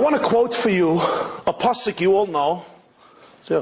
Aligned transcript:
want 0.00 0.16
to 0.16 0.26
quote 0.26 0.54
for 0.54 0.70
you 0.70 0.98
a 0.98 1.52
pasuk 1.52 2.00
you 2.00 2.16
all 2.16 2.26
know. 2.26 2.64
In 3.48 3.56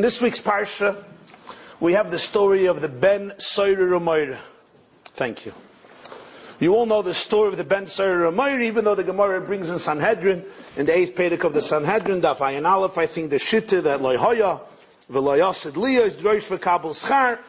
this 0.00 0.20
week's 0.20 0.40
parsha, 0.40 1.04
we 1.80 1.92
have 1.92 2.10
the 2.10 2.18
story 2.18 2.66
of 2.66 2.80
the 2.80 2.88
Ben 2.88 3.32
Soyer 3.38 3.90
Ramayr. 3.90 4.38
Thank 5.14 5.44
you. 5.44 5.52
You 6.60 6.74
all 6.74 6.86
know 6.86 7.02
the 7.02 7.12
story 7.12 7.48
of 7.48 7.56
the 7.56 7.64
Ben 7.64 7.86
Soyer 7.86 8.30
Ramayr, 8.30 8.62
even 8.62 8.84
though 8.84 8.94
the 8.94 9.04
Gemara 9.04 9.40
brings 9.40 9.68
in 9.68 9.78
Sanhedrin, 9.78 10.44
in 10.76 10.86
the 10.86 10.96
eighth 10.96 11.14
Pedic 11.14 11.44
of 11.44 11.52
the 11.52 11.60
Sanhedrin, 11.60 12.22
Daf 12.22 12.38
Ayin 12.38 12.64
Aleph, 12.66 12.96
I 12.96 13.06
think 13.06 13.30
the 13.30 13.36
Shitta, 13.36 13.82
that 13.82 14.00
Loyhoya, 14.00 14.60
V'Loyasid 15.10 15.72
Liyah, 15.72 16.06
is 16.06 16.14
Drosh 16.14 16.56
V'Kabel 16.56 16.94
Schar, 16.94 17.40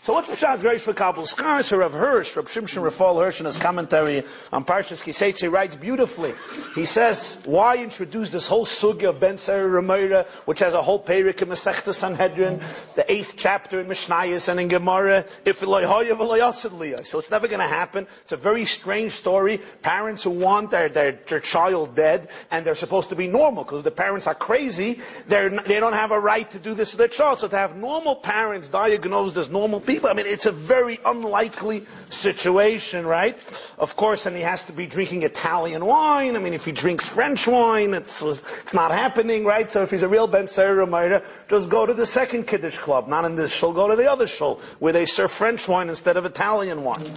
so 0.00 0.14
what's 0.14 0.28
Pshat 0.28 0.60
Reish 0.60 0.80
for 0.80 0.94
Kabul 0.94 1.24
Skar? 1.24 1.62
So 1.62 1.78
Rav 1.78 1.92
Hirsch, 1.92 2.36
Rav 2.36 2.46
Shimshon 2.46 2.82
Rafal 2.82 3.22
Hirsch 3.22 3.40
in 3.40 3.46
his 3.46 3.58
commentary 3.58 4.24
on 4.52 4.64
Parshas 4.64 5.02
Kiseitze 5.02 5.50
writes 5.50 5.76
beautifully. 5.76 6.34
He 6.74 6.86
says, 6.86 7.38
why 7.44 7.76
introduce 7.76 8.30
this 8.30 8.48
whole 8.48 8.64
sugya 8.64 9.10
of 9.10 9.20
Ben 9.20 9.38
Seir 9.38 9.68
Rameira, 9.68 10.26
which 10.46 10.60
has 10.60 10.74
a 10.74 10.82
whole 10.82 11.02
perik 11.02 11.42
in 11.42 11.48
Masechta 11.48 11.92
Sanhedrin, 11.94 12.62
the 12.94 13.10
eighth 13.12 13.34
chapter 13.36 13.80
in 13.80 13.86
Mishnayos 13.86 14.48
and 14.48 14.60
in 14.60 14.68
Gemara, 14.68 15.24
if 15.44 15.58
So 15.58 17.18
it's 17.18 17.30
never 17.30 17.48
going 17.48 17.60
to 17.60 17.66
happen. 17.66 18.06
It's 18.22 18.32
a 18.32 18.36
very 18.36 18.64
strange 18.64 19.12
story. 19.12 19.60
Parents 19.82 20.22
who 20.22 20.30
want 20.30 20.70
their, 20.70 20.88
their, 20.88 21.18
their 21.28 21.40
child 21.40 21.94
dead, 21.94 22.28
and 22.50 22.64
they're 22.64 22.74
supposed 22.74 23.08
to 23.10 23.16
be 23.16 23.26
normal, 23.26 23.64
because 23.64 23.82
the 23.82 23.90
parents 23.90 24.26
are 24.26 24.34
crazy, 24.34 25.00
they're, 25.26 25.50
they 25.50 25.80
don't 25.80 25.92
have 25.92 26.12
a 26.12 26.20
right 26.20 26.50
to 26.50 26.58
do 26.58 26.74
this 26.74 26.92
to 26.92 26.96
their 26.96 27.08
child. 27.08 27.40
So 27.40 27.48
to 27.48 27.56
have 27.56 27.76
normal 27.76 28.16
parents 28.16 28.68
diagnosed 28.68 29.36
as 29.36 29.48
normal 29.50 29.80
people. 29.88 30.08
I 30.08 30.12
mean, 30.12 30.26
it's 30.26 30.46
a 30.46 30.52
very 30.52 31.00
unlikely 31.04 31.86
situation, 32.10 33.06
right? 33.06 33.36
Of 33.78 33.96
course, 33.96 34.26
and 34.26 34.36
he 34.36 34.42
has 34.42 34.62
to 34.64 34.72
be 34.72 34.86
drinking 34.86 35.22
Italian 35.22 35.84
wine. 35.86 36.36
I 36.36 36.38
mean, 36.38 36.52
if 36.52 36.64
he 36.66 36.72
drinks 36.72 37.06
French 37.06 37.48
wine, 37.48 37.94
it's, 37.94 38.22
it's 38.22 38.74
not 38.74 38.90
happening, 38.90 39.44
right? 39.46 39.70
So 39.70 39.82
if 39.82 39.90
he's 39.90 40.02
a 40.02 40.08
real 40.08 40.26
Ben 40.26 40.46
Sarah 40.46 41.22
just 41.48 41.70
go 41.70 41.86
to 41.86 41.94
the 41.94 42.06
second 42.06 42.46
Kiddush 42.46 42.76
club, 42.76 43.08
not 43.08 43.24
in 43.24 43.34
this 43.34 43.50
shul, 43.50 43.72
go 43.72 43.88
to 43.88 43.96
the 43.96 44.10
other 44.10 44.26
shul, 44.26 44.60
where 44.78 44.92
they 44.92 45.06
serve 45.06 45.32
French 45.32 45.66
wine 45.66 45.88
instead 45.88 46.18
of 46.18 46.26
Italian 46.26 46.84
wine. 46.84 47.16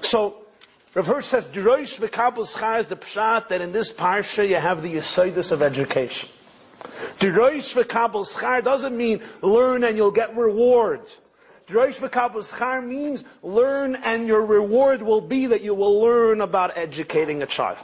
So, 0.00 0.46
Rav 0.94 1.06
Hirsch 1.06 1.26
says, 1.26 1.48
Deroish 1.48 2.00
v'kabel 2.00 2.78
is 2.80 2.86
the 2.86 2.96
pshat 2.96 3.48
that 3.48 3.60
in 3.60 3.72
this 3.72 3.92
parsha 3.92 4.48
you 4.48 4.56
have 4.56 4.82
the 4.82 4.94
yisoidus 4.94 5.52
of 5.52 5.62
education. 5.62 6.30
Deroish 7.18 7.74
v'kabel 7.76 8.64
doesn't 8.64 8.96
mean 8.96 9.20
learn 9.42 9.84
and 9.84 9.96
you'll 9.96 10.10
get 10.10 10.34
reward. 10.34 11.02
Drosh 11.70 12.58
Char 12.58 12.82
means 12.82 13.22
learn 13.42 13.94
and 13.96 14.26
your 14.26 14.44
reward 14.44 15.02
will 15.02 15.20
be 15.20 15.46
that 15.46 15.62
you 15.62 15.72
will 15.74 16.00
learn 16.00 16.40
about 16.40 16.76
educating 16.76 17.42
a 17.42 17.46
child. 17.46 17.78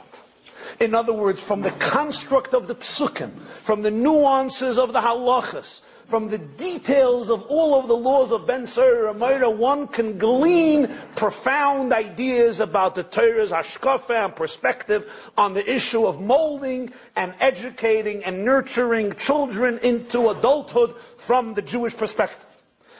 In 0.79 0.93
other 0.93 1.13
words, 1.13 1.41
from 1.41 1.61
the 1.61 1.71
construct 1.71 2.53
of 2.53 2.67
the 2.67 2.75
psukim, 2.75 3.31
from 3.63 3.81
the 3.81 3.91
nuances 3.91 4.77
of 4.77 4.91
the 4.91 4.99
halachas, 4.99 5.81
from 6.07 6.29
the 6.29 6.37
details 6.37 7.29
of 7.29 7.43
all 7.43 7.77
of 7.77 7.87
the 7.87 7.95
laws 7.95 8.31
of 8.31 8.47
Ben 8.47 8.63
Amira, 8.63 9.53
one 9.55 9.87
can 9.87 10.17
glean 10.17 10.95
profound 11.15 11.91
ideas 11.91 12.59
about 12.59 12.95
the 12.95 13.03
Torah's 13.03 13.51
hashkafa 13.51 14.25
and 14.25 14.35
perspective 14.35 15.11
on 15.37 15.53
the 15.53 15.69
issue 15.69 16.05
of 16.05 16.21
molding 16.21 16.93
and 17.15 17.33
educating 17.41 18.23
and 18.23 18.45
nurturing 18.45 19.11
children 19.13 19.79
into 19.79 20.29
adulthood 20.29 20.95
from 21.17 21.53
the 21.53 21.61
Jewish 21.61 21.95
perspective. 21.95 22.46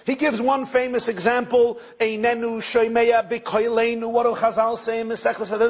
He 0.07 0.15
gives 0.15 0.41
one 0.41 0.65
famous 0.65 1.09
example, 1.09 1.81
Einenu 1.99 2.61
Shoimeya 2.61 3.29
Bikoilenu. 3.29 4.09
What 4.09 4.23
do 4.23 4.35
Chazal 4.39 4.77
say 4.77 5.01
in 5.01 5.09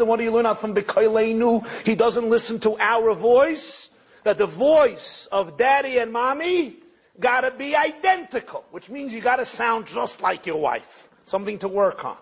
What 0.08 0.18
do 0.18 0.24
you 0.24 0.32
learn 0.32 0.46
out 0.46 0.62
from 0.62 0.76
Bikoilenu? 0.76 1.68
He 1.84 1.96
doesn't 1.96 2.30
listen 2.30 2.60
to 2.60 2.78
our 2.78 3.16
voice. 3.16 3.90
That 4.26 4.38
the 4.38 4.46
voice 4.46 5.28
of 5.32 5.58
daddy 5.58 5.98
and 5.98 6.14
mommy 6.14 6.76
gotta 7.20 7.50
be 7.50 7.76
identical, 7.76 8.64
which 8.70 8.92
means 8.92 9.12
you 9.12 9.22
gotta 9.22 9.46
sound 9.46 9.88
just 9.88 10.22
like 10.22 10.46
your 10.46 10.58
wife. 10.62 11.10
Something 11.26 11.58
to 11.58 11.68
work 11.68 12.06
on. 12.06 12.18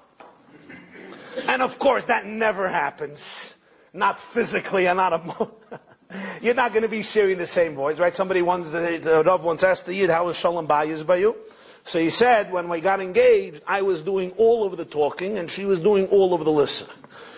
And 1.49 1.61
of 1.61 1.79
course, 1.79 2.05
that 2.05 2.25
never 2.25 2.69
happens. 2.69 3.57
Not 3.91 4.21
physically 4.21 4.87
and 4.87 4.95
not 4.95 5.11
emotionally. 5.11 5.51
You're 6.41 6.53
not 6.53 6.71
going 6.71 6.83
to 6.83 6.87
be 6.87 7.01
sharing 7.01 7.39
the 7.39 7.47
same 7.47 7.75
voice, 7.75 7.99
right? 7.99 8.15
Somebody 8.15 8.41
once, 8.41 8.73
uh, 8.73 9.23
Rav 9.25 9.43
once 9.43 9.63
asked 9.63 9.85
the 9.85 9.93
Yid, 9.93 10.11
how 10.11 10.27
was 10.27 10.37
Shalom 10.37 10.67
Bayis 10.67 11.05
by 11.05 11.17
you? 11.17 11.35
So 11.85 11.99
he 11.99 12.09
said, 12.09 12.51
when 12.51 12.67
we 12.67 12.81
got 12.81 12.99
engaged, 12.99 13.61
I 13.67 13.83
was 13.83 14.01
doing 14.01 14.31
all 14.37 14.65
of 14.65 14.75
the 14.75 14.85
talking 14.85 15.37
and 15.37 15.49
she 15.49 15.65
was 15.65 15.79
doing 15.79 16.07
all 16.07 16.33
of 16.33 16.43
the 16.43 16.51
listening. 16.51 16.95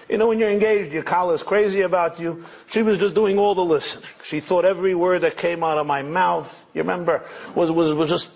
You 0.10 0.18
know, 0.18 0.28
when 0.28 0.40
you're 0.40 0.50
engaged, 0.50 0.94
your 0.94 1.04
is 1.34 1.44
crazy 1.44 1.82
about 1.82 2.18
you. 2.18 2.46
She 2.68 2.82
was 2.82 2.98
just 2.98 3.14
doing 3.14 3.38
all 3.38 3.56
the 3.56 3.66
listening. 3.66 4.06
She 4.24 4.40
thought 4.40 4.64
every 4.64 4.96
word 4.96 5.24
that 5.24 5.36
came 5.36 5.66
out 5.66 5.78
of 5.78 5.86
my 5.86 6.02
mouth, 6.02 6.66
you 6.74 6.82
remember, 6.82 7.26
was, 7.56 7.70
was, 7.72 7.94
was 7.94 8.10
just 8.10 8.32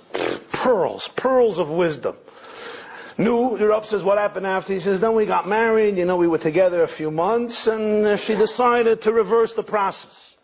pearls, 0.52 1.08
pearls 1.16 1.60
of 1.60 1.70
wisdom. 1.70 2.18
Knew, 3.18 3.58
the 3.58 3.68
Rav 3.68 3.86
says, 3.86 4.04
what 4.04 4.18
happened 4.18 4.48
after? 4.48 4.74
He 4.74 4.82
says, 4.82 5.00
then 5.00 5.14
we 5.16 5.26
got 5.26 5.48
married, 5.48 5.96
you 5.96 6.06
know, 6.06 6.18
we 6.18 6.28
were 6.28 6.38
together 6.38 6.84
a 6.84 6.88
few 6.88 7.10
months, 7.10 7.68
and 7.68 8.06
uh, 8.06 8.18
she 8.18 8.36
decided 8.36 9.02
to 9.02 9.14
reverse 9.14 9.54
the 9.54 9.64
process. 9.64 10.36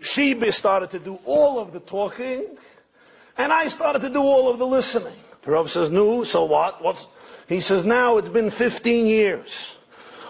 She 0.00 0.38
started 0.52 0.90
to 0.90 0.98
do 0.98 1.18
all 1.24 1.58
of 1.58 1.72
the 1.72 1.80
talking, 1.80 2.44
and 3.38 3.52
I 3.52 3.68
started 3.68 4.00
to 4.02 4.10
do 4.10 4.20
all 4.20 4.48
of 4.48 4.58
the 4.58 4.66
listening. 4.66 5.14
The 5.42 5.50
Rav 5.50 5.70
says, 5.70 5.90
no, 5.90 6.22
so 6.24 6.44
what? 6.44 6.82
What's, 6.82 7.06
he 7.48 7.60
says, 7.60 7.84
now 7.84 8.18
it's 8.18 8.28
been 8.28 8.50
15 8.50 9.06
years. 9.06 9.76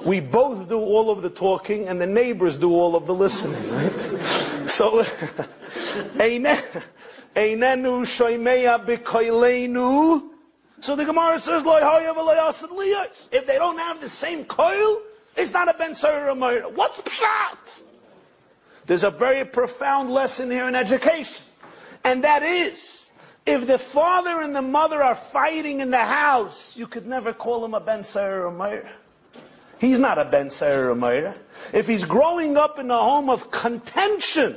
We 0.04 0.20
both 0.20 0.68
do 0.68 0.78
all 0.78 1.10
of 1.10 1.22
the 1.22 1.30
talking 1.30 1.88
and 1.88 2.00
the 2.00 2.06
neighbors 2.06 2.58
do 2.58 2.72
all 2.72 2.96
of 2.96 3.06
the 3.06 3.14
listening, 3.14 3.60
right? 3.76 3.92
so, 4.70 5.04
Einenu 7.36 8.04
shoimeya 8.04 8.84
b'koilenu. 8.84 10.28
So 10.80 10.96
the 10.96 11.04
Gemara 11.04 11.38
says, 11.38 11.62
If 11.64 13.46
they 13.46 13.54
don't 13.54 13.78
have 13.78 14.00
the 14.00 14.08
same 14.08 14.44
coil, 14.46 15.02
it's 15.36 15.52
not 15.52 15.68
a 15.68 15.74
Ben 15.74 15.94
What's 16.74 17.00
pshat? 17.00 17.82
There's 18.86 19.04
a 19.04 19.10
very 19.10 19.44
profound 19.44 20.10
lesson 20.10 20.50
here 20.50 20.66
in 20.66 20.74
education. 20.74 21.44
And 22.04 22.24
that 22.24 22.42
is, 22.42 23.10
if 23.46 23.66
the 23.66 23.78
father 23.78 24.40
and 24.40 24.54
the 24.54 24.62
mother 24.62 25.02
are 25.02 25.14
fighting 25.14 25.80
in 25.80 25.90
the 25.90 25.98
house, 25.98 26.76
you 26.76 26.86
could 26.86 27.06
never 27.06 27.32
call 27.32 27.64
him 27.64 27.74
a 27.74 27.80
Ben 27.80 28.04
Sarah 28.04 28.52
Meir. 28.52 28.90
He's 29.78 29.98
not 29.98 30.18
a 30.18 30.24
Ben 30.24 30.48
Sarah 30.48 30.94
Meir. 30.94 31.34
If 31.72 31.88
he's 31.88 32.04
growing 32.04 32.56
up 32.56 32.78
in 32.78 32.90
a 32.90 32.98
home 32.98 33.28
of 33.28 33.50
contention, 33.50 34.56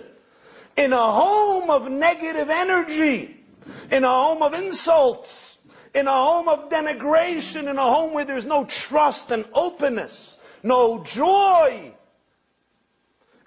in 0.77 0.93
a 0.93 1.11
home 1.11 1.69
of 1.69 1.89
negative 1.89 2.49
energy, 2.49 3.43
in 3.89 4.03
a 4.03 4.09
home 4.09 4.43
of 4.43 4.53
insults, 4.53 5.57
in 5.95 6.07
a 6.07 6.13
home 6.13 6.47
of 6.47 6.69
denigration, 6.69 7.69
in 7.69 7.77
a 7.77 7.81
home 7.81 8.13
where 8.13 8.25
there's 8.25 8.45
no 8.45 8.65
trust 8.65 9.31
and 9.31 9.45
openness, 9.53 10.37
no 10.61 11.03
joy, 11.03 11.91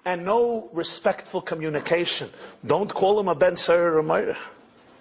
and 0.05 0.25
no 0.25 0.69
respectful 0.73 1.41
communication. 1.41 2.29
Don't 2.65 2.89
call 2.89 3.19
him 3.19 3.27
a 3.27 3.35
Ben 3.35 3.55
Sayer 3.55 3.97
or 3.97 4.03
Moira. 4.03 4.37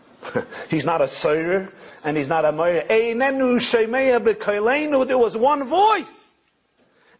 he's 0.70 0.84
not 0.84 1.00
a 1.00 1.08
Sayer 1.08 1.70
and 2.04 2.16
he's 2.16 2.28
not 2.28 2.44
a 2.44 2.52
Moira. 2.52 2.84
There 5.06 5.18
was 5.18 5.36
one 5.36 5.64
voice. 5.64 6.30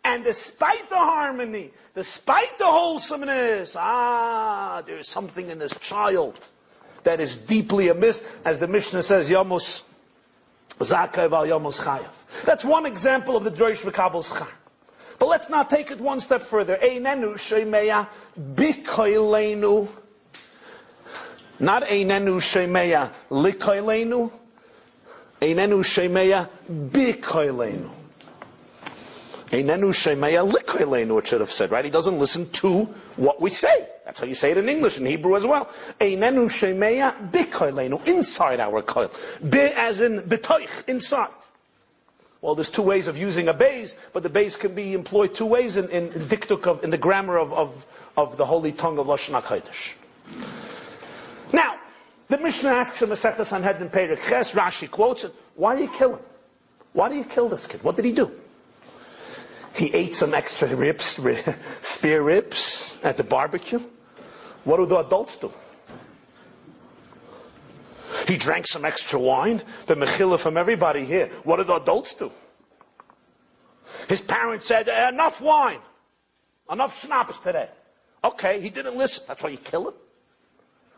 And 0.05 0.25
despite 0.25 0.89
the 0.89 0.97
harmony, 0.97 1.71
despite 1.95 2.57
the 2.59 2.67
wholesomeness, 2.67 3.77
ah, 3.79 4.83
there's 4.87 5.09
something 5.09 5.51
in 5.51 5.59
this 5.59 5.77
child 5.81 6.39
that 7.05 7.21
is 7.21 7.37
deeply 7.37 7.89
amiss, 7.89 8.25
as 8.45 8.59
the 8.59 8.67
Mishnah 8.67 9.03
says, 9.03 9.29
Yamos 9.29 9.83
Zakai 10.79 11.29
Val 11.29 11.47
Yamos 11.47 11.81
Chayav. 11.81 12.13
That's 12.45 12.65
one 12.65 12.87
example 12.87 13.37
of 13.37 13.45
the 13.45 13.51
Drosh 13.51 13.83
V'Kabel 13.83 14.25
Schar. 14.25 14.49
But 15.19 15.29
let's 15.29 15.49
not 15.49 15.69
take 15.69 15.91
it 15.91 16.01
one 16.01 16.21
step 16.21 16.43
further. 16.43 16.77
Einenu 16.77 17.35
shemeya 17.35 18.09
bikoilenu. 18.39 19.89
Not 21.59 21.83
einenu 21.85 22.41
shemeya 22.41 23.11
likoilenu. 23.31 24.31
Einenu 25.41 25.83
shemeya 25.83 26.49
bikoilenu. 26.71 27.91
Einenu 29.51 29.93
shemeya 29.93 30.49
likoilenu, 30.49 31.19
it 31.19 31.27
should 31.27 31.41
have 31.41 31.51
said, 31.51 31.73
right? 31.73 31.85
He 31.85 31.91
doesn't 31.91 32.19
listen 32.19 32.49
to 32.51 32.85
what 33.17 33.41
we 33.41 33.51
say. 33.51 33.89
That's 34.05 34.21
how 34.21 34.27
you 34.27 34.35
say 34.35 34.53
it 34.53 34.59
in 34.59 34.69
English, 34.69 34.99
and 34.99 35.07
Hebrew 35.07 35.35
as 35.37 35.45
well. 35.45 35.69
Einenu 36.01 36.49
shemeya 36.49 37.31
bikoilenu, 37.33 38.07
inside 38.07 38.61
our 38.61 38.83
coil. 38.83 39.11
Be 39.49 39.59
as 39.59 40.01
in 40.01 40.21
betoich, 40.21 40.69
inside. 40.87 41.31
Well, 42.41 42.55
there's 42.55 42.71
two 42.71 42.83
ways 42.83 43.09
of 43.09 43.17
using 43.17 43.49
a 43.49 43.55
base, 43.55 43.97
but 44.13 44.23
the 44.23 44.29
base 44.29 44.55
can 44.55 44.75
be 44.75 44.95
employed 44.95 45.35
two 45.35 45.47
ways 45.47 45.77
in, 45.77 45.89
in, 45.89 46.13
in 46.13 46.29
diktuk 46.29 46.67
of, 46.67 46.85
in 46.85 46.91
the 46.91 46.99
grammar 46.99 47.37
of, 47.37 47.53
of, 47.53 47.87
of 48.17 48.37
the 48.37 48.47
holy 48.47 48.71
tongue 48.71 48.99
of 48.99 49.07
Lashon 49.07 49.41
HaKodesh. 49.41 49.95
Now, 51.53 51.79
the 52.29 52.39
Mishnah 52.39 52.71
asks 52.71 53.03
in 53.03 53.09
Masechta 53.09 53.45
Sanhedrin 53.45 53.91
Perek 53.91 54.21
Ches, 54.29 54.53
Rashi 54.53 54.89
quotes 54.89 55.25
it, 55.25 55.35
why 55.57 55.75
do 55.75 55.83
you 55.83 55.91
kill 55.91 56.15
him? 56.15 56.21
Why 56.93 57.09
do 57.09 57.17
you 57.17 57.25
kill 57.25 57.49
this 57.49 57.67
kid? 57.67 57.83
What 57.83 57.97
did 57.97 58.05
he 58.05 58.13
do? 58.13 58.31
He 59.75 59.93
ate 59.95 60.15
some 60.15 60.35
extra 60.35 60.69
ribs, 60.75 61.19
spare 61.83 62.23
ribs 62.23 62.99
at 63.03 63.17
the 63.17 63.25
barbecue. 63.25 63.81
What 64.65 64.77
do 64.79 64.87
the 64.87 64.99
adults 64.99 65.37
do? 65.37 65.53
He 68.29 68.37
drank 68.37 68.67
some 68.67 68.85
extra 68.85 69.19
wine, 69.19 69.63
the 69.87 69.95
mechila 69.95 70.39
from 70.39 70.59
everybody 70.59 71.03
here. 71.07 71.31
What 71.45 71.57
do 71.57 71.65
the 71.65 71.77
adults 71.77 72.13
do? 72.13 72.31
His 74.07 74.21
parents 74.21 74.67
said, 74.67 74.87
enough 74.87 75.41
wine, 75.41 75.81
enough 76.71 77.01
schnapps 77.01 77.39
today. 77.39 77.71
Okay, 78.23 78.61
he 78.61 78.69
didn't 78.69 78.97
listen. 78.97 79.25
That's 79.27 79.43
why 79.43 79.49
you 79.49 79.57
kill 79.57 79.89
him. 79.89 79.95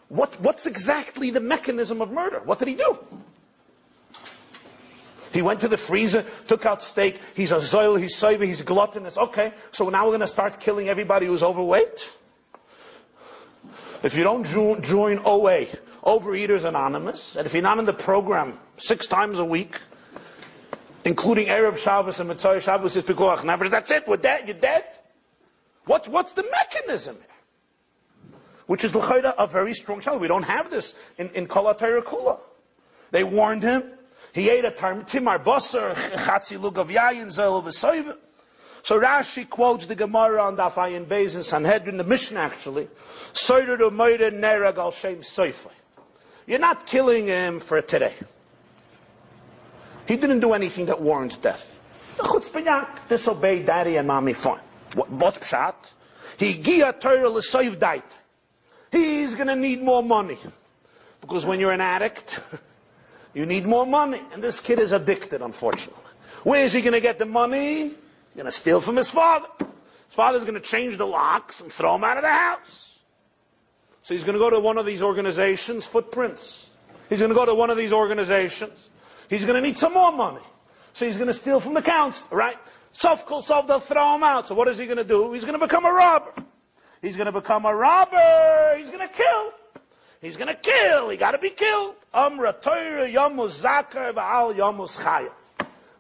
What, 0.08 0.40
what's 0.40 0.66
exactly 0.66 1.30
the 1.30 1.38
mechanism 1.38 2.02
of 2.02 2.10
murder? 2.10 2.40
What 2.44 2.58
did 2.58 2.66
he 2.66 2.74
do? 2.74 2.98
He 5.32 5.40
went 5.40 5.60
to 5.60 5.68
the 5.68 5.78
freezer, 5.78 6.24
took 6.48 6.66
out 6.66 6.82
steak. 6.82 7.20
He's 7.34 7.52
a 7.52 7.58
zoil, 7.58 7.96
he's 7.96 8.16
soiver, 8.16 8.44
he's 8.44 8.62
gluttonous. 8.62 9.16
Okay, 9.16 9.52
so 9.70 9.88
now 9.88 10.04
we're 10.04 10.10
going 10.10 10.20
to 10.20 10.26
start 10.26 10.58
killing 10.58 10.88
everybody 10.88 11.26
who's 11.26 11.44
overweight? 11.44 12.10
If 14.02 14.16
you 14.16 14.24
don't 14.24 14.44
join 14.82 15.20
OA, 15.24 15.66
Overeaters 16.02 16.64
Anonymous, 16.64 17.36
and 17.36 17.46
if 17.46 17.52
you're 17.52 17.62
not 17.62 17.78
in 17.78 17.84
the 17.84 17.92
program 17.92 18.58
six 18.78 19.06
times 19.06 19.38
a 19.38 19.44
week, 19.44 19.78
including 21.04 21.48
Erev 21.48 21.76
Shabbos 21.76 22.20
and 22.20 22.28
Mitzvah 22.28 22.60
Shabbos 22.60 22.96
is 22.96 23.04
Pikuach 23.04 23.38
Nefesh, 23.38 23.70
that's 23.70 23.90
it, 23.90 24.08
we're 24.08 24.16
dead, 24.16 24.48
you're 24.48 24.56
dead. 24.56 24.84
What's, 25.84 26.08
what's 26.08 26.32
the 26.32 26.44
mechanism 26.44 27.18
Which 28.66 28.84
is 28.84 28.94
a 28.94 29.46
very 29.46 29.74
strong 29.74 30.00
child. 30.00 30.20
We 30.20 30.28
don't 30.28 30.44
have 30.44 30.70
this 30.70 30.94
in, 31.18 31.28
in 31.30 31.46
Kol 31.46 31.74
Kula. 31.74 32.40
They 33.10 33.24
warned 33.24 33.62
him. 33.62 33.82
He 34.32 34.48
ate 34.48 34.64
a 34.64 34.70
timar 34.70 35.38
basar, 35.40 35.94
chatzi 35.94 36.58
lugav 36.58 37.30
zel 37.30 37.62
v'soiv. 37.62 38.16
So 38.82 38.98
Rashi 38.98 39.48
quotes 39.48 39.86
the 39.86 39.94
Gemara 39.94 40.42
on 40.42 40.56
Daf 40.56 40.74
Ayin 40.74 41.04
Beis 41.04 41.34
in 41.34 41.42
Sanhedrin, 41.42 41.96
the 41.96 42.04
Mishnah 42.04 42.40
actually. 42.40 42.88
Soider 43.34 43.78
moire 43.92 44.30
nerag 44.30 44.78
al 44.78 44.90
shem 44.90 45.16
soifai. 45.16 45.72
You're 46.46 46.58
not 46.58 46.86
killing 46.86 47.26
him 47.26 47.60
for 47.60 47.80
today. 47.80 48.14
He 50.06 50.16
didn't 50.16 50.40
do 50.40 50.52
anything 50.52 50.86
that 50.86 51.00
warrants 51.00 51.36
death. 51.36 51.82
Disobey 53.08 53.62
daddy 53.62 53.96
and 53.96 54.08
mommy, 54.08 54.32
fine. 54.32 54.60
Pshat? 54.90 55.74
He 56.36 56.54
gia 56.54 56.92
Torah 56.92 57.28
l'soiv 57.28 57.78
dait. 57.78 58.02
He's 58.90 59.34
going 59.34 59.46
to 59.46 59.56
need 59.56 59.82
more 59.82 60.02
money. 60.02 60.38
Because 61.20 61.44
when 61.44 61.60
you're 61.60 61.72
an 61.72 61.80
addict, 61.80 62.40
you 63.34 63.46
need 63.46 63.66
more 63.66 63.86
money. 63.86 64.20
And 64.32 64.42
this 64.42 64.58
kid 64.60 64.78
is 64.78 64.92
addicted, 64.92 65.42
unfortunately. 65.42 66.02
Where 66.42 66.64
is 66.64 66.72
he 66.72 66.80
going 66.80 66.94
to 66.94 67.00
get 67.00 67.18
the 67.18 67.26
money? 67.26 67.88
He's 67.88 67.96
going 68.34 68.46
to 68.46 68.52
steal 68.52 68.80
from 68.80 68.96
his 68.96 69.10
father. 69.10 69.46
His 69.58 70.16
father's 70.16 70.42
going 70.42 70.54
to 70.54 70.60
change 70.60 70.96
the 70.96 71.06
locks 71.06 71.60
and 71.60 71.70
throw 71.70 71.94
him 71.94 72.04
out 72.04 72.16
of 72.16 72.22
the 72.22 72.30
house. 72.30 72.89
So 74.02 74.14
he's 74.14 74.24
going 74.24 74.34
to 74.34 74.38
go 74.38 74.50
to 74.50 74.60
one 74.60 74.78
of 74.78 74.86
these 74.86 75.02
organizations, 75.02 75.86
Footprints. 75.86 76.70
He's 77.08 77.18
going 77.18 77.30
to 77.30 77.34
go 77.34 77.44
to 77.44 77.54
one 77.54 77.70
of 77.70 77.76
these 77.76 77.92
organizations. 77.92 78.90
He's 79.28 79.42
going 79.44 79.54
to 79.54 79.60
need 79.60 79.78
some 79.78 79.92
more 79.92 80.12
money. 80.12 80.42
So 80.92 81.06
he's 81.06 81.16
going 81.16 81.28
to 81.28 81.34
steal 81.34 81.60
from 81.60 81.74
the 81.74 81.82
council, 81.82 82.26
right? 82.30 82.56
Sofkul 82.96 83.42
Sov, 83.42 83.66
they'll 83.66 83.80
throw 83.80 84.16
him 84.16 84.24
out. 84.24 84.48
So 84.48 84.54
what 84.54 84.68
is 84.68 84.78
he 84.78 84.86
going 84.86 84.98
to 84.98 85.04
do? 85.04 85.32
He's 85.32 85.44
going 85.44 85.58
to 85.58 85.64
become 85.64 85.84
a 85.84 85.92
robber. 85.92 86.32
He's 87.02 87.16
going 87.16 87.26
to 87.26 87.32
become 87.32 87.64
a 87.64 87.74
robber. 87.74 88.76
He's 88.76 88.90
going 88.90 89.06
to 89.06 89.14
kill. 89.14 89.52
He's 90.20 90.36
going 90.36 90.48
to 90.48 90.54
kill. 90.54 91.08
He 91.08 91.16
got 91.16 91.32
to 91.32 91.38
be 91.38 91.50
killed. 91.50 91.94
Amra 92.12 92.52
Torah 92.60 93.08
Yamus 93.08 93.62
Zakar 93.62 94.12
Va'al 94.12 94.54
Yamus 94.54 94.98
Chayav. 94.98 95.32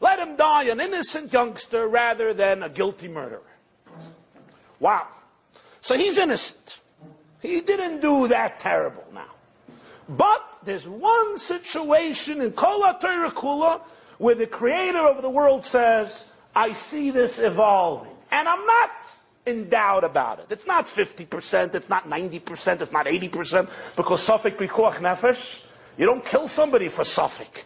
Let 0.00 0.18
him 0.18 0.36
die 0.36 0.64
an 0.64 0.80
innocent 0.80 1.32
youngster 1.32 1.86
rather 1.86 2.34
than 2.34 2.62
a 2.62 2.68
guilty 2.68 3.08
murderer. 3.08 3.42
Wow. 4.78 5.08
So 5.80 5.96
he's 5.96 6.18
innocent. 6.18 6.79
He 7.40 7.60
didn't 7.60 8.00
do 8.00 8.28
that 8.28 8.60
terrible 8.60 9.04
now. 9.14 9.32
But 10.08 10.58
there's 10.64 10.88
one 10.88 11.38
situation 11.38 12.40
in 12.42 12.52
Kol 12.52 12.82
Kula 12.82 13.80
where 14.18 14.34
the 14.34 14.46
creator 14.46 14.98
of 14.98 15.22
the 15.22 15.30
world 15.30 15.64
says, 15.64 16.26
I 16.54 16.72
see 16.72 17.10
this 17.10 17.38
evolving. 17.38 18.12
And 18.30 18.48
I'm 18.48 18.66
not 18.66 18.90
in 19.46 19.68
doubt 19.68 20.04
about 20.04 20.40
it. 20.40 20.46
It's 20.50 20.66
not 20.66 20.86
50%, 20.86 21.74
it's 21.74 21.88
not 21.88 22.08
90%, 22.08 22.80
it's 22.80 22.92
not 22.92 23.06
80%, 23.06 23.68
because 23.96 24.26
Safek 24.26 24.56
Pikuach 24.56 24.96
Nefesh, 24.96 25.60
you 25.96 26.06
don't 26.06 26.24
kill 26.24 26.48
somebody 26.48 26.88
for 26.88 27.02
Safek. 27.02 27.64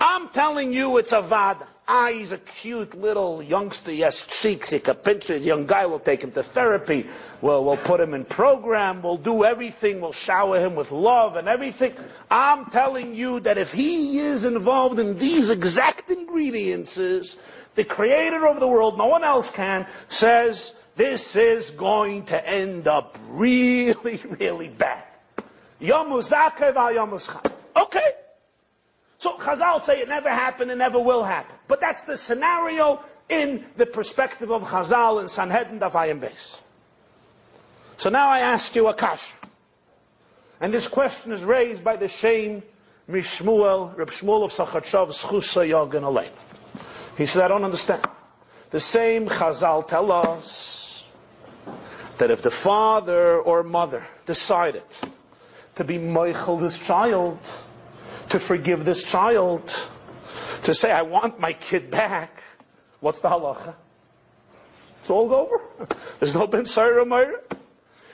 I'm 0.00 0.28
telling 0.28 0.72
you 0.72 0.98
it's 0.98 1.12
a 1.12 1.22
vada. 1.22 1.66
Ah, 1.90 2.10
he's 2.12 2.32
a 2.32 2.38
cute 2.38 3.00
little 3.00 3.42
youngster. 3.42 3.90
He 3.90 4.00
has 4.00 4.22
cheeks. 4.24 4.68
He 4.68 4.78
can 4.78 4.94
pinch 4.96 5.30
it. 5.30 5.40
Young 5.40 5.66
guy. 5.66 5.86
We'll 5.86 5.98
take 5.98 6.22
him 6.22 6.30
to 6.32 6.42
therapy. 6.42 7.06
We'll, 7.40 7.64
we'll 7.64 7.78
put 7.78 7.98
him 7.98 8.12
in 8.12 8.26
program. 8.26 9.00
We'll 9.00 9.16
do 9.16 9.42
everything. 9.42 10.02
We'll 10.02 10.12
shower 10.12 10.60
him 10.60 10.74
with 10.74 10.92
love 10.92 11.36
and 11.36 11.48
everything. 11.48 11.94
I'm 12.30 12.66
telling 12.66 13.14
you 13.14 13.40
that 13.40 13.56
if 13.56 13.72
he 13.72 14.18
is 14.18 14.44
involved 14.44 14.98
in 14.98 15.18
these 15.18 15.48
exact 15.48 16.10
ingredients, 16.10 16.94
the 16.94 17.84
creator 17.84 18.46
of 18.46 18.60
the 18.60 18.68
world, 18.68 18.98
no 18.98 19.06
one 19.06 19.24
else 19.24 19.50
can, 19.50 19.86
says 20.10 20.74
this 20.96 21.36
is 21.36 21.70
going 21.70 22.26
to 22.26 22.46
end 22.46 22.86
up 22.86 23.16
really, 23.30 24.20
really 24.38 24.68
bad. 24.68 25.04
Okay. 27.74 28.10
So 29.18 29.32
Chazal 29.34 29.82
say 29.82 30.00
it 30.00 30.08
never 30.08 30.30
happened 30.30 30.70
and 30.70 30.78
never 30.78 31.00
will 31.00 31.24
happen. 31.24 31.54
But 31.66 31.80
that's 31.80 32.02
the 32.02 32.16
scenario 32.16 33.04
in 33.28 33.64
the 33.76 33.86
perspective 33.86 34.50
of 34.50 34.62
Chazal 34.62 35.20
and 35.20 35.30
Sanhedrin 35.30 35.80
Dafayim 35.80 36.20
Beis. 36.20 36.60
So 37.96 38.10
now 38.10 38.28
I 38.28 38.38
ask 38.40 38.74
you 38.76 38.88
a. 38.88 39.18
And 40.60 40.72
this 40.72 40.86
question 40.86 41.32
is 41.32 41.44
raised 41.44 41.82
by 41.82 41.96
the 41.96 42.08
Shem 42.08 42.62
Mishmuel, 43.10 43.96
Reb 43.96 44.10
Shmuel 44.10 44.44
of 44.44 44.52
Sochatchov, 44.52 45.08
Schusa 45.08 45.68
Yogan 45.68 46.02
Alein. 46.02 46.30
He 47.16 47.26
said, 47.26 47.42
I 47.42 47.48
don't 47.48 47.64
understand. 47.64 48.06
The 48.70 48.80
same 48.80 49.28
Chazal 49.28 49.86
tell 49.86 50.12
us 50.12 51.04
that 52.18 52.30
if 52.30 52.42
the 52.42 52.50
father 52.50 53.40
or 53.40 53.62
mother 53.62 54.04
decided 54.26 54.82
to 55.74 55.84
be 55.84 55.98
Michael, 55.98 56.58
this 56.58 56.78
child, 56.78 57.38
to 58.30 58.38
forgive 58.38 58.84
this 58.84 59.02
child, 59.02 59.74
to 60.64 60.74
say, 60.74 60.90
I 60.90 61.02
want 61.02 61.38
my 61.38 61.52
kid 61.52 61.90
back. 61.90 62.42
What's 63.00 63.20
the 63.20 63.28
halacha? 63.28 63.74
It's 65.00 65.10
all 65.10 65.32
over. 65.32 65.60
There's 66.20 66.34
no 66.34 66.46
ben 66.46 66.66
Myra. 67.08 67.40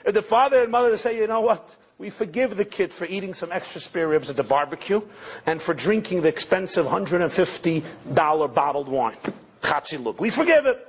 If 0.05 0.13
the 0.13 0.21
father 0.21 0.61
and 0.61 0.71
mother 0.71 0.95
say, 0.97 1.17
you 1.17 1.27
know 1.27 1.41
what? 1.41 1.75
We 1.97 2.09
forgive 2.09 2.57
the 2.57 2.65
kid 2.65 2.91
for 2.91 3.05
eating 3.05 3.33
some 3.33 3.51
extra 3.51 3.81
spare 3.81 4.07
ribs 4.07 4.29
at 4.29 4.35
the 4.35 4.43
barbecue 4.43 5.01
and 5.45 5.61
for 5.61 5.73
drinking 5.73 6.21
the 6.21 6.27
expensive 6.27 6.85
$150 6.85 8.53
bottled 8.53 8.89
wine. 8.89 9.17
Chatziluk. 9.61 10.19
We 10.19 10.29
forgive 10.29 10.65
it. 10.65 10.87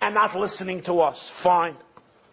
And 0.00 0.14
not 0.14 0.36
listening 0.36 0.82
to 0.82 1.00
us. 1.00 1.28
Fine. 1.28 1.76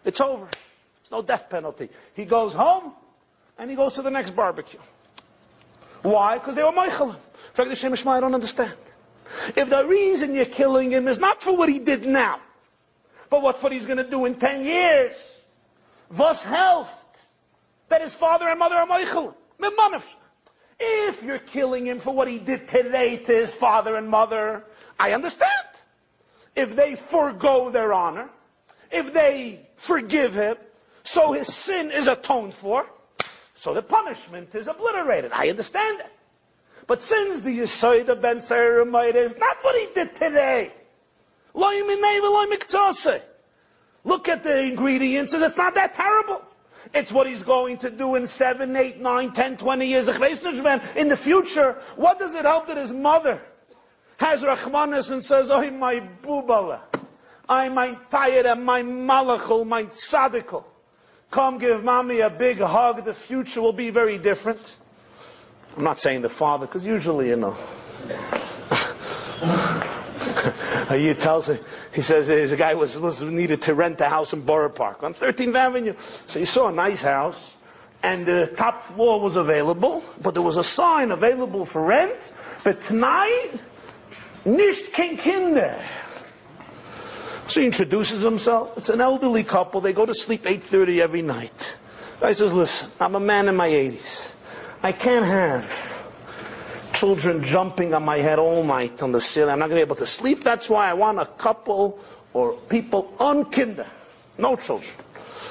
It's 0.04 0.20
over. 0.20 0.46
There's 0.46 1.10
no 1.10 1.22
death 1.22 1.48
penalty. 1.48 1.88
He 2.14 2.24
goes 2.24 2.52
home 2.52 2.92
and 3.58 3.70
he 3.70 3.76
goes 3.76 3.94
to 3.94 4.02
the 4.02 4.10
next 4.10 4.34
barbecue. 4.34 4.80
Why? 6.02 6.38
Because 6.38 6.54
they 6.54 6.62
were 6.62 6.72
Meichelim. 6.72 7.16
In 7.16 7.54
fact, 7.54 7.82
the 7.82 8.10
I 8.10 8.20
don't 8.20 8.34
understand. 8.34 8.74
If 9.56 9.68
the 9.68 9.84
reason 9.86 10.34
you're 10.34 10.44
killing 10.44 10.90
him 10.90 11.08
is 11.08 11.18
not 11.18 11.42
for 11.42 11.56
what 11.56 11.68
he 11.68 11.78
did 11.78 12.06
now, 12.06 12.40
but 13.30 13.42
what, 13.42 13.62
what 13.62 13.72
he's 13.72 13.86
going 13.86 13.98
to 13.98 14.08
do 14.08 14.24
in 14.24 14.36
10 14.36 14.64
years, 14.64 15.14
was 16.16 16.42
helped 16.42 17.20
that 17.88 18.00
his 18.00 18.14
father 18.14 18.48
and 18.48 18.58
mother 18.58 18.76
are 18.76 18.86
Meichelim. 18.86 19.34
If 20.80 21.22
you're 21.24 21.40
killing 21.40 21.86
him 21.86 21.98
for 21.98 22.14
what 22.14 22.28
he 22.28 22.38
did 22.38 22.68
today 22.68 23.16
to 23.16 23.32
his 23.32 23.54
father 23.54 23.96
and 23.96 24.08
mother, 24.08 24.64
I 24.98 25.12
understand. 25.12 25.50
If 26.54 26.74
they 26.76 26.94
forego 26.94 27.70
their 27.70 27.92
honor, 27.92 28.30
if 28.90 29.12
they 29.12 29.66
forgive 29.76 30.34
him, 30.34 30.56
so 31.04 31.32
his 31.32 31.52
sin 31.52 31.90
is 31.90 32.06
atoned 32.06 32.54
for, 32.54 32.86
so 33.58 33.74
the 33.74 33.82
punishment 33.82 34.54
is 34.54 34.68
obliterated. 34.68 35.32
I 35.32 35.48
understand 35.48 35.98
that. 35.98 36.12
But 36.86 37.02
since 37.02 37.40
the 37.40 37.58
Yisoid 37.58 38.06
of 38.06 38.22
Ben 38.22 38.36
Seramite 38.36 39.16
is 39.16 39.36
not 39.36 39.56
what 39.62 39.74
he 39.74 39.88
did 39.92 40.14
today, 40.14 40.72
look 44.04 44.28
at 44.28 44.44
the 44.44 44.60
ingredients 44.60 45.34
and 45.34 45.42
it's 45.42 45.56
not 45.56 45.74
that 45.74 45.92
terrible. 45.92 46.40
It's 46.94 47.10
what 47.10 47.26
he's 47.26 47.42
going 47.42 47.78
to 47.78 47.90
do 47.90 48.14
in 48.14 48.28
7, 48.28 48.76
8, 48.76 49.00
9, 49.00 49.32
10, 49.32 49.56
20 49.56 49.86
years. 49.86 50.06
In 50.06 51.08
the 51.08 51.18
future, 51.20 51.82
what 51.96 52.20
does 52.20 52.36
it 52.36 52.44
help 52.44 52.68
that 52.68 52.76
his 52.76 52.92
mother 52.92 53.42
has 54.18 54.44
Rahmanis 54.44 55.10
and 55.10 55.24
says, 55.24 55.50
Oh, 55.50 55.68
my 55.72 55.98
bubala, 56.22 56.78
I 57.48 57.68
my 57.68 57.98
tired, 58.08 58.46
and 58.46 58.64
my 58.64 58.82
malachul, 58.82 59.66
my 59.66 59.82
tzadikul. 59.86 60.62
Come 61.30 61.58
give 61.58 61.84
mommy 61.84 62.20
a 62.20 62.30
big 62.30 62.58
hug. 62.58 63.04
The 63.04 63.14
future 63.14 63.60
will 63.60 63.72
be 63.72 63.90
very 63.90 64.18
different. 64.18 64.60
I'm 65.76 65.84
not 65.84 66.00
saying 66.00 66.22
the 66.22 66.28
father, 66.28 66.66
because 66.66 66.84
usually, 66.84 67.28
you 67.28 67.36
know. 67.36 67.56
He 70.90 71.12
tells 71.14 71.48
him, 71.48 71.58
he 71.92 72.00
says 72.00 72.28
there's 72.28 72.52
a 72.52 72.56
guy 72.56 72.74
was, 72.74 72.98
was 72.98 73.22
needed 73.22 73.60
to 73.62 73.74
rent 73.74 74.00
a 74.00 74.08
house 74.08 74.32
in 74.32 74.40
Borough 74.40 74.70
Park 74.70 75.02
on 75.02 75.14
13th 75.14 75.54
Avenue. 75.54 75.94
So 76.26 76.38
he 76.38 76.44
saw 76.44 76.68
a 76.68 76.72
nice 76.72 77.02
house 77.02 77.56
and 78.02 78.24
the 78.24 78.46
top 78.56 78.86
floor 78.86 79.20
was 79.20 79.36
available, 79.36 80.02
but 80.22 80.34
there 80.34 80.42
was 80.42 80.56
a 80.56 80.64
sign 80.64 81.10
available 81.10 81.66
for 81.66 81.82
rent, 81.82 82.32
but 82.64 82.80
tonight, 82.82 83.52
nicht 84.44 84.92
kein 84.92 85.18
Kinder. 85.18 85.78
So 87.48 87.60
he 87.60 87.66
introduces 87.66 88.22
himself. 88.22 88.76
It's 88.76 88.90
an 88.90 89.00
elderly 89.00 89.42
couple. 89.42 89.80
They 89.80 89.94
go 89.94 90.04
to 90.04 90.14
sleep 90.14 90.42
8.30 90.42 91.00
every 91.00 91.22
night. 91.22 91.74
I 92.20 92.32
says, 92.32 92.52
listen, 92.52 92.90
I'm 93.00 93.14
a 93.14 93.20
man 93.20 93.48
in 93.48 93.56
my 93.56 93.70
80s. 93.70 94.34
I 94.82 94.92
can't 94.92 95.24
have 95.24 95.88
children 96.92 97.42
jumping 97.42 97.94
on 97.94 98.04
my 98.04 98.18
head 98.18 98.38
all 98.38 98.62
night 98.62 99.02
on 99.02 99.12
the 99.12 99.20
ceiling. 99.20 99.50
I'm 99.50 99.60
not 99.60 99.68
going 99.68 99.78
to 99.80 99.84
be 99.84 99.88
able 99.88 99.96
to 99.96 100.06
sleep. 100.06 100.44
That's 100.44 100.68
why 100.68 100.90
I 100.90 100.94
want 100.94 101.20
a 101.20 101.26
couple 101.26 101.98
or 102.34 102.52
people 102.52 103.14
on 103.18 103.46
kinder. 103.46 103.86
No 104.36 104.56
children. 104.56 104.92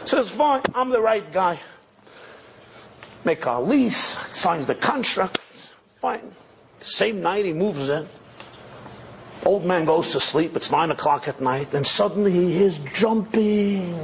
Says, 0.06 0.30
fine, 0.30 0.62
I'm 0.76 0.90
the 0.90 1.02
right 1.02 1.32
guy. 1.34 1.60
Make 3.26 3.46
a 3.46 3.60
lease, 3.60 4.18
signs 4.34 4.68
the 4.68 4.76
contract. 4.76 5.40
Fine. 5.96 6.32
Same 6.80 7.22
night 7.22 7.46
he 7.46 7.54
moves 7.54 7.90
in. 7.90 8.08
Old 9.48 9.64
man 9.64 9.86
goes 9.86 10.12
to 10.12 10.20
sleep. 10.20 10.58
It's 10.58 10.72
nine 10.72 10.92
o'clock 10.92 11.30
at 11.30 11.40
night, 11.40 11.74
and 11.74 11.88
suddenly 11.88 12.34
he 12.34 12.52
hears 12.52 12.80
jumping. 12.92 13.96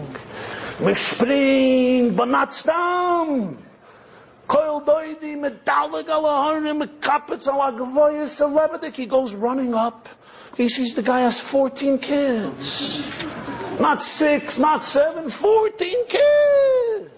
We 0.79 0.95
spring, 0.95 2.15
but 2.15 2.29
not 2.29 2.53
stam. 2.53 3.57
Koil 4.47 4.85
doidi 4.85 5.35
medalig 5.35 6.07
alaharim 6.07 6.81
mekapetz 6.81 7.45
alagavoya 7.51 8.29
celebrity. 8.29 8.89
He 8.91 9.05
goes 9.05 9.33
running 9.33 9.73
up. 9.73 10.07
He 10.55 10.69
sees 10.69 10.95
the 10.95 11.03
guy 11.03 11.19
has 11.19 11.41
14 11.41 11.97
kids. 11.97 13.03
Not 13.81 14.01
six, 14.01 14.57
not 14.57 14.85
seven, 14.85 15.29
14 15.29 16.07
kids. 16.07 17.11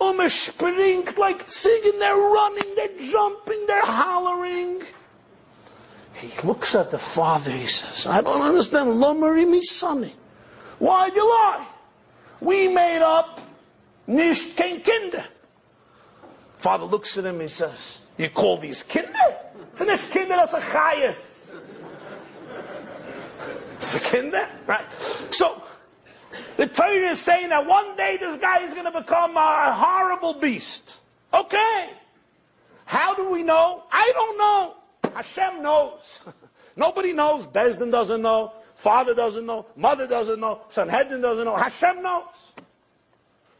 Um, 0.00 0.20
er 0.20 0.30
springt 0.30 1.18
like 1.18 1.50
singing, 1.50 1.98
they're 1.98 2.14
running, 2.14 2.72
they're 2.76 3.00
jumping, 3.00 3.66
they're 3.66 3.82
hollering. 3.82 4.82
He 6.22 6.46
looks 6.46 6.76
at 6.76 6.92
the 6.92 6.98
father, 6.98 7.50
he 7.50 7.66
says, 7.66 8.06
I 8.06 8.20
don't 8.20 8.42
understand. 8.42 8.90
Lomari 8.90 9.48
me 9.48 9.60
sonny. 9.60 10.14
Why'd 10.78 11.16
you 11.16 11.28
lie? 11.28 11.66
We 12.40 12.68
made 12.68 13.02
up 13.02 13.40
kein 14.06 14.82
Kinder. 14.82 15.24
Father 16.58 16.84
looks 16.84 17.18
at 17.18 17.24
him, 17.24 17.40
he 17.40 17.48
says, 17.48 17.98
You 18.16 18.30
call 18.30 18.56
these 18.56 18.84
Kinder? 18.84 19.36
Sind 19.74 19.88
nicht 19.88 20.12
Kinder, 20.12 20.36
das 20.36 20.54
ist 20.54 20.62
Chayes. 20.62 21.54
It's 23.74 23.96
a 23.96 24.00
Kinder, 24.00 24.48
right? 24.68 24.84
So, 25.32 25.60
the 26.56 26.68
Torah 26.68 27.10
is 27.10 27.20
saying 27.20 27.48
that 27.48 27.66
one 27.66 27.96
day 27.96 28.16
this 28.16 28.36
guy 28.40 28.62
is 28.62 28.74
going 28.74 28.86
to 28.86 28.92
become 28.92 29.36
a 29.36 29.72
horrible 29.72 30.34
beast. 30.34 30.94
Okay. 31.34 31.90
How 32.84 33.12
do 33.16 33.28
we 33.28 33.42
know? 33.42 33.82
I 33.90 34.12
don't 34.14 34.38
know. 34.38 34.74
Hashem 35.14 35.62
knows. 35.62 36.20
Nobody 36.76 37.12
knows. 37.12 37.46
Besdin 37.46 37.90
doesn't 37.90 38.22
know. 38.22 38.52
Father 38.76 39.14
doesn't 39.14 39.46
know. 39.46 39.66
Mother 39.76 40.06
doesn't 40.06 40.40
know. 40.40 40.62
Sanhedrin 40.68 41.20
doesn't 41.20 41.44
know. 41.44 41.56
Hashem 41.56 42.02
knows. 42.02 42.52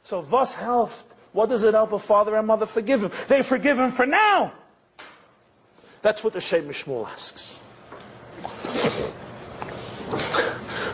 So 0.05 0.21
was 0.21 0.57
helft? 0.57 1.05
What 1.33 1.49
does 1.49 1.63
it 1.63 1.75
help 1.75 1.93
a 1.93 1.99
father 1.99 2.37
and 2.37 2.47
mother 2.47 2.67
forgive 2.67 3.05
him? 3.05 3.11
They 3.29 3.43
forgive 3.43 3.79
him 3.79 3.93
for 3.93 4.07
now. 4.07 4.53
That's 6.03 6.25
what 6.25 6.33
the 6.33 6.41
Shem 6.41 6.69
Mishmuel 6.69 7.09
asks. 7.09 7.59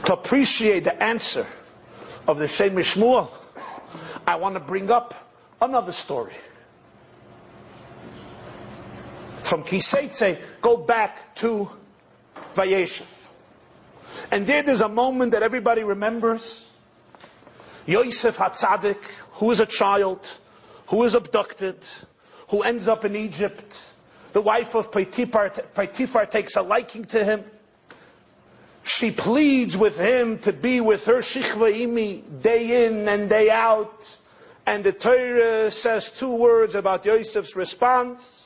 To 0.05 0.13
appreciate 0.13 0.85
the 0.85 1.03
answer 1.03 1.47
of 2.27 2.39
the 2.39 2.47
Shem 2.47 2.75
Mishmuel, 2.75 3.31
I 4.27 4.37
want 4.37 4.55
to 4.55 4.61
bring 4.61 4.91
up 4.91 5.15
another 5.61 5.93
story. 5.93 6.35
From 9.49 9.65
Kiseitse, 9.65 10.39
go 10.61 10.77
back 10.77 11.35
to 11.37 11.71
Vayeshev. 12.53 13.07
And 14.31 14.47
there 14.47 14.63
there's 14.63 14.83
a 14.83 14.91
moment 14.91 15.33
that 15.33 15.43
everybody 15.43 15.85
remembers. 15.85 16.69
Yosef 17.87 18.37
Hatzadik, 18.37 18.99
who 19.33 19.51
is 19.51 19.61
a 19.61 19.65
child, 19.65 20.29
who 20.89 21.03
is 21.05 21.15
abducted, 21.15 21.79
who 22.49 22.61
ends 22.61 22.89
up 22.89 23.07
in 23.07 23.17
Egypt. 23.17 23.83
The 24.35 24.43
wife 24.43 24.75
of 24.75 24.93
Potiphar 24.93 26.27
takes 26.27 26.57
a 26.57 26.61
liking 26.61 27.07
to 27.07 27.25
him. 27.25 27.43
She 28.83 29.11
pleads 29.11 29.79
with 29.79 29.99
him 29.99 30.41
to 30.41 30.53
be 30.53 30.83
with 30.83 31.07
her 31.07 31.23
shichva 31.23 31.73
imi 31.73 32.43
day 32.43 32.85
in 32.85 33.09
and 33.09 33.31
day 33.31 33.49
out. 33.49 34.15
And 34.67 34.85
the 34.85 34.93
Torah 34.93 35.71
says 35.71 36.13
two 36.13 36.35
words 36.35 36.75
about 36.75 37.07
Yosef's 37.07 37.57
response. 37.57 38.38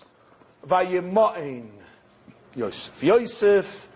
Vayima'in. 0.67 1.69
Yosef. 2.55 3.03
Yosef 3.03 3.89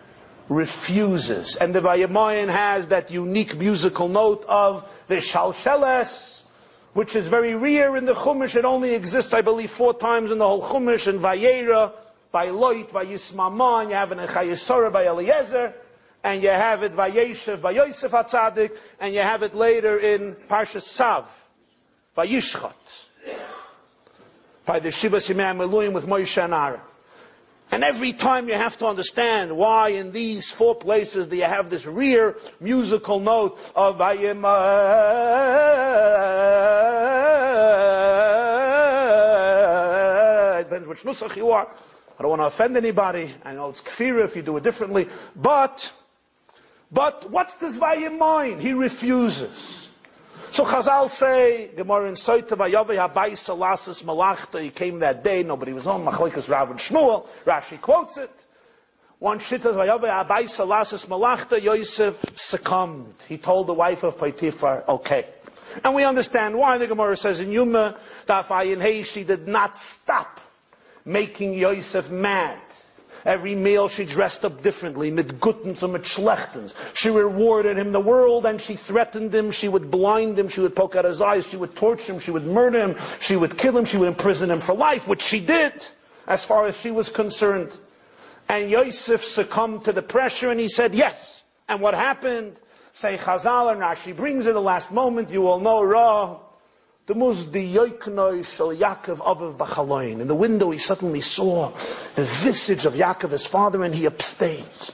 refuses. 0.49 1.55
And 1.57 1.73
the 1.73 1.81
Vayima'in 1.81 2.49
has 2.49 2.87
that 2.87 3.11
unique 3.11 3.57
musical 3.57 4.07
note 4.07 4.45
of 4.47 4.87
the 5.07 5.17
Shalsheles, 5.17 6.43
which 6.93 7.15
is 7.15 7.27
very 7.27 7.55
rare 7.55 7.95
in 7.97 8.05
the 8.05 8.13
Chumash. 8.13 8.55
It 8.55 8.65
only 8.65 8.93
exists, 8.93 9.33
I 9.33 9.41
believe, 9.41 9.71
four 9.71 9.93
times 9.93 10.31
in 10.31 10.37
the 10.37 10.47
whole 10.47 10.61
Chumash, 10.61 11.07
in 11.07 11.19
Vayera, 11.19 11.93
by 12.31 12.47
Loit, 12.47 12.93
and 12.93 13.89
you 13.89 13.95
have 13.95 14.11
an 14.11 14.19
Echayesora 14.19 14.91
by 14.91 15.05
Eliezer 15.05 15.73
and 16.23 16.43
you 16.43 16.49
have 16.49 16.83
it 16.83 16.93
Vayeshev 16.93 17.61
by 17.61 17.71
Yosef 17.71 18.11
HaTzadik, 18.11 18.71
and 18.99 19.13
you 19.13 19.21
have 19.21 19.43
it 19.43 19.55
later 19.55 19.97
in 19.99 20.35
Parsha 20.49 20.81
Sav, 20.81 21.47
Vayishchat, 22.17 22.73
by 24.67 24.79
the 24.79 24.91
Shiva 24.91 25.17
Simei 25.17 25.55
Meluim 25.55 25.93
with 25.93 26.05
Moshe 26.05 26.43
and 26.43 26.53
Aaron. 26.53 26.81
And 27.71 27.83
every 27.83 28.13
time 28.13 28.47
you 28.47 28.55
have 28.55 28.77
to 28.77 28.85
understand 28.85 29.55
why 29.55 29.89
in 29.89 30.11
these 30.11 30.51
four 30.51 30.75
places 30.75 31.27
do 31.27 31.37
you 31.37 31.43
have 31.43 31.69
this 31.69 31.85
rear 31.85 32.37
musical 32.59 33.19
note 33.19 33.57
of 33.75 33.97
Vayim. 33.97 34.43
Depends 40.63 40.87
which 40.87 41.03
nusach 41.03 41.35
you 41.35 41.49
are. 41.51 41.67
I 42.19 42.21
don't 42.21 42.29
want 42.29 42.41
to 42.41 42.45
offend 42.45 42.77
anybody. 42.77 43.33
I 43.43 43.53
know 43.53 43.69
it's 43.69 43.81
kfir 43.81 44.23
if 44.23 44.35
you 44.35 44.41
do 44.41 44.57
it 44.57 44.63
differently. 44.63 45.07
But 45.35 45.91
but 46.91 47.29
what's 47.29 47.55
this 47.55 47.77
Vayimoin? 47.77 48.59
He 48.59 48.73
refuses. 48.73 49.86
So 50.49 50.65
Chazal 50.65 51.09
say, 51.09 51.71
Gemara 51.75 52.07
in 52.07 52.15
Soita 52.15 52.49
Vayove 52.49 52.95
Habai 52.95 53.31
Salasis 53.31 54.03
Malachta, 54.03 54.61
he 54.61 54.69
came 54.69 54.99
that 54.99 55.23
day, 55.23 55.43
nobody 55.43 55.73
was 55.73 55.83
home, 55.83 56.05
Machalikas 56.05 56.49
Rav 56.49 56.71
and 56.71 56.79
Shmuel, 56.79 57.27
Rashi 57.45 57.79
quotes 57.79 58.17
it. 58.17 58.31
One 59.19 59.39
Shittas 59.39 59.75
Vayove 59.75 60.03
Habai 60.03 60.43
Salasis 60.43 61.07
Malachta, 61.07 61.59
Yosef 61.59 62.23
succumbed. 62.35 63.13
He 63.27 63.37
told 63.37 63.67
the 63.67 63.73
wife 63.73 64.03
of 64.03 64.17
Potiphar, 64.17 64.83
okay. 64.87 65.27
And 65.83 65.93
we 65.93 66.03
understand 66.03 66.57
why 66.57 66.77
the 66.77 66.87
Gemara 66.87 67.17
says 67.17 67.39
in 67.39 67.51
Yuma, 67.51 67.97
that 68.25 68.45
Hey, 68.45 69.03
she 69.03 69.23
did 69.23 69.47
not 69.47 69.77
stop 69.77 70.39
making 71.05 71.53
Yosef 71.53 72.09
mad. 72.09 72.59
Every 73.27 73.55
meal 73.55 73.89
she 73.89 74.05
dressed 74.05 74.45
up 74.45 74.63
differently, 74.63 75.11
mit 75.11 75.41
guttens 75.41 75.83
and 75.83 75.91
mit 75.91 76.03
schlechtens. 76.03 76.73
She 76.93 77.09
rewarded 77.09 77.77
him 77.77 77.91
the 77.91 77.99
world 77.99 78.45
and 78.45 78.59
she 78.59 78.77
threatened 78.77 79.35
him. 79.35 79.51
She 79.51 79.67
would 79.67 79.91
blind 79.91 80.39
him. 80.39 80.47
She 80.47 80.61
would 80.61 80.77
poke 80.77 80.95
out 80.95 81.03
his 81.03 81.21
eyes. 81.21 81.45
She 81.45 81.57
would 81.57 81.75
torture 81.75 82.13
him. 82.13 82.19
She 82.19 82.31
would 82.31 82.45
murder 82.45 82.79
him. 82.79 82.95
She 83.19 83.35
would 83.35 83.57
kill 83.57 83.77
him. 83.77 83.83
She 83.83 83.97
would 83.97 84.07
imprison 84.07 84.49
him 84.49 84.61
for 84.61 84.73
life, 84.73 85.09
which 85.09 85.21
she 85.21 85.41
did, 85.41 85.85
as 86.25 86.45
far 86.45 86.67
as 86.67 86.79
she 86.79 86.89
was 86.89 87.09
concerned. 87.09 87.73
And 88.47 88.71
Yosef 88.71 89.25
succumbed 89.25 89.83
to 89.83 89.91
the 89.91 90.01
pressure 90.01 90.49
and 90.49 90.59
he 90.59 90.69
said, 90.69 90.95
yes. 90.95 91.43
And 91.67 91.81
what 91.81 91.95
happened? 91.95 92.55
Say 92.93 93.17
Chazal 93.17 93.73
and 93.73 93.81
Rashi 93.81 94.15
brings 94.15 94.45
it 94.45 94.53
the 94.53 94.61
last 94.61 94.93
moment. 94.93 95.29
You 95.29 95.41
will 95.41 95.59
know, 95.59 95.83
Ra. 95.83 96.39
The 97.07 97.15
most 97.15 97.53
the 97.53 97.73
Yoiknoi 97.73 98.45
Shal 98.45 98.75
Yaakov 98.75 99.19
Aviv 99.19 99.55
Bachaloin. 99.55 100.19
In 100.19 100.27
the 100.27 100.35
window 100.35 100.71
he 100.71 100.77
suddenly 100.77 101.21
saw 101.21 101.71
the 102.15 102.25
visage 102.25 102.85
of 102.85 102.95
Yaakov, 102.95 103.31
his 103.31 103.45
father, 103.45 103.83
and 103.85 103.95
he 103.95 104.05
abstains. 104.05 104.91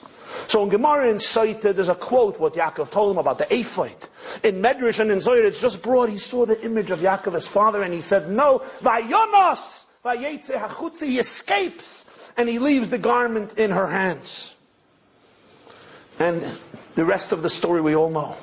So 0.47 0.61
in 0.61 0.69
Gemara 0.69 1.09
in 1.09 1.17
Saita, 1.17 1.73
there's 1.73 1.89
a 1.89 1.95
quote 1.95 2.39
what 2.39 2.53
Yaakov 2.53 2.91
told 2.91 3.13
him 3.13 3.17
about 3.17 3.39
the 3.39 3.45
Ephod. 3.45 3.95
In 4.43 4.61
Medrash 4.61 4.99
and 4.99 5.09
in 5.09 5.21
Zohar, 5.21 5.41
it's 5.43 5.59
just 5.59 5.81
brought, 5.81 6.07
he 6.07 6.19
saw 6.19 6.45
the 6.45 6.63
image 6.63 6.91
of 6.91 6.99
Yaakov, 6.99 7.33
his 7.33 7.47
father, 7.47 7.81
and 7.81 7.91
he 7.91 8.01
said, 8.01 8.29
no, 8.29 8.61
Vayonos, 8.81 9.85
Vayetze 10.05 10.55
Hachutzi, 10.55 11.07
he 11.07 11.19
escapes, 11.19 12.05
and 12.37 12.47
he 12.47 12.59
leaves 12.59 12.89
the 12.89 12.99
garment 12.99 13.57
in 13.57 13.71
her 13.71 13.87
hands. 13.87 14.53
And 16.19 16.45
the 16.93 17.05
rest 17.05 17.31
of 17.31 17.41
the 17.41 17.49
story 17.49 17.81
we 17.81 17.95
all 17.95 18.11
know. 18.11 18.37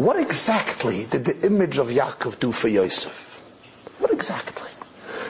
What 0.00 0.18
exactly 0.18 1.04
did 1.04 1.26
the 1.26 1.38
image 1.44 1.76
of 1.76 1.88
Yaakov 1.88 2.40
do 2.40 2.52
for 2.52 2.68
Yosef? 2.68 3.42
What 3.98 4.10
exactly? 4.10 4.70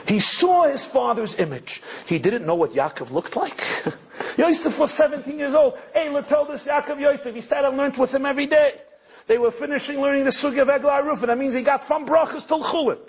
He 0.07 0.21
saw 0.21 0.63
his 0.63 0.85
father's 0.85 1.35
image. 1.39 1.81
He 2.05 2.19
didn't 2.19 2.45
know 2.45 2.55
what 2.55 2.71
Yaakov 2.71 3.11
looked 3.11 3.35
like. 3.35 3.61
Yosef 4.37 4.79
was 4.79 4.93
17 4.93 5.37
years 5.37 5.55
old. 5.55 5.77
Ayla 5.93 6.25
told 6.25 6.51
us 6.51 6.65
Yaakov 6.65 7.01
Yosef. 7.01 7.35
He 7.35 7.41
sat 7.41 7.65
and 7.65 7.75
learned 7.75 7.97
with 7.97 8.15
him 8.15 8.25
every 8.25 8.45
day. 8.45 8.79
They 9.27 9.37
were 9.37 9.51
finishing 9.51 9.99
learning 9.99 10.23
the 10.23 10.29
Sugi 10.29 10.61
of 10.61 10.69
Eglah 10.69 11.03
Rufa. 11.03 11.25
That 11.25 11.37
means 11.37 11.53
he 11.53 11.63
got 11.63 11.83
from 11.83 12.05
Brachas 12.05 12.47
till 12.47 12.63
Chulin. 12.63 12.99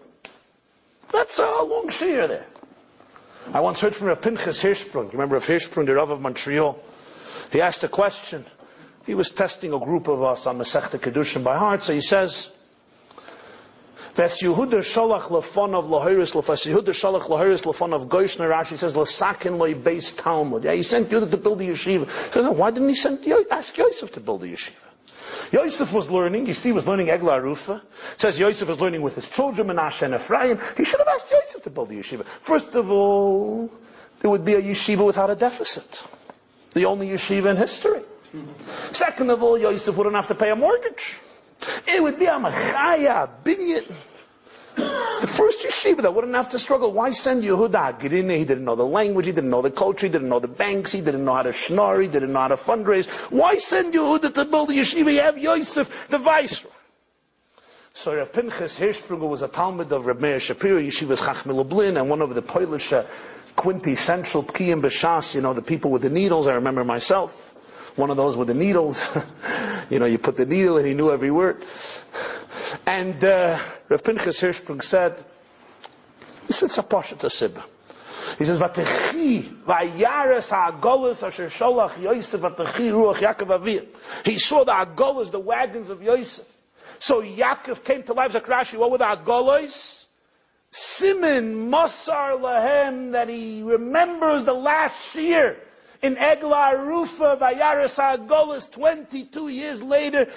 That's 1.12 1.38
a 1.38 1.62
long 1.62 1.88
shear 1.90 2.26
there. 2.26 2.47
I 3.54 3.61
once 3.61 3.81
heard 3.81 3.95
from 3.95 4.09
Rav 4.09 4.21
Pinchas 4.21 4.61
Hirschsprung. 4.61 5.04
You 5.04 5.12
remember 5.12 5.37
Rav 5.37 5.47
Hirschsprung, 5.47 5.87
the 5.87 5.95
Rav 5.95 6.11
of 6.11 6.21
Montreal? 6.21 6.76
He 7.52 7.61
asked 7.61 7.85
a 7.85 7.88
question. 7.88 8.47
He 9.05 9.15
was 9.15 9.31
testing 9.31 9.73
a 9.73 9.79
group 9.79 10.09
of 10.09 10.23
us 10.23 10.47
on 10.47 10.59
Masechta 10.59 10.99
Kedushin 10.99 11.43
by 11.43 11.57
heart. 11.57 11.85
So 11.85 11.93
he 11.93 12.01
says, 12.01 12.51
Ves 14.15 14.43
Yehuda 14.43 14.81
Shalach 14.81 15.31
of 15.31 15.85
Lahiris 15.87 16.35
Lefas 16.35 16.71
Yehuda 16.71 16.91
Shalach 16.91 17.23
Lahiris 17.23 17.63
Lefonav 17.65 18.09
Goishner 18.09 18.51
Rashi 18.51 18.77
says 18.77 18.95
Lasakin 18.95 19.57
Loi 19.57 19.75
Beis 19.75 20.17
Talmud. 20.17 20.65
Yeah, 20.65 20.75
he 20.75 20.83
sent 20.83 21.09
Yehuda 21.09 21.31
to 21.31 21.37
build 21.37 21.59
the 21.59 21.71
yeshiva. 21.71 22.09
So 22.33 22.51
why 22.53 22.71
didn't 22.71 22.91
he 22.91 22.95
send 22.95 23.27
ask 23.51 23.77
Yosef 23.77 24.13
to 24.13 24.21
build 24.21 24.43
the 24.43 24.53
yeshiva? 24.53 24.75
Yosef 25.51 25.93
was 25.93 26.11
learning, 26.11 26.47
you 26.47 26.55
see, 26.55 26.71
he 26.71 26.73
was 26.73 26.87
learning 26.87 27.11
Eglah 27.11 27.41
Rufa. 27.41 27.83
It 28.15 28.21
says 28.21 28.39
Yosef 28.39 28.69
was 28.69 28.81
learning 28.81 29.03
with 29.03 29.15
his 29.15 29.29
children, 29.29 29.69
Menashe 29.69 30.03
and 30.03 30.15
Ephraim. 30.15 30.59
He 30.77 30.85
should 30.85 30.99
have 30.99 31.09
asked 31.09 31.31
Yosef 31.31 31.63
to 31.63 31.71
build 31.71 31.89
the 31.89 31.99
yeshiva. 31.99 32.25
First 32.25 32.75
of 32.75 32.91
all, 32.91 33.71
there 34.21 34.31
would 34.31 34.45
be 34.45 34.55
a 34.55 34.63
yeshiva 34.63 35.05
without 35.05 35.31
a 35.31 35.35
deficit. 35.35 36.05
The 36.75 36.85
only 36.85 37.09
yeshiva 37.09 37.51
in 37.51 37.57
history. 37.57 38.03
Second 38.93 39.31
of 39.31 39.43
all, 39.43 39.59
Yosef 39.59 39.97
wouldn't 39.97 40.17
have 40.17 40.29
to 40.29 40.35
pay 40.35 40.51
a 40.51 40.57
mortgage. 40.57 41.17
It 41.87 42.03
would 42.03 42.19
be 42.19 42.27
a 42.27 42.33
machaya, 42.33 43.29
binyan. 43.45 43.93
The 44.75 45.27
first 45.27 45.65
yeshiva 45.65 46.03
that 46.03 46.15
wouldn't 46.15 46.35
have 46.35 46.49
to 46.51 46.59
struggle. 46.59 46.93
Why 46.93 47.12
send 47.12 47.45
Yehuda 47.45 47.99
Agrine? 47.99 48.37
He 48.39 48.45
didn't 48.45 48.65
know 48.65 48.75
the 48.75 48.87
language, 48.87 49.27
he 49.27 49.33
didn't 49.33 49.51
know 49.51 49.61
the 49.61 49.71
culture, 49.71 50.07
he 50.07 50.12
didn't 50.12 50.29
know 50.29 50.41
the 50.41 50.49
banks, 50.49 50.93
he 50.93 51.01
didn't 51.01 51.25
know 51.25 51.35
how 51.35 51.43
to 51.43 51.53
schnorr, 51.53 52.01
he 52.01 52.09
didn't 52.09 52.33
know 52.33 52.41
how 52.41 52.49
to 52.49 52.57
fundraise. 52.57 53.07
Why 53.31 53.59
send 53.59 53.93
Yehuda 53.93 54.33
to 54.35 54.45
build 54.47 54.71
a 54.71 54.73
yeshiva? 54.73 55.12
You 55.12 55.21
have 55.21 55.39
Yosef, 55.39 56.09
the 56.09 56.19
viceroy. 56.19 56.71
So 57.93 58.17
Rav 58.17 58.33
Pinchas 58.33 58.79
Hirschsprung 58.79 59.21
was 59.29 59.43
a 59.43 59.49
Talmud 59.49 59.93
of 59.93 60.07
Reb 60.07 60.21
Meir 60.21 60.41
Shapiro, 60.41 60.81
Yeshiva's 60.81 61.21
Chachmei 61.21 61.55
Lublin, 61.55 61.99
and 61.99 62.09
one 62.09 62.23
of 62.23 62.35
the 62.35 62.41
Polish 62.41 62.95
uh, 62.95 63.05
quintessential 63.55 64.43
Pkiyim 64.43 64.81
B'Shas, 64.81 65.35
you 65.35 65.43
know, 65.43 65.53
the 65.53 65.61
people 65.61 65.91
with 65.91 66.01
the 66.01 66.09
needles, 66.09 66.47
I 66.47 66.55
remember 66.55 66.83
myself 66.83 67.52
one 67.97 68.11
of 68.11 68.17
those 68.17 68.37
with 68.37 68.49
the 68.49 68.55
needles. 68.55 69.09
you 69.91 69.99
know, 69.99 70.07
you 70.07 70.19
put 70.19 70.37
the 70.37 70.47
needle 70.47 70.79
and 70.79 70.87
he 70.87 70.95
knew 70.95 71.11
every 71.11 71.31
word. 71.31 71.65
And 72.87 73.23
uh, 73.23 73.59
Rav 73.89 74.03
Pinchas 74.03 74.41
Hirschsprung 74.41 74.83
said, 74.83 75.25
this 76.47 76.63
is 76.63 76.79
a 76.79 76.83
pasha 76.83 77.17
to 77.17 77.27
Sibba. 77.29 77.63
He 78.39 78.45
says, 78.45 78.59
"Vatechi 78.59 79.65
vayares 79.65 80.51
ha'agolas 80.51 81.27
asher 81.27 81.49
sholach 81.49 82.01
Yosef 82.01 82.41
vatechi 82.41 82.91
ruach 82.91 83.17
Yaakov 83.17 83.59
aviyah." 83.59 83.87
He 84.25 84.39
saw 84.39 84.65
the 84.65 84.73
agolas, 84.73 85.31
the 85.31 85.41
wagons 85.41 85.91
of 85.91 86.03
Yosef. 86.03 86.47
So 86.99 87.23
Yaakov 87.23 87.85
came 87.85 88.03
to 88.05 88.13
life. 88.13 88.33
Zakrashi, 88.33 88.79
what 88.79 88.91
were 88.91 88.99
the 88.99 89.05
agolas? 89.05 90.07
Simon 90.71 91.71
Masar 91.71 92.41
lahem 92.41 93.13
that 93.13 93.29
he 93.29 93.63
remembers 93.63 94.45
the 94.45 94.55
last 94.55 95.15
year 95.15 95.59
in 96.03 96.19
Eglah 96.19 96.85
Rufa 96.85 97.39
Vayaris 97.41 97.99
Agolis 97.99 98.71
22 98.71 99.49
years 99.49 99.83
later. 99.83 100.29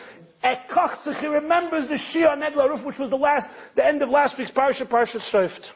At 0.43 0.69
Kochzich, 0.69 1.17
he 1.17 1.27
remembers 1.27 1.87
the 1.87 1.95
Shia 1.95 2.31
on 2.31 2.43
Eglah 2.43 2.69
Rufa, 2.69 2.85
which 2.85 2.99
was 2.99 3.09
the 3.09 3.17
last, 3.17 3.49
the 3.73 3.83
end 3.83 4.03
of 4.03 4.09
last 4.09 4.37
week's 4.37 4.51
Parsha, 4.51 4.85
Parsha 4.85 5.19
Shrift. 5.19 5.71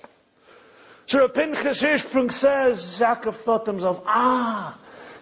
So 1.08 1.28
Pinchas 1.28 1.82
Hirschsprung 1.82 2.32
says, 2.32 3.00
Yaakov 3.00 3.34
thought 3.34 3.66
to 3.66 3.72
himself, 3.72 4.04
ah, 4.06 4.78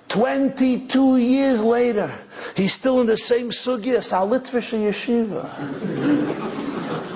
22 0.10 1.16
years 1.16 1.62
later, 1.62 2.14
he's 2.58 2.74
still 2.74 3.00
in 3.00 3.08
the 3.08 3.16
same 3.16 3.52
sugya, 3.52 4.00
Salitvische 4.00 4.78
Yeshiva. 4.78 5.48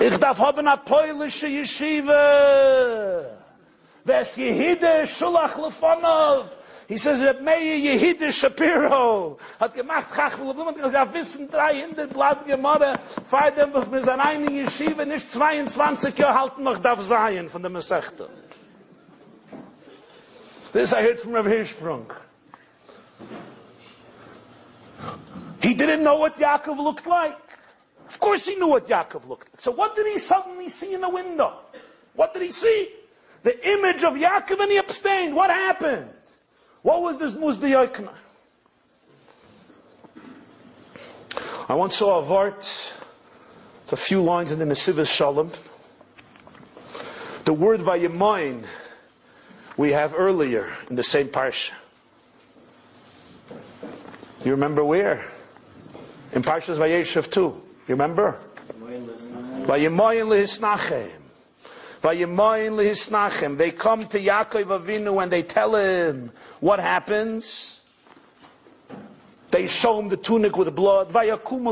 ich 0.00 0.18
darf 0.18 0.38
haben 0.38 0.66
a 0.66 0.78
poilische 0.78 1.48
Yeshiva. 1.48 3.26
Ves 4.06 4.36
Yehide 4.36 5.02
Shulach 5.02 5.52
Lefonov. 5.52 6.46
He 6.88 6.98
says, 6.98 7.20
Reb 7.20 7.40
Meir 7.40 7.58
Yehide 7.58 8.32
Shapiro 8.32 9.38
hat 9.58 9.74
gemacht, 9.74 10.10
Chachmei 10.10 10.44
Lublin, 10.44 10.66
hat 10.66 10.82
gesagt, 10.82 11.14
wissen 11.14 11.50
300 11.50 12.12
Blatt 12.12 12.46
Gemorre, 12.46 12.98
feidem, 13.28 13.72
was 13.72 13.84
er 13.84 13.90
mir 13.90 14.04
sein 14.04 14.20
eine 14.20 14.50
Yeshiva 14.50 15.04
nicht 15.04 15.30
22 15.30 16.18
Jahre 16.18 16.40
halten 16.40 16.62
noch 16.64 16.78
darf 16.78 17.00
sein 17.02 17.48
von 17.48 17.62
der 17.62 17.70
Mesechte. 17.70 18.28
This 20.72 20.92
I 20.92 21.02
heard 21.02 21.20
from 21.20 21.34
Reb 21.34 21.46
Hirschsprung. 21.46 22.06
He 25.62 25.74
didn't 25.74 26.02
know 26.02 26.16
what 26.16 26.38
Yaakov 26.38 26.78
looked 26.78 27.06
like. 27.06 27.38
Of 28.08 28.18
course 28.18 28.46
he 28.46 28.56
knew 28.56 28.68
what 28.68 28.88
Yaakov 28.88 29.28
looked 29.28 29.52
like. 29.52 29.60
So 29.60 29.70
what 29.70 29.94
did 29.94 30.06
he 30.06 30.18
suddenly 30.18 30.68
see 30.68 30.94
in 30.94 31.02
the 31.02 31.08
window? 31.08 31.60
What 32.14 32.34
did 32.34 32.42
he 32.42 32.50
see? 32.50 32.90
The 33.42 33.54
image 33.68 34.02
of 34.02 34.14
Yaakov 34.14 34.60
and 34.60 34.72
he 34.72 34.78
abstained. 34.78 35.34
What 35.36 35.50
happened? 35.50 36.10
What 36.82 37.02
was 37.02 37.18
this 37.18 37.34
Muzdiyakna? 37.34 38.10
I 41.68 41.74
once 41.74 41.96
saw 41.96 42.18
a 42.18 42.22
vart, 42.22 42.92
it's 43.82 43.92
a 43.92 43.96
few 43.96 44.20
lines 44.20 44.50
in 44.50 44.58
the 44.58 44.64
Nesivas 44.64 45.10
Shalom. 45.10 45.52
The 47.44 47.52
word 47.52 47.80
Vayimayin 47.80 48.64
we 49.76 49.92
have 49.92 50.14
earlier 50.16 50.72
in 50.90 50.96
the 50.96 51.02
same 51.02 51.28
parsha. 51.28 51.72
You 54.44 54.50
remember 54.50 54.84
where? 54.84 55.24
In 56.32 56.42
Parshas 56.42 56.76
Vayeshev 56.76 57.30
too. 57.30 57.62
You 57.86 57.94
remember? 57.94 58.38
Vayimayin 58.80 60.26
lehisnachem. 60.26 61.10
Vayimayin 62.02 62.72
lehisnachem. 62.72 63.56
They 63.56 63.70
come 63.70 64.02
to 64.08 64.18
Yaakov 64.18 64.80
Avinu 64.80 65.22
and 65.22 65.30
they 65.30 65.42
tell 65.42 65.76
him, 65.76 66.32
what 66.62 66.78
happens? 66.78 67.80
They 69.50 69.66
show 69.66 69.98
him 69.98 70.08
the 70.08 70.16
tunic 70.16 70.56
with 70.56 70.72
blood. 70.74 71.14
Everybody 71.14 71.66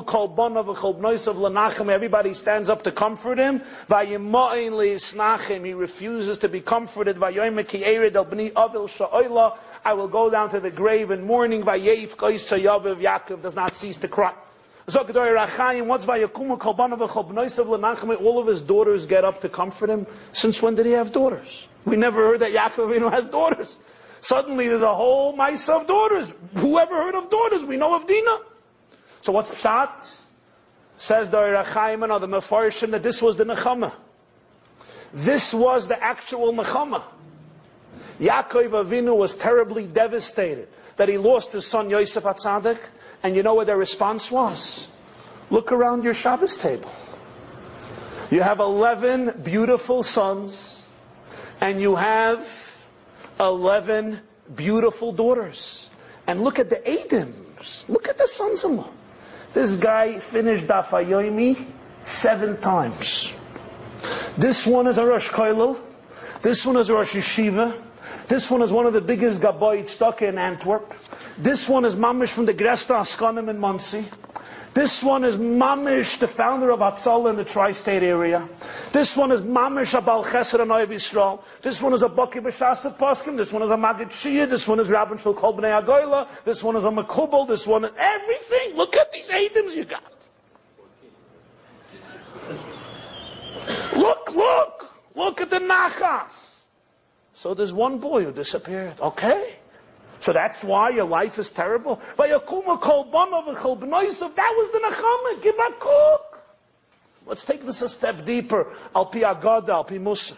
stands 2.35 2.69
up 2.69 2.83
to 2.83 2.91
comfort 2.91 3.39
him. 3.39 3.63
He 3.89 4.17
refuses 5.75 6.39
to 6.39 6.49
be 6.49 6.61
comforted. 6.61 7.23
I 7.23 7.31
will 9.95 10.09
go 10.09 10.29
down 10.29 10.51
to 10.51 10.61
the 10.61 10.71
grave 10.71 11.11
in 11.13 11.25
mourning. 11.25 11.63
Yaakov 11.63 13.43
does 13.43 13.55
not 13.55 13.77
cease 13.77 13.97
to 13.99 14.09
cry. 14.09 14.35
All 14.93 15.03
of 18.41 18.47
his 18.49 18.63
daughters 18.63 19.07
get 19.07 19.25
up 19.25 19.41
to 19.41 19.49
comfort 19.49 19.89
him. 19.89 20.05
Since 20.33 20.61
when 20.61 20.75
did 20.75 20.85
he 20.85 20.93
have 20.93 21.13
daughters? 21.13 21.69
We 21.85 21.97
never 21.97 22.27
heard 22.27 22.41
that 22.41 22.53
Yaakov 22.53 23.11
has 23.13 23.27
daughters. 23.27 23.79
Suddenly 24.21 24.69
there's 24.69 24.83
a 24.83 24.95
whole 24.95 25.35
mice 25.35 25.69
of 25.69 25.87
daughters. 25.87 26.33
Whoever 26.57 26.95
heard 26.95 27.15
of 27.15 27.31
daughters? 27.31 27.65
We 27.65 27.77
know 27.77 27.95
of 27.95 28.07
Dina. 28.07 28.39
So 29.23 29.33
what's 29.33 29.49
Pshat? 29.49 30.17
Says 30.99 31.31
the 31.31 31.39
Rachaim 31.39 32.05
and 32.05 32.23
the 32.23 32.29
Mefarshim 32.29 32.91
that 32.91 33.03
this 33.03 33.23
was 33.23 33.37
the 33.37 33.45
Nechama. 33.45 33.93
This 35.13 35.55
was 35.55 35.89
the 35.89 36.03
actual 36.03 36.53
Nechama. 36.53 37.03
Yaakov 38.21 38.85
Avinu 38.85 39.17
was 39.17 39.35
terribly 39.35 39.87
devastated 39.87 40.69
that 40.99 41.09
he 41.09 41.17
lost 41.17 41.53
his 41.53 41.67
son 41.67 41.89
Yosef 41.89 42.25
Atzadik. 42.25 42.79
And 43.23 43.35
you 43.35 43.43
know 43.43 43.55
what 43.55 43.67
their 43.67 43.79
response 43.79 44.31
was? 44.31 44.89
Look 45.51 45.73
around 45.73 46.05
your 46.05 46.15
Shabbos 46.15 46.57
table. 46.57 46.93
You 48.31 48.43
have 48.43 48.61
11 48.61 49.43
beautiful 49.43 50.03
sons, 50.03 50.85
and 51.61 51.81
you 51.81 51.97
have 51.97 52.70
11 53.41 54.21
beautiful 54.55 55.13
daughters. 55.13 55.91
And 56.27 56.45
look 56.45 56.59
at 56.59 56.71
the 56.71 56.79
Adams. 56.89 57.85
Look 57.89 58.09
at 58.09 58.19
the 58.19 58.29
sons-in-law. 58.29 58.89
This 59.53 59.77
guy 59.77 60.19
finished 60.19 60.67
Dafayomi 60.67 61.67
seven 62.05 62.57
times. 62.61 63.33
This 64.39 64.67
one 64.67 64.87
is 64.87 64.99
a 64.99 65.05
Rosh 65.05 65.31
Koilel. 65.31 65.79
This 66.43 66.65
one 66.65 66.77
is 66.77 66.89
a 66.89 66.95
Rosh 66.95 67.17
Yeshiva. 67.17 67.77
This 68.29 68.51
one 68.51 68.63
is 68.63 68.73
one 68.73 68.87
of 68.87 68.93
the 68.93 69.01
biggest 69.01 69.41
Gaboid 69.41 69.89
stuck 69.89 70.23
in 70.23 70.39
Antwerp. 70.39 70.95
This 71.37 71.69
one 71.69 71.85
is 71.85 71.97
Mamish 71.97 72.33
from 72.33 72.47
the 72.47 72.55
Gresta 72.55 72.95
Askanim 73.01 73.51
in 73.51 73.59
Monsey. 73.59 74.07
This 74.73 75.03
one 75.03 75.25
is 75.25 75.37
Mamish, 75.37 76.19
the 76.21 76.29
founder 76.29 76.71
of 76.71 76.79
Atzal 76.79 77.29
in 77.29 77.37
the 77.37 77.45
tri-state 77.45 78.05
area. 78.05 78.49
This 78.93 79.17
one 79.17 79.33
is 79.33 79.41
Mamish 79.41 80.01
Abal 80.01 80.25
Chesed 80.25 80.61
and 80.61 80.71
Oiv 80.71 80.89
Yisrael. 80.89 81.43
This 81.61 81.83
one 81.83 81.93
is 81.93 82.03
a 82.03 82.09
Baki 82.09 82.35
B'Shas 82.35 82.97
Poskim. 82.97 83.37
This 83.37 83.53
one 83.53 83.63
is 83.63 83.71
a 83.71 83.75
Magid 83.75 84.11
Shia. 84.11 84.49
This 84.49 84.69
one 84.69 84.79
is 84.79 84.87
Rabban 84.87 85.19
Shul 85.19 85.35
Kol 85.35 85.57
B'nai 85.57 85.85
Agoyla. 85.85 86.29
This 86.45 86.63
one 86.63 86.77
is 86.77 86.85
a 86.85 86.89
Makubal. 86.89 87.49
This 87.49 87.67
one 87.67 87.85
is 87.85 87.91
everything. 87.99 88.77
Look 88.77 88.95
at 88.95 89.11
these 89.13 89.29
items 89.31 89.75
you 89.75 89.85
got. 89.85 90.05
Look, 93.97 94.33
look. 94.35 94.95
Look 95.17 95.41
at 95.41 95.51
the 95.51 95.59
Nachas. 95.59 96.61
So 97.33 97.55
there's 97.55 97.73
one 97.73 97.99
boy 97.99 98.23
who 98.23 98.33
disappeared. 98.33 99.01
Okay. 99.01 99.57
So 100.21 100.33
that's 100.33 100.63
why 100.63 100.91
your 100.91 101.07
life 101.07 101.39
is 101.39 101.51
terrible. 101.51 102.01
That 102.17 102.29
was 102.29 102.43
the 104.73 104.79
Nechama. 104.79 105.43
Give 105.43 105.59
a 105.59 105.73
cook. 105.81 106.43
Let's 107.27 107.45
take 107.45 107.65
this 107.65 107.83
a 107.83 107.89
step 107.89 108.25
deeper. 108.25 108.67
Al 108.95 109.07
pi 109.07 109.21
agada, 109.21 109.71
al 109.71 109.85
pi 109.85 109.99
musa. 109.99 110.35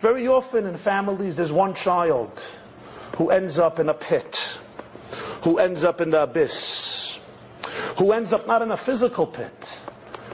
Very 0.00 0.26
often 0.26 0.66
in 0.66 0.76
families, 0.76 1.36
there's 1.36 1.52
one 1.52 1.74
child 1.74 2.42
who 3.16 3.30
ends 3.30 3.58
up 3.58 3.78
in 3.78 3.88
a 3.88 3.94
pit, 3.94 4.58
who 5.44 5.58
ends 5.58 5.84
up 5.84 6.00
in 6.00 6.10
the 6.10 6.22
abyss, 6.22 7.20
who 7.98 8.12
ends 8.12 8.32
up 8.32 8.46
not 8.46 8.62
in 8.62 8.70
a 8.70 8.76
physical 8.76 9.26
pit, 9.26 9.80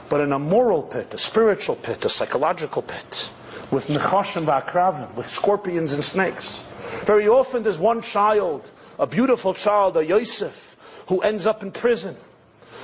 but 0.09 0.21
in 0.21 0.31
a 0.31 0.39
moral 0.39 0.81
pit, 0.81 1.13
a 1.13 1.17
spiritual 1.17 1.75
pit, 1.75 2.05
a 2.05 2.09
psychological 2.09 2.81
pit, 2.81 3.31
with 3.69 3.87
nechashim 3.87 4.45
va'akravim, 4.45 5.13
with 5.15 5.27
scorpions 5.29 5.93
and 5.93 6.03
snakes. 6.03 6.63
Very 7.05 7.27
often 7.27 7.63
there's 7.63 7.79
one 7.79 8.01
child, 8.01 8.69
a 8.97 9.07
beautiful 9.07 9.53
child, 9.53 9.97
a 9.97 10.05
Yosef, 10.05 10.77
who 11.07 11.19
ends 11.21 11.45
up 11.45 11.63
in 11.63 11.71
prison, 11.71 12.15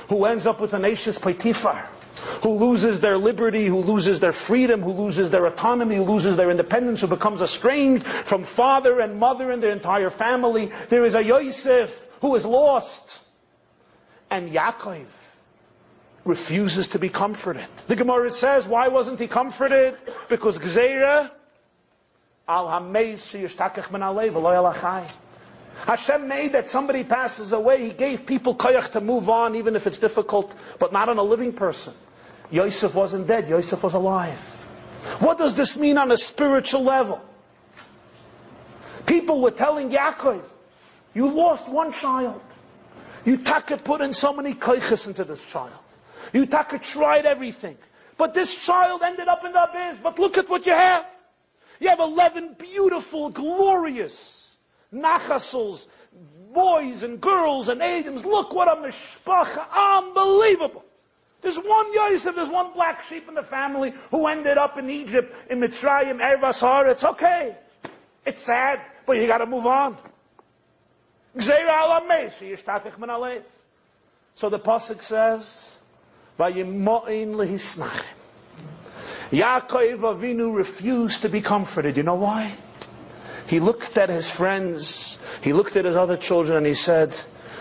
who 0.08 0.24
ends 0.24 0.46
up 0.46 0.60
with 0.60 0.74
an 0.74 0.84
Ashes 0.84 1.18
Potiphar, 1.18 1.88
who 2.42 2.50
loses 2.50 3.00
their 3.00 3.18
liberty, 3.18 3.66
who 3.66 3.80
loses 3.80 4.20
their 4.20 4.32
freedom, 4.32 4.82
who 4.82 4.92
loses 4.92 5.30
their 5.30 5.46
autonomy, 5.46 5.96
who 5.96 6.04
loses 6.04 6.36
their 6.36 6.50
independence, 6.50 7.00
who 7.00 7.06
becomes 7.06 7.42
estranged 7.42 8.06
from 8.06 8.44
father 8.44 9.00
and 9.00 9.18
mother 9.18 9.50
and 9.50 9.62
their 9.62 9.70
entire 9.70 10.10
family. 10.10 10.72
There 10.88 11.04
is 11.04 11.14
a 11.14 11.22
Yosef 11.22 12.08
who 12.20 12.34
is 12.34 12.44
lost. 12.44 13.20
And 14.30 14.50
Yaakov 14.50 15.06
refuses 16.24 16.88
to 16.88 16.98
be 16.98 17.08
comforted. 17.08 17.66
The 17.86 17.94
Gemara 17.94 18.32
says, 18.32 18.66
why 18.66 18.88
wasn't 18.88 19.20
he 19.20 19.28
comforted? 19.28 19.96
Because 20.28 20.58
Gzeira 20.58 21.30
al 22.48 22.68
Hashem 25.84 26.28
made 26.28 26.52
that 26.52 26.68
somebody 26.68 27.04
passes 27.04 27.52
away. 27.52 27.88
He 27.88 27.92
gave 27.92 28.24
people 28.24 28.54
koyach 28.54 28.92
to 28.92 29.00
move 29.00 29.28
on, 29.28 29.54
even 29.54 29.76
if 29.76 29.86
it's 29.86 29.98
difficult, 29.98 30.54
but 30.78 30.92
not 30.92 31.08
on 31.08 31.18
a 31.18 31.22
living 31.22 31.52
person. 31.52 31.92
Yosef 32.50 32.94
wasn't 32.94 33.26
dead. 33.26 33.48
Yosef 33.48 33.82
was 33.82 33.94
alive. 33.94 34.38
What 35.18 35.38
does 35.38 35.54
this 35.54 35.76
mean 35.76 35.98
on 35.98 36.10
a 36.10 36.16
spiritual 36.16 36.82
level? 36.82 37.20
People 39.06 39.40
were 39.40 39.50
telling 39.50 39.90
Yaakov, 39.90 40.42
you 41.14 41.30
lost 41.30 41.68
one 41.68 41.92
child. 41.92 42.40
You 43.24 43.38
taka 43.38 43.76
put 43.76 44.00
in 44.00 44.12
so 44.12 44.32
many 44.32 44.54
koiches 44.54 45.06
into 45.06 45.24
this 45.24 45.42
child. 45.44 45.72
You 46.32 46.46
taka 46.46 46.78
tried 46.78 47.26
everything. 47.26 47.76
But 48.16 48.34
this 48.34 48.54
child 48.54 49.02
ended 49.02 49.28
up 49.28 49.44
in 49.44 49.52
the 49.52 49.62
abyss. 49.62 49.98
But 50.02 50.18
look 50.18 50.38
at 50.38 50.48
what 50.48 50.64
you 50.64 50.72
have. 50.72 51.06
You 51.80 51.88
have 51.88 52.00
11 52.00 52.56
beautiful, 52.58 53.30
glorious 53.30 54.56
nachasals, 54.92 55.86
boys 56.52 57.02
and 57.02 57.20
girls 57.20 57.68
and 57.68 57.82
Adams. 57.82 58.24
Look 58.24 58.54
what 58.54 58.68
a 58.68 58.80
mishpacha. 58.80 59.66
Unbelievable. 59.70 60.84
There's 61.42 61.58
one 61.58 61.92
Yosef, 61.92 62.34
there's 62.34 62.48
one 62.48 62.72
black 62.72 63.04
sheep 63.04 63.28
in 63.28 63.34
the 63.34 63.42
family 63.42 63.94
who 64.10 64.26
ended 64.26 64.58
up 64.58 64.78
in 64.78 64.90
Egypt, 64.90 65.36
in 65.50 65.60
Mitzrayim, 65.60 66.18
Ervas 66.20 66.90
It's 66.90 67.04
okay. 67.04 67.56
It's 68.24 68.42
sad, 68.42 68.80
but 69.06 69.18
you 69.18 69.26
gotta 69.26 69.46
move 69.46 69.66
on. 69.66 69.96
So 74.34 74.48
the 74.48 74.58
Pasuk 74.58 75.02
says. 75.02 75.70
Yaakov 79.30 79.98
Avinu 80.00 80.54
refused 80.54 81.22
to 81.22 81.28
be 81.28 81.40
comforted. 81.40 81.96
You 81.96 82.02
know 82.02 82.14
why? 82.14 82.54
He 83.46 83.60
looked 83.60 83.96
at 83.96 84.08
his 84.08 84.30
friends, 84.30 85.18
he 85.40 85.52
looked 85.52 85.76
at 85.76 85.84
his 85.84 85.96
other 85.96 86.16
children, 86.16 86.56
and 86.58 86.66
he 86.66 86.74
said, 86.74 87.14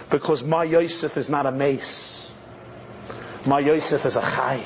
Because 0.10 0.44
my 0.44 0.64
Yosef 0.64 1.18
is 1.18 1.30
not 1.30 1.46
a 1.46 1.52
mace. 1.52 2.30
My 3.46 3.60
Yosef 3.60 4.06
is 4.06 4.16
a 4.16 4.22
chai. 4.22 4.64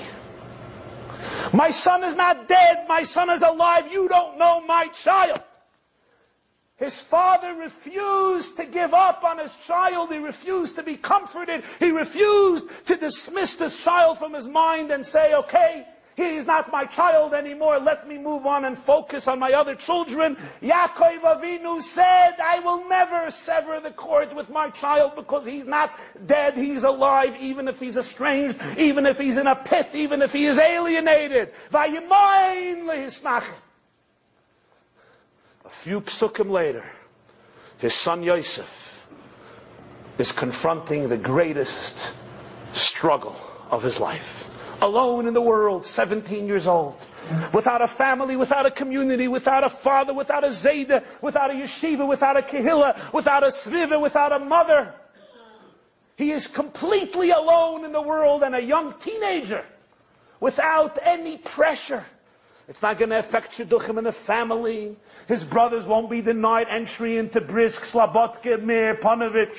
My 1.52 1.72
son 1.72 2.04
is 2.04 2.16
not 2.16 2.48
dead, 2.48 2.86
my 2.88 3.04
son 3.04 3.30
is 3.30 3.42
alive. 3.42 3.92
You 3.92 4.08
don't 4.08 4.38
know 4.38 4.62
my 4.62 4.88
child. 4.88 5.42
His 6.78 7.02
father 7.02 7.56
refused 7.56 8.56
to 8.56 8.66
give 8.66 8.94
up 8.94 9.26
on 9.26 9.38
his 9.38 9.54
child. 9.58 10.14
He 10.14 10.18
refused 10.18 10.76
to 10.76 10.84
be 10.84 10.96
comforted. 10.96 11.64
He 11.78 11.92
refused 11.92 12.68
to 12.86 12.96
dismiss 12.96 13.56
this 13.56 13.84
child 13.84 14.18
from 14.18 14.34
his 14.34 14.48
mind 14.48 14.92
and 14.92 15.06
say, 15.06 15.34
okay, 15.34 15.86
He's 16.20 16.46
not 16.46 16.70
my 16.70 16.84
child 16.84 17.34
anymore. 17.34 17.80
Let 17.80 18.06
me 18.06 18.18
move 18.18 18.46
on 18.46 18.66
and 18.66 18.78
focus 18.78 19.26
on 19.30 19.40
my 19.40 19.54
other 19.54 19.74
children. 19.74 20.36
Yaakov 20.62 21.22
Avinu 21.22 21.82
said, 21.82 22.36
I 22.44 22.60
will 22.60 22.90
never 22.90 23.32
sever 23.32 23.80
the 23.80 23.92
cord 23.92 24.34
with 24.34 24.50
my 24.50 24.70
child 24.72 25.16
because 25.16 25.46
he's 25.46 25.66
not 25.66 25.98
dead. 26.26 26.58
He's 26.58 26.84
alive, 26.84 27.38
even 27.40 27.70
if 27.70 27.80
he's 27.80 27.96
estranged, 27.96 28.60
even 28.78 29.06
if 29.06 29.18
he's 29.18 29.38
in 29.38 29.48
a 29.48 29.56
pit, 29.56 29.88
even 29.94 30.22
if 30.22 30.34
he 30.34 30.44
is 30.44 30.60
alienated. 30.60 31.54
A 31.74 31.90
few 35.70 36.02
psukim 36.02 36.50
later, 36.52 36.84
his 37.78 37.94
son 37.94 38.24
Yosef 38.24 39.08
is 40.18 40.34
confronting 40.34 41.08
the 41.08 41.18
greatest 41.18 42.12
struggle 42.74 43.38
of 43.72 43.82
his 43.82 44.02
life 44.02 44.50
alone 44.82 45.28
in 45.28 45.34
the 45.34 45.42
world, 45.42 45.86
17 45.86 46.48
years 46.48 46.68
old, 46.68 46.96
without 47.54 47.82
a 47.82 47.88
family, 47.88 48.36
without 48.36 48.66
a 48.66 48.72
community, 48.72 49.28
without 49.28 49.64
a 49.64 49.70
father, 49.70 50.14
without 50.14 50.44
a 50.44 50.48
Zayda, 50.48 51.04
without 51.22 51.52
a 51.52 51.54
yeshiva, 51.54 52.08
without 52.08 52.38
a 52.38 52.42
kehillah, 52.42 53.14
without 53.14 53.44
a 53.44 53.48
sviva, 53.48 54.02
without 54.02 54.32
a 54.32 54.40
mother. 54.40 54.94
He 56.16 56.32
is 56.32 56.48
completely 56.48 57.32
alone 57.32 57.86
in 57.86 57.94
the 57.94 58.02
world 58.02 58.44
and 58.44 58.54
a 58.54 58.62
young 58.62 58.94
teenager 59.00 59.64
without 60.40 60.98
any 61.02 61.38
pressure. 61.38 62.06
It's 62.68 62.82
not 62.82 63.00
going 63.00 63.10
to 63.10 63.20
affect 63.20 63.54
Shidduchim 63.54 63.98
in 63.98 64.04
the 64.04 64.12
family. 64.12 64.96
His 65.28 65.44
brothers 65.44 65.88
won't 65.88 66.10
be 66.10 66.22
denied 66.22 66.68
entry 66.70 67.18
into 67.18 67.42
Brisk, 67.42 67.84
Slabotke, 67.84 68.62
Mir, 68.62 68.96
Ponevezh. 68.96 69.58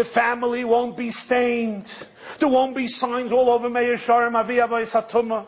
The 0.00 0.04
family 0.06 0.64
won't 0.64 0.96
be 0.96 1.10
stained. 1.10 1.84
There 2.38 2.48
won't 2.48 2.74
be 2.74 2.88
signs 2.88 3.32
all 3.32 3.50
over 3.50 3.68
Meah 3.68 3.98
Shearim. 3.98 5.46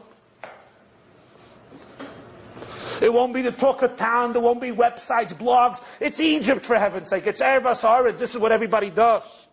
It 3.01 3.11
won't 3.11 3.33
be 3.33 3.41
the 3.41 3.53
talk 3.53 3.81
of 3.81 3.97
town. 3.97 4.35
There 4.35 4.43
won't 4.43 4.61
be 4.61 4.71
websites, 4.71 5.33
blogs. 5.33 5.81
It's 6.01 6.21
Egypt, 6.21 6.67
for 6.67 6.79
heaven's 6.79 7.09
sake. 7.09 7.27
It's 7.27 7.41
Erev 7.41 8.19
This 8.19 8.35
is 8.35 8.41
what 8.43 8.53
everybody 8.53 8.91
does. 8.91 9.47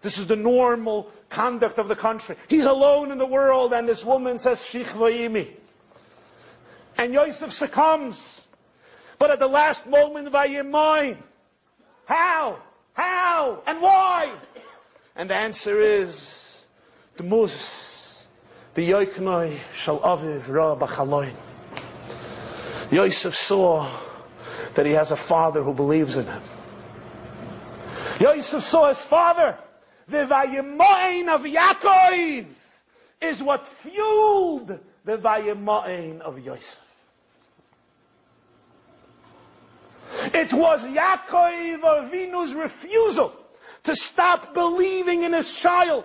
This 0.00 0.16
is 0.16 0.28
the 0.28 0.36
normal 0.36 1.10
conduct 1.28 1.78
of 1.78 1.88
the 1.88 1.96
country. 1.96 2.36
He's 2.46 2.66
alone 2.66 3.10
in 3.10 3.18
the 3.18 3.26
world, 3.26 3.72
and 3.72 3.88
this 3.88 4.04
woman 4.04 4.38
says, 4.38 4.60
Shich 4.60 4.84
Vayimi. 4.84 5.48
And 6.96 7.12
Yosef 7.12 7.52
succumbs. 7.52 8.46
But 9.18 9.32
at 9.32 9.40
the 9.40 9.48
last 9.48 9.88
moment, 9.88 10.30
Vayimai. 10.30 11.16
How? 12.04 12.60
How? 13.00 13.62
And 13.66 13.80
why? 13.80 14.30
And 15.16 15.30
the 15.30 15.34
answer 15.34 15.80
is 15.80 16.66
the 17.16 17.22
Moses, 17.22 18.26
the 18.74 18.90
Yoichnoi 18.90 19.58
shall 19.74 20.00
aviv 20.00 20.48
ra 20.52 20.76
b'chaloin. 20.76 21.32
Yosef 22.90 23.34
saw 23.34 23.90
that 24.74 24.84
he 24.84 24.92
has 24.92 25.12
a 25.12 25.16
father 25.16 25.62
who 25.62 25.72
believes 25.72 26.18
in 26.18 26.26
him. 26.26 26.42
Yosef 28.20 28.62
saw 28.62 28.88
his 28.88 29.02
father. 29.02 29.56
The 30.06 30.26
Vayimain 30.26 31.28
of 31.28 31.42
Yaakov 31.44 32.44
is 33.22 33.42
what 33.42 33.66
fueled 33.66 34.78
the 35.06 35.16
Vayimain 35.16 36.20
of 36.20 36.38
Yosef. 36.38 36.89
It 40.34 40.52
was 40.52 40.84
Yaakov 40.84 41.80
Avinu's 41.80 42.54
refusal 42.54 43.32
to 43.84 43.94
stop 43.94 44.54
believing 44.54 45.22
in 45.22 45.32
his 45.32 45.52
child 45.52 46.04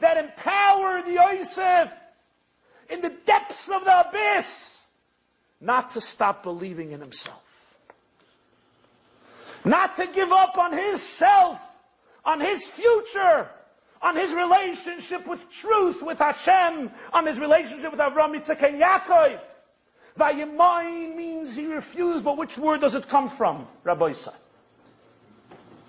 that 0.00 0.16
empowered 0.16 1.06
Yosef 1.06 1.92
in 2.90 3.00
the 3.00 3.10
depths 3.26 3.68
of 3.70 3.84
the 3.84 4.08
abyss 4.08 4.78
not 5.60 5.92
to 5.92 6.00
stop 6.00 6.42
believing 6.42 6.90
in 6.90 7.00
himself. 7.00 7.38
Not 9.64 9.96
to 9.96 10.06
give 10.08 10.32
up 10.32 10.58
on 10.58 10.72
his 10.72 11.00
self, 11.00 11.60
on 12.24 12.40
his 12.40 12.66
future, 12.66 13.48
on 14.02 14.16
his 14.16 14.34
relationship 14.34 15.26
with 15.26 15.48
truth, 15.50 16.02
with 16.02 16.18
Hashem, 16.18 16.90
on 17.12 17.26
his 17.26 17.38
relationship 17.38 17.92
with 17.92 18.00
Avram, 18.00 18.34
Yitzchak, 18.34 18.62
and 18.68 18.80
Yaakov. 18.80 19.38
Vayimayin 20.18 21.16
means 21.16 21.56
he 21.56 21.66
refused, 21.66 22.24
but 22.24 22.36
which 22.36 22.58
word 22.58 22.80
does 22.80 22.94
it 22.94 23.08
come 23.08 23.28
from, 23.28 23.66
Rabbi 23.84 24.10
Isa? 24.10 24.34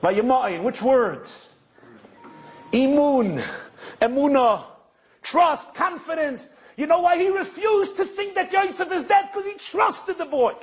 Vayimayin, 0.02 0.64
which 0.64 0.82
word? 0.82 1.28
Imun, 2.72 3.44
emuna, 4.02 4.64
trust, 5.22 5.74
confidence. 5.76 6.50
You 6.78 6.88
know 6.88 7.00
why 7.02 7.18
he 7.18 7.30
refused 7.30 7.98
to 7.98 8.06
think 8.06 8.36
that 8.36 8.52
Yosef 8.52 8.92
is 8.92 9.04
dead? 9.04 9.30
Because 9.32 9.46
he 9.46 9.54
trusted 9.56 10.18
the 10.18 10.26
boy. 10.26 10.54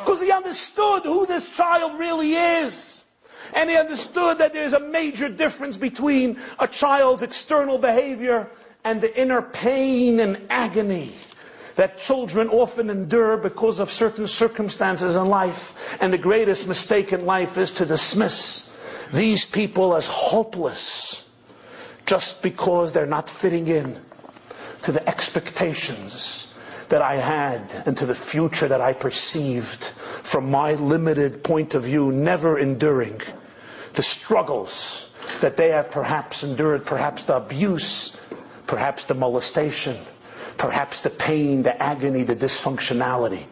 Because 0.00 0.20
he 0.20 0.30
understood 0.30 1.04
who 1.04 1.26
this 1.26 1.48
child 1.48 1.98
really 1.98 2.34
is. 2.34 3.04
And 3.54 3.68
he 3.68 3.76
understood 3.76 4.38
that 4.38 4.52
there's 4.52 4.72
a 4.72 4.80
major 4.80 5.28
difference 5.28 5.76
between 5.76 6.38
a 6.58 6.68
child's 6.68 7.22
external 7.22 7.76
behavior 7.78 8.48
and 8.84 9.00
the 9.00 9.20
inner 9.20 9.42
pain 9.42 10.20
and 10.20 10.46
agony 10.48 11.14
that 11.76 11.98
children 11.98 12.48
often 12.48 12.90
endure 12.90 13.36
because 13.36 13.80
of 13.80 13.90
certain 13.90 14.26
circumstances 14.26 15.14
in 15.16 15.28
life. 15.28 15.74
And 16.00 16.12
the 16.12 16.18
greatest 16.18 16.68
mistake 16.68 17.12
in 17.12 17.24
life 17.26 17.56
is 17.58 17.72
to 17.72 17.86
dismiss 17.86 18.70
these 19.12 19.44
people 19.44 19.94
as 19.94 20.06
hopeless 20.06 21.24
just 22.06 22.42
because 22.42 22.92
they're 22.92 23.06
not 23.06 23.30
fitting 23.30 23.68
in 23.68 24.00
to 24.82 24.92
the 24.92 25.06
expectations 25.08 26.52
that 26.88 27.00
I 27.00 27.16
had 27.16 27.62
and 27.86 27.96
to 27.96 28.06
the 28.06 28.14
future 28.14 28.68
that 28.68 28.80
I 28.80 28.92
perceived 28.92 29.82
from 30.22 30.50
my 30.50 30.74
limited 30.74 31.42
point 31.42 31.74
of 31.74 31.84
view, 31.84 32.12
never 32.12 32.58
enduring 32.58 33.20
the 33.94 34.02
struggles 34.02 35.10
that 35.40 35.56
they 35.56 35.68
have 35.70 35.90
perhaps 35.90 36.42
endured, 36.44 36.84
perhaps 36.84 37.24
the 37.24 37.36
abuse, 37.36 38.16
perhaps 38.66 39.04
the 39.04 39.14
molestation, 39.14 39.96
perhaps 40.56 41.00
the 41.00 41.10
pain, 41.10 41.62
the 41.62 41.80
agony, 41.82 42.22
the 42.22 42.36
dysfunctionality 42.36 43.44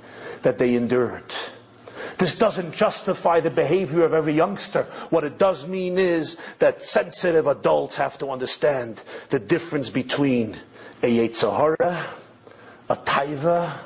that 0.42 0.58
they 0.58 0.74
endured. 0.74 1.34
This 2.18 2.36
doesn't 2.36 2.72
justify 2.72 3.40
the 3.40 3.50
behavior 3.50 4.04
of 4.04 4.12
every 4.12 4.34
youngster. 4.34 4.82
What 5.08 5.24
it 5.24 5.38
does 5.38 5.66
mean 5.66 5.98
is 5.98 6.36
that 6.58 6.82
sensitive 6.82 7.46
adults 7.46 7.96
have 7.96 8.18
to 8.18 8.28
understand 8.30 9.02
the 9.30 9.38
difference 9.38 9.88
between 9.88 10.58
a 11.02 11.06
Yetzer 11.06 11.56
Hara, 11.56 12.06
a 12.90 12.96
Taiva, 12.96 13.78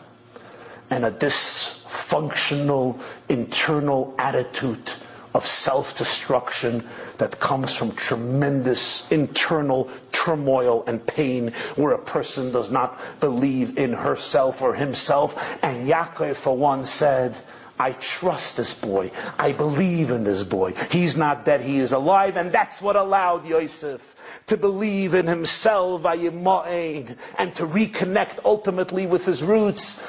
and 0.91 1.05
a 1.05 1.13
dysfunctional 1.13 3.01
internal 3.29 4.15
attitude 4.19 4.91
of 5.35 5.47
self-destruction 5.47 6.87
that 7.19 7.41
comes 7.41 7.75
from 7.75 7.93
tremendous 7.93 9.11
internal 9.11 9.91
turmoil 10.13 10.85
and 10.87 11.05
pain 11.07 11.53
where 11.77 11.93
a 11.93 11.99
person 11.99 12.51
does 12.53 12.71
not 12.71 12.99
believe 13.21 13.79
in 13.79 13.93
herself 13.93 14.63
or 14.63 14.75
himself. 14.75 15.37
And 15.63 15.89
Yaakov, 15.89 16.37
for 16.37 16.57
one, 16.57 16.85
said, 16.85 17.37
I 17.79 17.93
trust 17.93 18.57
this 18.57 18.75
boy. 18.75 19.11
I 19.39 19.53
believe 19.53 20.11
in 20.11 20.25
this 20.25 20.43
boy. 20.43 20.75
He's 20.91 21.17
not 21.17 21.45
dead, 21.45 21.61
he 21.61 21.79
is 21.79 21.93
alive. 21.93 22.37
And 22.37 22.53
that's 22.53 22.81
what 22.81 22.97
allowed 22.97 23.47
Yosef 23.47 24.15
to 24.47 24.57
believe 24.57 25.15
in 25.15 25.27
himself 25.27 26.05
and 26.05 27.55
to 27.57 27.67
reconnect 27.67 28.41
ultimately 28.45 29.07
with 29.07 29.25
his 29.25 29.43
roots. 29.43 30.03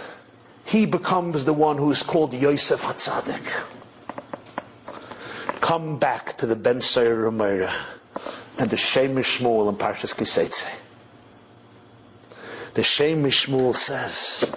He 0.65 0.85
becomes 0.85 1.45
the 1.45 1.53
one 1.53 1.77
who 1.77 1.91
is 1.91 2.03
called 2.03 2.33
Yosef 2.33 2.81
Hatzadik 2.81 3.43
come 5.65 5.97
back 5.97 6.37
to 6.37 6.45
the 6.45 6.55
Ben 6.55 6.79
Seir 6.79 7.15
Rameira 7.25 7.73
and 8.59 8.69
the 8.69 8.77
Shem 8.77 9.15
Mishmuel 9.15 9.67
in 9.67 9.75
Parshas 9.75 10.13
Kiseitze. 10.13 10.69
The 12.75 12.83
Shem 12.83 13.23
Mishmuel 13.23 13.75
says, 13.75 14.53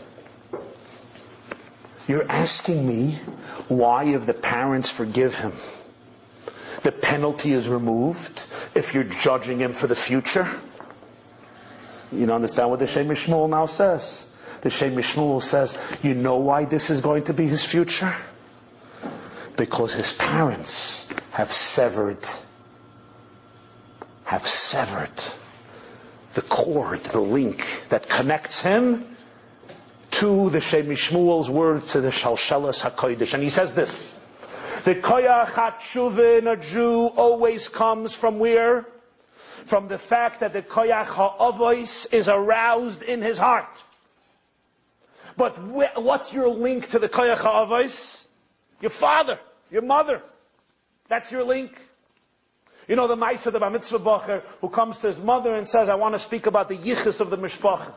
You're 2.06 2.30
asking 2.30 2.86
me 2.86 3.20
why, 3.68 4.04
if 4.04 4.26
the 4.26 4.34
parents 4.34 4.90
forgive 4.90 5.36
him, 5.36 5.54
the 6.82 6.92
penalty 6.92 7.52
is 7.52 7.70
removed 7.70 8.42
if 8.74 8.92
you're 8.92 9.04
judging 9.04 9.60
him 9.60 9.72
for 9.72 9.86
the 9.86 9.96
future? 9.96 10.60
You 12.12 12.26
don't 12.26 12.34
understand 12.36 12.68
what 12.68 12.80
the 12.80 12.86
Shem 12.86 13.08
Mishmuel 13.08 13.48
now 13.48 13.64
says? 13.64 14.36
The 14.60 14.68
Shem 14.68 14.94
Mishmuel 14.94 15.42
says, 15.42 15.78
You 16.02 16.12
know 16.12 16.36
why 16.36 16.66
this 16.66 16.90
is 16.90 17.00
going 17.00 17.24
to 17.24 17.32
be 17.32 17.46
his 17.46 17.64
future? 17.64 18.14
Because 19.58 19.92
his 19.92 20.14
parents 20.14 21.08
have 21.32 21.52
severed 21.52 22.24
have 24.24 24.46
severed 24.46 25.10
the 26.34 26.42
cord, 26.42 27.02
the 27.04 27.20
link 27.20 27.82
that 27.88 28.08
connects 28.08 28.62
him 28.62 29.16
to 30.10 30.50
the 30.50 30.60
Shem 30.60 30.86
Shmuel's 30.86 31.50
words 31.50 31.92
to 31.92 32.00
the 32.00 32.10
Shalshelas 32.10 32.88
HaKodesh. 32.88 33.34
And 33.34 33.42
he 33.42 33.48
says 33.48 33.72
this, 33.72 34.18
the 34.84 34.94
Koyach 34.94 35.46
HaTshuva 35.46 36.38
in 36.38 36.46
a 36.46 36.56
Jew 36.56 37.06
always 37.16 37.68
comes 37.68 38.14
from 38.14 38.38
where? 38.38 38.86
From 39.64 39.88
the 39.88 39.98
fact 39.98 40.40
that 40.40 40.52
the 40.52 40.62
Koyach 40.62 41.06
HaAvois 41.06 42.12
is 42.12 42.28
aroused 42.28 43.02
in 43.02 43.22
his 43.22 43.38
heart. 43.38 43.66
But 45.36 45.52
what's 45.96 46.32
your 46.32 46.48
link 46.48 46.90
to 46.90 46.98
the 46.98 47.08
Koyach 47.08 47.38
HaAvois? 47.38 48.26
Your 48.80 48.90
father. 48.90 49.40
Your 49.70 49.82
mother. 49.82 50.22
That's 51.08 51.32
your 51.32 51.44
link. 51.44 51.72
You 52.86 52.96
know 52.96 53.06
the 53.06 53.14
of 53.14 53.52
the 53.52 53.60
Bar 53.60 53.70
Mitzvah 53.70 53.98
Bacher 53.98 54.42
who 54.62 54.70
comes 54.70 54.98
to 54.98 55.08
his 55.08 55.20
mother 55.20 55.54
and 55.54 55.68
says, 55.68 55.90
I 55.90 55.94
want 55.94 56.14
to 56.14 56.18
speak 56.18 56.46
about 56.46 56.68
the 56.68 56.76
yichus 56.76 57.20
of 57.20 57.28
the 57.28 57.36
mishpacha. 57.36 57.92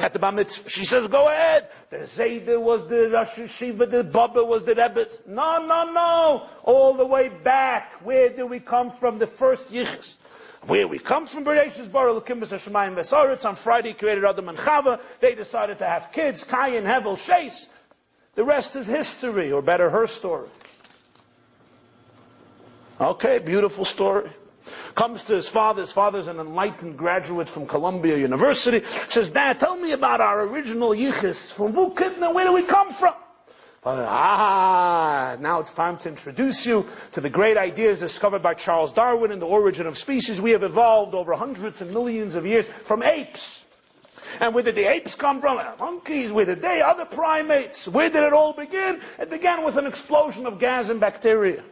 At 0.00 0.14
the 0.14 0.18
Bar 0.18 0.32
Mitzvah. 0.32 0.70
She 0.70 0.84
says, 0.84 1.06
go 1.08 1.28
ahead. 1.28 1.68
The 1.90 1.98
Zayda 1.98 2.58
was 2.58 2.88
the 2.88 3.10
Rosh 3.10 3.34
Yeshiva, 3.34 3.90
the 3.90 4.04
Baba 4.04 4.42
was 4.42 4.64
the 4.64 4.74
Rebbe. 4.74 5.06
No, 5.26 5.64
no, 5.66 5.92
no. 5.92 6.46
All 6.62 6.94
the 6.94 7.04
way 7.04 7.28
back. 7.28 7.92
Where 8.02 8.30
do 8.30 8.46
we 8.46 8.58
come 8.58 8.90
from? 8.90 9.18
The 9.18 9.26
first 9.26 9.70
yichus. 9.70 10.16
Where 10.66 10.88
we 10.88 10.98
come 10.98 11.26
from, 11.26 11.44
Bereshis 11.44 11.92
Bar 11.92 12.06
Lukimbus 12.06 12.54
Hashemayim 12.54 12.94
Vesaretz. 12.94 13.44
On 13.44 13.54
Friday, 13.54 13.92
created 13.92 14.24
Adam 14.24 14.48
and 14.48 14.56
Chava. 14.56 14.98
They 15.20 15.34
decided 15.34 15.78
to 15.80 15.86
have 15.86 16.10
kids, 16.10 16.42
Kayin, 16.42 16.84
Hevel, 16.84 17.18
Shais. 17.18 17.68
The 18.34 18.44
rest 18.44 18.76
is 18.76 18.86
history, 18.86 19.52
or 19.52 19.62
better, 19.62 19.90
her 19.90 20.06
story. 20.06 20.48
Okay, 23.00 23.38
beautiful 23.38 23.84
story. 23.84 24.30
Comes 24.94 25.24
to 25.24 25.34
his 25.34 25.48
father. 25.48 25.82
His 25.82 25.92
father's 25.92 26.26
an 26.26 26.38
enlightened 26.38 26.96
graduate 26.96 27.48
from 27.48 27.66
Columbia 27.66 28.16
University. 28.16 28.82
Says, 29.08 29.30
Dad, 29.30 29.60
tell 29.60 29.76
me 29.76 29.92
about 29.92 30.20
our 30.20 30.42
original 30.42 30.90
yichus. 30.90 31.52
From 31.52 31.72
Vukitna, 31.72 32.32
where 32.32 32.46
do 32.46 32.52
we 32.52 32.62
come 32.62 32.92
from? 32.92 33.14
Ah, 33.86 35.36
now 35.40 35.60
it's 35.60 35.72
time 35.72 35.98
to 35.98 36.08
introduce 36.08 36.64
you 36.64 36.88
to 37.12 37.20
the 37.20 37.28
great 37.28 37.58
ideas 37.58 38.00
discovered 38.00 38.42
by 38.42 38.54
Charles 38.54 38.94
Darwin 38.94 39.30
in 39.30 39.38
the 39.38 39.46
origin 39.46 39.86
of 39.86 39.98
species. 39.98 40.40
We 40.40 40.52
have 40.52 40.62
evolved 40.62 41.14
over 41.14 41.34
hundreds 41.34 41.82
of 41.82 41.90
millions 41.90 42.34
of 42.34 42.46
years 42.46 42.64
from 42.84 43.02
apes. 43.02 43.64
And 44.40 44.54
where 44.54 44.62
did 44.62 44.74
the 44.74 44.90
apes 44.90 45.14
come 45.14 45.40
from? 45.40 45.58
Uh, 45.58 45.72
monkeys. 45.78 46.32
Where 46.32 46.44
did 46.44 46.60
they? 46.62 46.82
Other 46.82 47.04
primates. 47.04 47.88
Where 47.88 48.10
did 48.10 48.22
it 48.22 48.32
all 48.32 48.52
begin? 48.52 49.00
It 49.18 49.30
began 49.30 49.64
with 49.64 49.76
an 49.76 49.86
explosion 49.86 50.46
of 50.46 50.58
gas 50.58 50.88
and 50.88 51.00
bacteria. 51.00 51.62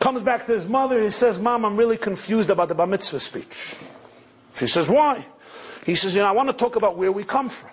Comes 0.00 0.22
back 0.22 0.46
to 0.46 0.52
his 0.52 0.68
mother. 0.68 1.02
He 1.02 1.10
says, 1.10 1.40
Mom, 1.40 1.64
I'm 1.64 1.76
really 1.76 1.96
confused 1.96 2.50
about 2.50 2.68
the 2.68 2.74
bar 2.74 2.86
mitzvah 2.86 3.20
speech. 3.20 3.74
She 4.54 4.66
says, 4.66 4.88
Why? 4.88 5.26
He 5.84 5.94
says, 5.94 6.14
You 6.14 6.20
know, 6.20 6.28
I 6.28 6.32
want 6.32 6.48
to 6.48 6.52
talk 6.52 6.76
about 6.76 6.96
where 6.96 7.10
we 7.10 7.24
come 7.24 7.48
from. 7.48 7.70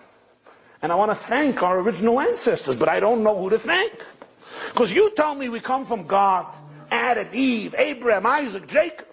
And 0.82 0.91
I 0.91 0.95
want 0.95 1.12
to 1.12 1.15
thank 1.15 1.63
our 1.63 1.80
original 1.80 2.19
ancestors, 2.19 2.76
but 2.76 2.89
I 2.89 3.00
don't 3.00 3.24
know 3.24 3.38
who 3.38 3.50
to 3.50 3.60
thank. 3.60 3.93
Because 4.69 4.91
you 4.91 5.12
tell 5.15 5.36
me 5.36 5.50
we 5.50 5.60
come 5.60 5.86
from 5.86 6.06
God, 6.06 6.45
Adam, 6.91 7.28
Eve, 7.34 7.74
Abraham, 7.78 8.26
Isaac, 8.26 8.67
Jacob. 8.67 9.05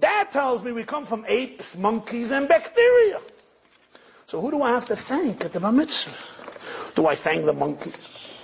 That 0.00 0.30
tells 0.32 0.62
me 0.62 0.72
we 0.72 0.84
come 0.84 1.04
from 1.04 1.24
apes, 1.28 1.76
monkeys, 1.76 2.30
and 2.30 2.48
bacteria. 2.48 3.20
So 4.26 4.40
who 4.40 4.50
do 4.50 4.62
I 4.62 4.70
have 4.70 4.86
to 4.86 4.96
thank 4.96 5.44
at 5.44 5.52
the 5.52 5.60
Bar 5.60 5.72
Mitzvah? 5.72 6.10
Do 6.94 7.06
I 7.06 7.14
thank 7.14 7.44
the 7.44 7.52
monkeys? 7.52 8.38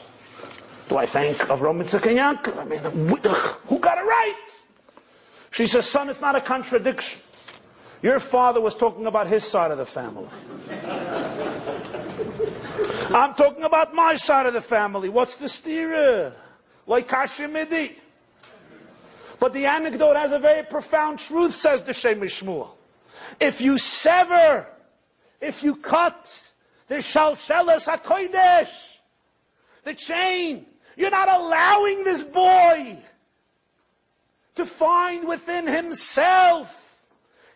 Do 0.88 0.96
I 0.98 1.06
thank 1.06 1.38
Avram 1.38 1.82
Yitzchak 1.82 2.06
and? 2.06 2.18
I 2.58 2.64
mean, 2.64 2.80
who 3.66 3.78
got 3.78 3.98
it 3.98 4.02
right? 4.02 4.36
She 5.50 5.66
says, 5.66 5.86
son, 5.86 6.10
it's 6.10 6.20
not 6.20 6.36
a 6.36 6.40
contradiction. 6.40 7.20
Your 8.02 8.20
father 8.20 8.60
was 8.60 8.74
talking 8.74 9.06
about 9.06 9.26
his 9.26 9.44
side 9.44 9.70
of 9.70 9.78
the 9.78 9.86
family. 9.86 10.28
I'm 13.14 13.34
talking 13.34 13.64
about 13.64 13.94
my 13.94 14.16
side 14.16 14.46
of 14.46 14.52
the 14.52 14.60
family. 14.60 15.08
What's 15.08 15.36
the 15.36 15.48
steer? 15.48 16.34
Like 16.86 17.08
Kashimidi. 17.08 17.96
But 19.38 19.52
the 19.52 19.66
anecdote 19.66 20.16
has 20.16 20.32
a 20.32 20.38
very 20.38 20.62
profound 20.62 21.18
truth, 21.18 21.54
says 21.54 21.82
the 21.82 21.92
Shem 21.92 22.20
Shmuel. 22.20 22.70
If 23.40 23.60
you 23.60 23.76
sever, 23.78 24.66
if 25.40 25.62
you 25.62 25.76
cut 25.76 26.52
the 26.88 26.96
Shalshelas 26.96 27.86
HaKodesh, 27.86 28.72
the 29.84 29.94
chain, 29.94 30.66
you're 30.96 31.10
not 31.10 31.28
allowing 31.28 32.02
this 32.04 32.22
boy 32.22 33.02
to 34.54 34.64
find 34.64 35.28
within 35.28 35.66
himself 35.66 36.82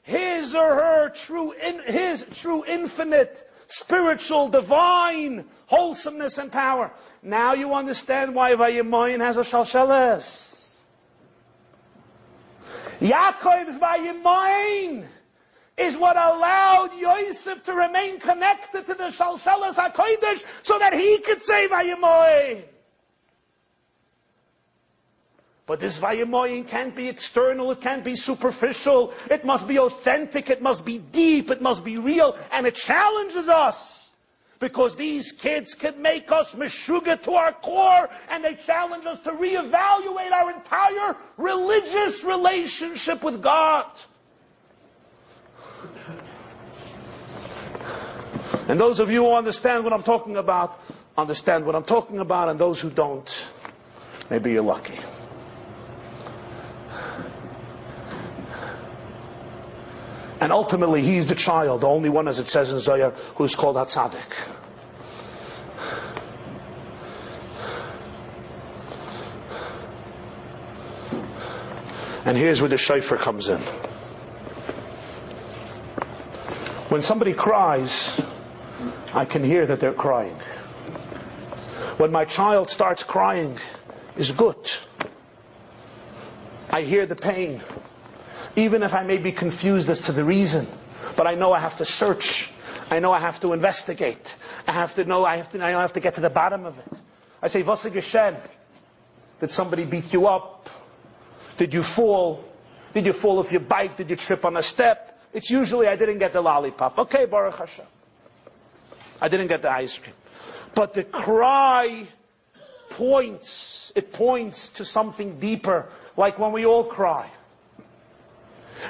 his 0.02 0.54
or 0.54 0.74
her 0.74 1.08
true, 1.10 1.52
in, 1.52 1.80
his 1.80 2.26
true 2.34 2.64
infinite, 2.66 3.50
spiritual, 3.68 4.48
divine 4.48 5.44
wholesomeness 5.66 6.38
and 6.38 6.52
power. 6.52 6.90
Now 7.22 7.54
you 7.54 7.72
understand 7.72 8.34
why 8.34 8.52
Vayimoyin 8.52 9.20
has 9.20 9.36
a 9.36 9.42
Shalsheles. 9.42 10.49
Yaakov's 13.00 13.76
Vayimain. 13.78 15.06
is 15.76 15.96
what 15.96 16.16
allowed 16.16 16.90
Yosef 16.98 17.64
to 17.64 17.72
remain 17.72 18.20
connected 18.20 18.86
to 18.86 18.94
the 18.94 19.04
Shalshalas 19.04 19.76
HaKodesh 19.76 20.44
so 20.62 20.78
that 20.78 20.92
he 20.92 21.18
could 21.18 21.42
say 21.42 21.66
Vayemoy. 21.68 22.62
But 25.64 25.80
this 25.80 25.98
Vayemoyin 25.98 26.66
can't 26.68 26.94
be 26.94 27.08
external, 27.08 27.70
it 27.70 27.80
can't 27.80 28.04
be 28.04 28.16
superficial, 28.16 29.14
it 29.30 29.44
must 29.44 29.68
be 29.68 29.78
authentic, 29.78 30.50
it 30.50 30.60
must 30.60 30.84
be 30.84 30.98
deep, 30.98 31.50
it 31.50 31.62
must 31.62 31.84
be 31.84 31.96
real, 31.96 32.36
and 32.50 32.66
it 32.66 32.74
challenges 32.74 33.48
us. 33.48 34.09
Because 34.60 34.94
these 34.94 35.32
kids 35.32 35.74
can 35.74 36.00
make 36.00 36.30
us 36.30 36.54
meshuga 36.54 37.20
to 37.22 37.32
our 37.32 37.52
core, 37.54 38.10
and 38.28 38.44
they 38.44 38.54
challenge 38.54 39.06
us 39.06 39.18
to 39.20 39.30
reevaluate 39.30 40.30
our 40.30 40.52
entire 40.52 41.16
religious 41.38 42.22
relationship 42.22 43.24
with 43.24 43.42
God. 43.42 43.86
And 48.68 48.78
those 48.78 49.00
of 49.00 49.10
you 49.10 49.24
who 49.24 49.32
understand 49.32 49.82
what 49.82 49.94
I'm 49.94 50.02
talking 50.02 50.36
about, 50.36 50.78
understand 51.16 51.64
what 51.64 51.74
I'm 51.74 51.82
talking 51.82 52.20
about, 52.20 52.50
and 52.50 52.60
those 52.60 52.80
who 52.80 52.90
don't, 52.90 53.46
maybe 54.28 54.52
you're 54.52 54.62
lucky. 54.62 54.98
And 60.40 60.52
ultimately, 60.52 61.02
he's 61.02 61.26
the 61.26 61.34
child, 61.34 61.82
the 61.82 61.86
only 61.86 62.08
one, 62.08 62.26
as 62.26 62.38
it 62.38 62.48
says 62.48 62.72
in 62.72 62.80
Zohar, 62.80 63.10
who 63.36 63.44
is 63.44 63.54
called 63.54 63.76
Hatzadik. 63.76 64.18
And 72.24 72.36
here's 72.36 72.60
where 72.60 72.68
the 72.68 72.78
shofar 72.78 73.18
comes 73.18 73.48
in. 73.48 73.60
When 76.90 77.02
somebody 77.02 77.34
cries, 77.34 78.20
I 79.12 79.24
can 79.24 79.44
hear 79.44 79.66
that 79.66 79.80
they're 79.80 79.92
crying. 79.92 80.36
When 81.98 82.12
my 82.12 82.24
child 82.24 82.70
starts 82.70 83.02
crying, 83.02 83.58
is 84.16 84.30
good. 84.32 84.70
I 86.68 86.82
hear 86.82 87.06
the 87.06 87.16
pain, 87.16 87.62
even 88.60 88.82
if 88.82 88.94
I 88.94 89.02
may 89.02 89.18
be 89.18 89.32
confused 89.32 89.88
as 89.88 90.02
to 90.02 90.12
the 90.12 90.22
reason. 90.24 90.66
But 91.16 91.26
I 91.26 91.34
know 91.34 91.52
I 91.52 91.58
have 91.58 91.76
to 91.78 91.84
search. 91.84 92.50
I 92.90 92.98
know 92.98 93.12
I 93.12 93.18
have 93.18 93.40
to 93.40 93.52
investigate. 93.52 94.36
I 94.66 94.72
have 94.72 94.94
to 94.94 95.04
know. 95.04 95.24
I 95.24 95.36
have 95.36 95.50
to. 95.52 95.64
I 95.64 95.70
have 95.70 95.92
to 95.94 96.00
get 96.00 96.14
to 96.16 96.20
the 96.20 96.30
bottom 96.30 96.64
of 96.66 96.78
it. 96.78 96.86
I 97.42 97.48
say, 97.48 97.62
"What's 97.62 97.82
Did 97.82 99.50
somebody 99.50 99.84
beat 99.86 100.12
you 100.12 100.26
up? 100.26 100.68
Did 101.56 101.72
you 101.72 101.82
fall? 101.82 102.44
Did 102.92 103.06
you 103.06 103.12
fall 103.12 103.38
off 103.38 103.50
your 103.52 103.60
bike? 103.62 103.96
Did 103.96 104.10
you 104.10 104.16
trip 104.16 104.44
on 104.44 104.56
a 104.56 104.62
step? 104.62 105.18
It's 105.32 105.50
usually 105.50 105.86
I 105.86 105.96
didn't 105.96 106.18
get 106.18 106.32
the 106.32 106.40
lollipop. 106.42 106.98
Okay, 106.98 107.24
Baruch 107.24 107.56
Hashem. 107.56 107.86
I 109.20 109.28
didn't 109.28 109.46
get 109.48 109.62
the 109.62 109.70
ice 109.70 109.98
cream. 109.98 110.14
But 110.74 110.94
the 110.94 111.04
cry 111.04 112.06
points, 112.90 113.92
it 113.94 114.12
points 114.12 114.68
to 114.70 114.84
something 114.84 115.38
deeper, 115.38 115.86
like 116.16 116.38
when 116.38 116.52
we 116.52 116.66
all 116.66 116.84
cry. 116.84 117.30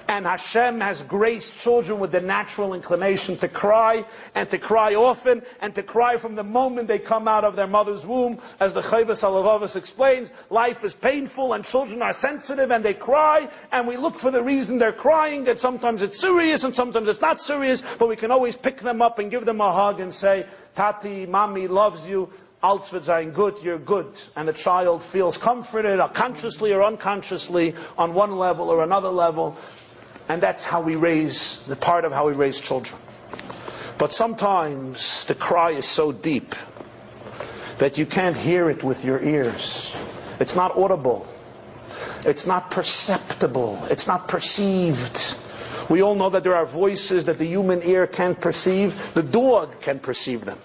And 0.08 0.26
Hashem 0.26 0.80
has 0.80 1.02
graced 1.02 1.56
children 1.56 2.00
with 2.00 2.12
the 2.12 2.20
natural 2.20 2.74
inclination 2.74 3.36
to 3.38 3.48
cry, 3.48 4.04
and 4.34 4.48
to 4.50 4.58
cry 4.58 4.94
often, 4.94 5.42
and 5.60 5.74
to 5.74 5.82
cry 5.82 6.16
from 6.16 6.34
the 6.34 6.44
moment 6.44 6.88
they 6.88 6.98
come 6.98 7.28
out 7.28 7.44
of 7.44 7.56
their 7.56 7.66
mother's 7.66 8.06
womb. 8.06 8.40
As 8.60 8.74
the 8.74 8.82
Chovos 8.82 9.22
HaLevavos 9.22 9.76
explains, 9.76 10.32
life 10.50 10.84
is 10.84 10.94
painful, 10.94 11.52
and 11.52 11.64
children 11.64 12.02
are 12.02 12.12
sensitive, 12.12 12.70
and 12.70 12.84
they 12.84 12.94
cry, 12.94 13.48
and 13.72 13.86
we 13.86 13.96
look 13.96 14.18
for 14.18 14.30
the 14.30 14.42
reason 14.42 14.78
they're 14.78 14.92
crying, 14.92 15.48
and 15.48 15.58
sometimes 15.58 16.02
it's 16.02 16.20
serious, 16.20 16.64
and 16.64 16.74
sometimes 16.74 17.08
it's 17.08 17.20
not 17.20 17.40
serious, 17.40 17.82
but 17.98 18.08
we 18.08 18.16
can 18.16 18.30
always 18.30 18.56
pick 18.56 18.78
them 18.80 19.02
up 19.02 19.18
and 19.18 19.30
give 19.30 19.44
them 19.44 19.60
a 19.60 19.72
hug 19.72 20.00
and 20.00 20.14
say, 20.14 20.46
Tati, 20.74 21.26
Mommy 21.26 21.66
loves 21.66 22.06
you, 22.06 22.30
Alles 22.62 22.92
wird 22.92 23.04
sein 23.04 23.30
good, 23.32 23.62
you're 23.62 23.78
good. 23.78 24.06
And 24.36 24.46
the 24.46 24.52
child 24.52 25.02
feels 25.02 25.38
comforted, 25.38 25.98
or 25.98 26.08
consciously 26.08 26.72
or 26.72 26.82
unconsciously, 26.84 27.74
on 27.96 28.12
one 28.12 28.36
level 28.36 28.68
or 28.68 28.82
another 28.82 29.08
level. 29.08 29.56
And 30.28 30.42
that's 30.42 30.64
how 30.64 30.80
we 30.82 30.94
raise, 30.96 31.62
the 31.64 31.76
part 31.76 32.04
of 32.04 32.12
how 32.12 32.26
we 32.26 32.34
raise 32.34 32.60
children. 32.60 33.00
But 33.96 34.12
sometimes 34.12 35.24
the 35.24 35.34
cry 35.34 35.70
is 35.72 35.86
so 35.86 36.12
deep 36.12 36.54
that 37.78 37.96
you 37.96 38.04
can't 38.04 38.36
hear 38.36 38.70
it 38.70 38.84
with 38.84 39.04
your 39.04 39.22
ears. 39.22 39.96
It's 40.38 40.54
not 40.54 40.76
audible. 40.76 41.26
It's 42.24 42.46
not 42.46 42.70
perceptible. 42.70 43.82
It's 43.90 44.06
not 44.06 44.28
perceived. 44.28 45.36
We 45.88 46.02
all 46.02 46.14
know 46.14 46.30
that 46.30 46.44
there 46.44 46.54
are 46.54 46.66
voices 46.66 47.24
that 47.24 47.38
the 47.38 47.46
human 47.46 47.82
ear 47.82 48.06
can't 48.06 48.38
perceive. 48.38 49.12
The 49.14 49.22
dog 49.22 49.80
can 49.80 49.98
perceive 49.98 50.44
them. 50.44 50.58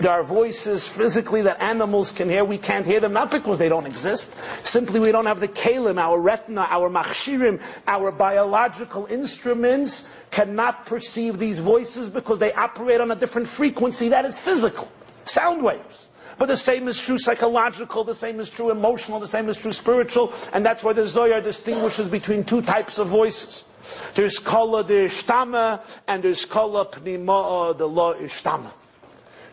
There 0.00 0.10
are 0.10 0.22
voices 0.22 0.88
physically 0.88 1.42
that 1.42 1.60
animals 1.60 2.10
can 2.10 2.30
hear. 2.30 2.42
We 2.42 2.56
can't 2.56 2.86
hear 2.86 3.00
them, 3.00 3.12
not 3.12 3.30
because 3.30 3.58
they 3.58 3.68
don't 3.68 3.84
exist. 3.84 4.34
Simply 4.62 4.98
we 4.98 5.12
don't 5.12 5.26
have 5.26 5.40
the 5.40 5.48
kalim, 5.48 5.98
our 5.98 6.18
retina, 6.18 6.66
our 6.70 6.88
machshirim, 6.88 7.60
our 7.86 8.10
biological 8.10 9.04
instruments 9.06 10.08
cannot 10.30 10.86
perceive 10.86 11.38
these 11.38 11.58
voices 11.58 12.08
because 12.08 12.38
they 12.38 12.50
operate 12.54 13.02
on 13.02 13.10
a 13.10 13.14
different 13.14 13.46
frequency 13.46 14.08
that 14.08 14.24
is 14.24 14.40
physical. 14.40 14.90
Sound 15.26 15.62
waves. 15.62 16.08
But 16.38 16.46
the 16.46 16.56
same 16.56 16.88
is 16.88 16.98
true 16.98 17.18
psychological, 17.18 18.02
the 18.02 18.14
same 18.14 18.40
is 18.40 18.48
true 18.48 18.70
emotional, 18.70 19.20
the 19.20 19.28
same 19.28 19.50
is 19.50 19.58
true 19.58 19.72
spiritual, 19.72 20.32
and 20.54 20.64
that's 20.64 20.82
why 20.82 20.94
the 20.94 21.06
Zohar 21.06 21.42
distinguishes 21.42 22.08
between 22.08 22.44
two 22.44 22.62
types 22.62 22.98
of 22.98 23.08
voices. 23.08 23.64
There's 24.14 24.38
kala 24.38 24.82
the 24.82 25.04
ishtama, 25.04 25.84
and 26.08 26.22
there's 26.22 26.46
kala 26.46 26.86
pnima 26.86 27.76
the 27.76 27.86
lo 27.86 28.14
ishtama. 28.14 28.72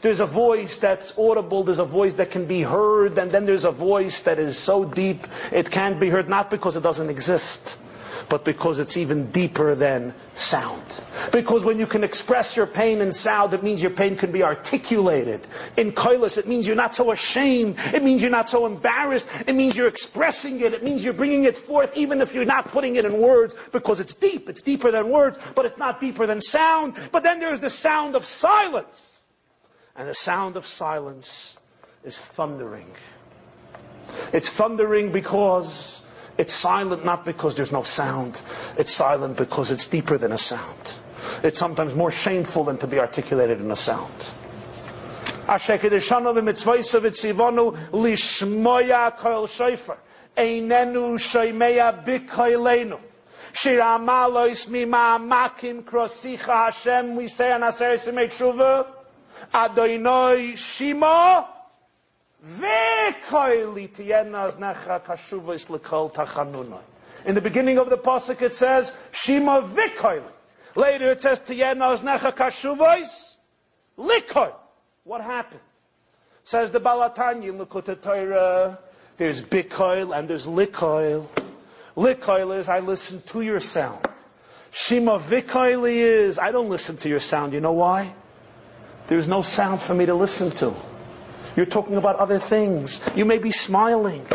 There's 0.01 0.19
a 0.19 0.27
voice 0.27 0.77
that's 0.77 1.17
audible, 1.17 1.63
there's 1.63 1.79
a 1.79 1.86
voice 1.86 2.13
that 2.15 2.29
can 2.29 2.45
be 2.45 2.62
heard, 2.62 3.17
and 3.17 3.31
then 3.31 3.47
there's 3.47 3.65
a 3.65 3.71
voice 3.71 4.21
that 4.21 4.38
is 4.38 4.57
so 4.57 4.86
deep 4.86 5.25
it 5.51 5.71
can't 5.71 5.99
be 5.99 6.10
heard, 6.10 6.29
not 6.29 6.51
because 6.51 6.75
it 6.75 6.83
doesn't 6.83 7.10
exist, 7.10 7.79
but 8.29 8.45
because 8.45 8.77
it's 8.77 8.95
even 8.95 9.31
deeper 9.31 9.73
than 9.73 10.13
sound. 10.36 10.83
Because 11.31 11.63
when 11.63 11.79
you 11.79 11.88
can 11.88 12.03
express 12.03 12.55
your 12.55 12.67
pain 12.67 13.01
in 13.01 13.12
sound, 13.12 13.55
it 13.55 13.63
means 13.63 13.81
your 13.81 13.89
pain 13.89 14.15
can 14.15 14.31
be 14.31 14.43
articulated. 14.43 15.47
In 15.77 15.91
koilis, 15.91 16.38
it 16.38 16.47
means 16.47 16.67
you're 16.67 16.75
not 16.75 16.93
so 16.93 17.12
ashamed. 17.12 17.75
It 17.91 18.03
means 18.03 18.21
you're 18.21 18.29
not 18.29 18.49
so 18.49 18.67
embarrassed. 18.67 19.27
It 19.47 19.55
means 19.55 19.75
you're 19.75 19.88
expressing 19.88 20.62
it. 20.62 20.73
It 20.73 20.83
means 20.83 21.03
you're 21.03 21.13
bringing 21.13 21.45
it 21.45 21.57
forth, 21.57 21.97
even 21.97 22.21
if 22.21 22.36
you're 22.36 22.45
not 22.45 22.67
putting 22.67 22.97
it 22.97 23.05
in 23.05 23.19
words, 23.19 23.55
because 23.71 23.99
it's 23.99 24.13
deep. 24.13 24.47
It's 24.47 24.62
deeper 24.62 24.91
than 24.91 25.10
words, 25.10 25.39
but 25.55 25.65
it's 25.65 25.79
not 25.79 25.99
deeper 25.99 26.27
than 26.27 26.39
sound. 26.39 26.93
But 27.12 27.23
then 27.23 27.39
there's 27.39 27.62
the 27.62 27.71
sound 27.71 28.15
of 28.15 28.25
silence 28.25 29.16
and 29.97 30.07
the 30.07 30.15
sound 30.15 30.55
of 30.55 30.65
silence 30.65 31.57
is 32.03 32.19
thundering. 32.19 32.88
It's 34.31 34.49
thundering 34.49 35.12
because 35.12 36.01
it's 36.38 36.53
silent 36.53 37.03
not 37.03 37.25
because 37.25 37.55
there's 37.55 37.71
no 37.71 37.83
sound. 37.83 38.39
It's 38.77 38.91
silent 38.91 39.38
because 39.38 39.71
it's 39.71 39.88
deeper 39.88 40.17
than 40.17 40.31
a 40.31 40.38
sound. 40.38 40.93
It's 41.43 41.57
sometimes 41.57 41.95
more 41.95 42.12
shameful 42.12 42.63
than 42.63 42.77
to 42.77 42.88
be 42.88 42.99
articulated 42.99 43.60
in 43.60 43.71
a 43.71 43.75
sound. 43.75 44.13
Einenu 50.38 51.17
shoimeya 51.17 52.05
bikoilenu. 52.05 52.99
Shir 53.53 53.79
amalois 53.79 54.69
mima 54.69 55.17
makim 55.19 55.81
krosicha 55.83 56.65
Hashem. 56.65 57.15
We 57.15 57.27
say 57.27 57.51
on 57.51 57.62
Aseret 57.62 58.05
Simei 58.05 58.27
Tshuva. 58.27 58.96
Adonai 59.53 60.55
in 67.25 67.36
the 67.36 67.41
beginning 67.41 67.77
of 67.77 67.89
the 67.89 67.97
pasuk 67.97 68.41
it 68.41 68.53
says 68.53 68.95
Shima 69.12 69.62
v'koili. 69.63 70.23
Later 70.75 71.12
it 71.12 71.21
says 71.21 71.41
Tiyena 71.41 71.97
Aznecha 71.97 72.31
Kashuvois 72.31 73.36
Likoil. 73.97 74.53
What 75.03 75.22
happened? 75.22 75.61
Says 76.43 76.72
the 76.72 76.80
Balatanya 76.80 77.49
in 77.49 77.57
Likutei 77.57 78.01
Torah. 78.01 78.80
There's 79.17 79.41
bikoil 79.41 80.17
and 80.17 80.30
there's 80.30 80.45
likoil. 80.45 81.28
Likoil 81.95 82.57
is 82.57 82.69
I 82.69 82.80
listen 82.80 83.22
to 83.24 83.41
your 83.41 83.59
sound. 83.59 84.07
Shima 84.72 85.19
vikoili 85.19 85.95
is 85.95 86.38
I 86.38 86.51
don't 86.51 86.69
listen 86.69 86.97
to 86.97 87.09
your 87.09 87.19
sound. 87.19 87.53
You 87.53 87.61
know 87.61 87.72
why? 87.72 88.13
There's 89.08 89.28
no 89.28 89.41
sound 89.41 89.82
for 89.82 89.93
me 89.93 90.05
to 90.05 90.14
listen 90.14 90.51
to. 90.58 90.76
You're 91.55 91.66
talking 91.66 91.95
about 91.95 92.18
other 92.18 92.39
things. 92.39 93.01
You 93.16 93.26
may 93.26 93.38
be 93.38 93.51
smiling. 93.51 94.26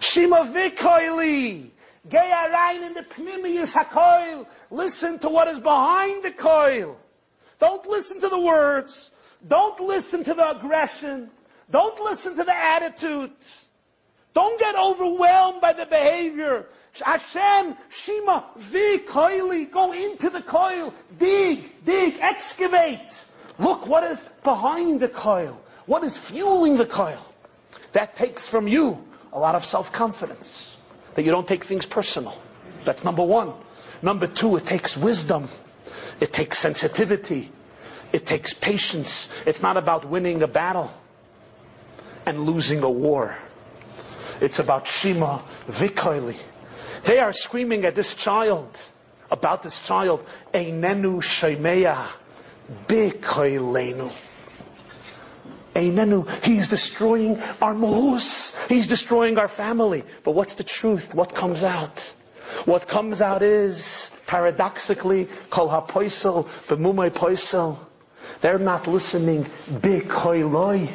Shima 0.00 0.50
vikoili. 0.52 1.70
Gay 2.08 2.30
arayin 2.32 2.86
in 2.86 2.94
the 2.94 3.02
pnimius 3.02 3.74
hakoil. 3.74 4.46
Listen 4.70 5.18
to 5.18 5.28
what 5.28 5.48
is 5.48 5.60
behind 5.60 6.22
the 6.22 6.30
coil. 6.32 6.98
Don't 7.60 7.86
listen 7.86 8.20
to 8.20 8.28
the 8.28 8.40
words. 8.40 9.10
Don't 9.46 9.78
listen 9.80 10.24
to 10.24 10.34
the 10.34 10.50
aggression. 10.50 11.30
Don't 11.70 12.00
listen 12.00 12.36
to 12.36 12.44
the 12.44 12.56
attitude. 12.56 13.30
Don't 14.32 14.58
get 14.58 14.74
overwhelmed 14.74 15.60
by 15.60 15.72
the 15.72 15.86
behavior. 15.86 16.66
Hashem, 17.02 17.76
Shima, 17.88 18.46
vi 18.56 18.98
koili, 18.98 19.70
go 19.70 19.92
into 19.92 20.30
the 20.30 20.42
coil, 20.42 20.92
dig, 21.18 21.84
dig, 21.84 22.18
excavate. 22.20 23.24
Look 23.58 23.86
what 23.86 24.04
is 24.04 24.24
behind 24.42 25.00
the 25.00 25.08
coil. 25.08 25.60
What 25.86 26.02
is 26.02 26.18
fueling 26.18 26.76
the 26.76 26.86
coil? 26.86 27.24
That 27.92 28.16
takes 28.16 28.48
from 28.48 28.66
you 28.66 29.04
a 29.32 29.38
lot 29.38 29.54
of 29.54 29.64
self-confidence. 29.64 30.76
That 31.14 31.24
you 31.24 31.30
don't 31.30 31.46
take 31.46 31.64
things 31.64 31.86
personal. 31.86 32.36
That's 32.84 33.04
number 33.04 33.22
one. 33.22 33.52
Number 34.02 34.26
two, 34.26 34.56
it 34.56 34.66
takes 34.66 34.96
wisdom. 34.96 35.48
It 36.20 36.32
takes 36.32 36.58
sensitivity. 36.58 37.50
It 38.12 38.26
takes 38.26 38.52
patience. 38.52 39.30
It's 39.46 39.62
not 39.62 39.76
about 39.76 40.08
winning 40.08 40.42
a 40.42 40.48
battle 40.48 40.90
and 42.26 42.44
losing 42.44 42.82
a 42.82 42.90
war. 42.90 43.36
It's 44.40 44.58
about 44.58 44.86
Shima 44.86 45.42
Vikoili. 45.68 46.36
They 47.04 47.18
are 47.18 47.32
screaming 47.32 47.84
at 47.84 47.94
this 47.94 48.14
child, 48.14 48.80
about 49.30 49.62
this 49.62 49.80
child, 49.80 50.24
Einenu 50.52 51.22
Shemeya 51.22 52.08
Bikoilenu. 52.86 54.12
Einenu, 55.74 56.28
he's 56.44 56.68
destroying 56.68 57.40
our 57.60 57.74
mohus. 57.74 58.56
He's 58.68 58.86
destroying 58.86 59.38
our 59.38 59.48
family. 59.48 60.04
But 60.22 60.32
what's 60.32 60.54
the 60.54 60.64
truth? 60.64 61.14
What 61.14 61.34
comes 61.34 61.64
out? 61.64 62.14
What 62.64 62.86
comes 62.86 63.20
out 63.20 63.42
is, 63.42 64.12
paradoxically, 64.26 65.28
kol 65.50 65.68
ha-poisel, 65.68 66.46
b'mumay 66.68 67.10
poisel. 67.10 67.78
They're 68.40 68.58
not 68.58 68.86
listening. 68.86 69.46
Bikoiloi. 69.68 70.90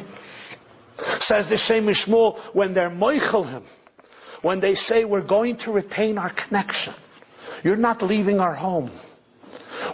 Says 1.20 1.48
the 1.48 1.56
Shem 1.56 1.86
when 2.52 2.74
they're 2.74 2.90
moichel 2.90 3.48
him, 3.48 3.64
when 4.42 4.60
they 4.60 4.74
say 4.74 5.04
we're 5.04 5.20
going 5.20 5.56
to 5.56 5.72
retain 5.72 6.18
our 6.18 6.30
connection, 6.30 6.94
you're 7.62 7.76
not 7.76 8.02
leaving 8.02 8.40
our 8.40 8.54
home. 8.54 8.90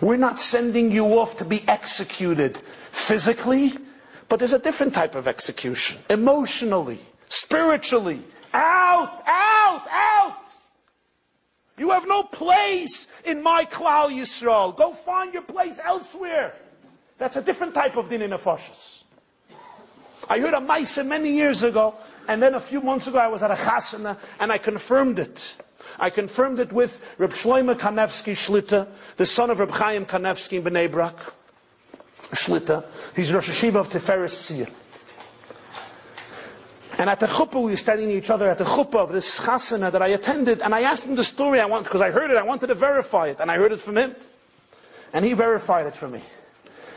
We're 0.00 0.16
not 0.16 0.40
sending 0.40 0.92
you 0.92 1.06
off 1.18 1.38
to 1.38 1.44
be 1.44 1.66
executed 1.68 2.58
physically, 2.92 3.74
but 4.28 4.38
there's 4.38 4.52
a 4.52 4.58
different 4.58 4.92
type 4.92 5.14
of 5.14 5.26
execution. 5.26 5.98
Emotionally, 6.10 7.00
spiritually. 7.28 8.22
Out, 8.52 9.22
out, 9.26 9.86
out! 9.90 10.36
You 11.78 11.90
have 11.90 12.06
no 12.06 12.22
place 12.22 13.08
in 13.24 13.42
my 13.42 13.64
Klal 13.64 14.10
Yisrael. 14.10 14.76
Go 14.76 14.92
find 14.92 15.32
your 15.32 15.42
place 15.42 15.78
elsewhere. 15.82 16.54
That's 17.18 17.36
a 17.36 17.42
different 17.42 17.74
type 17.74 17.96
of 17.96 18.08
din 18.08 18.22
in 18.22 18.30
nefashos. 18.30 19.04
I 20.28 20.38
heard 20.38 20.54
a 20.54 20.60
Maisa 20.60 21.06
many 21.06 21.30
years 21.30 21.62
ago, 21.62 21.94
and 22.28 22.42
then 22.42 22.54
a 22.54 22.60
few 22.60 22.80
months 22.80 23.06
ago 23.06 23.18
I 23.18 23.28
was 23.28 23.42
at 23.42 23.50
a 23.50 23.54
chasana, 23.54 24.16
and 24.40 24.50
I 24.50 24.58
confirmed 24.58 25.18
it. 25.18 25.54
I 25.98 26.10
confirmed 26.10 26.60
it 26.60 26.72
with 26.72 27.00
Reb 27.18 27.30
Shloime 27.30 27.78
Kanevsky 27.78 28.32
Shlita, 28.32 28.86
the 29.16 29.26
son 29.26 29.50
of 29.50 29.58
Reb 29.58 29.70
Chaim 29.70 30.04
Kanevsky 30.06 30.58
in 30.58 30.64
Bnei 30.64 30.90
Brak. 30.90 31.16
Shlita. 32.32 32.84
He's 33.14 33.32
Rosh 33.32 33.48
Hashiva 33.50 33.76
of 33.76 33.88
Tiferes 33.88 34.34
Tziyun. 34.34 34.70
And 36.98 37.10
at 37.10 37.20
the 37.20 37.26
chuppah, 37.26 37.62
we 37.62 37.72
were 37.72 37.76
standing 37.76 38.10
each 38.10 38.30
other 38.30 38.50
at 38.50 38.58
the 38.58 38.64
chuppah 38.64 38.96
of 38.96 39.12
this 39.12 39.38
chasana 39.40 39.92
that 39.92 40.00
I 40.00 40.08
attended, 40.08 40.62
and 40.62 40.74
I 40.74 40.82
asked 40.82 41.04
him 41.04 41.14
the 41.14 41.24
story 41.24 41.60
I 41.60 41.66
want, 41.66 41.84
because 41.84 42.00
I 42.00 42.10
heard 42.10 42.30
it, 42.30 42.36
I 42.36 42.42
wanted 42.42 42.68
to 42.68 42.74
verify 42.74 43.28
it, 43.28 43.38
and 43.38 43.50
I 43.50 43.56
heard 43.56 43.72
it 43.72 43.80
from 43.80 43.98
him. 43.98 44.14
And 45.12 45.24
he 45.24 45.34
verified 45.34 45.86
it 45.86 45.94
for 45.94 46.08
me. 46.08 46.22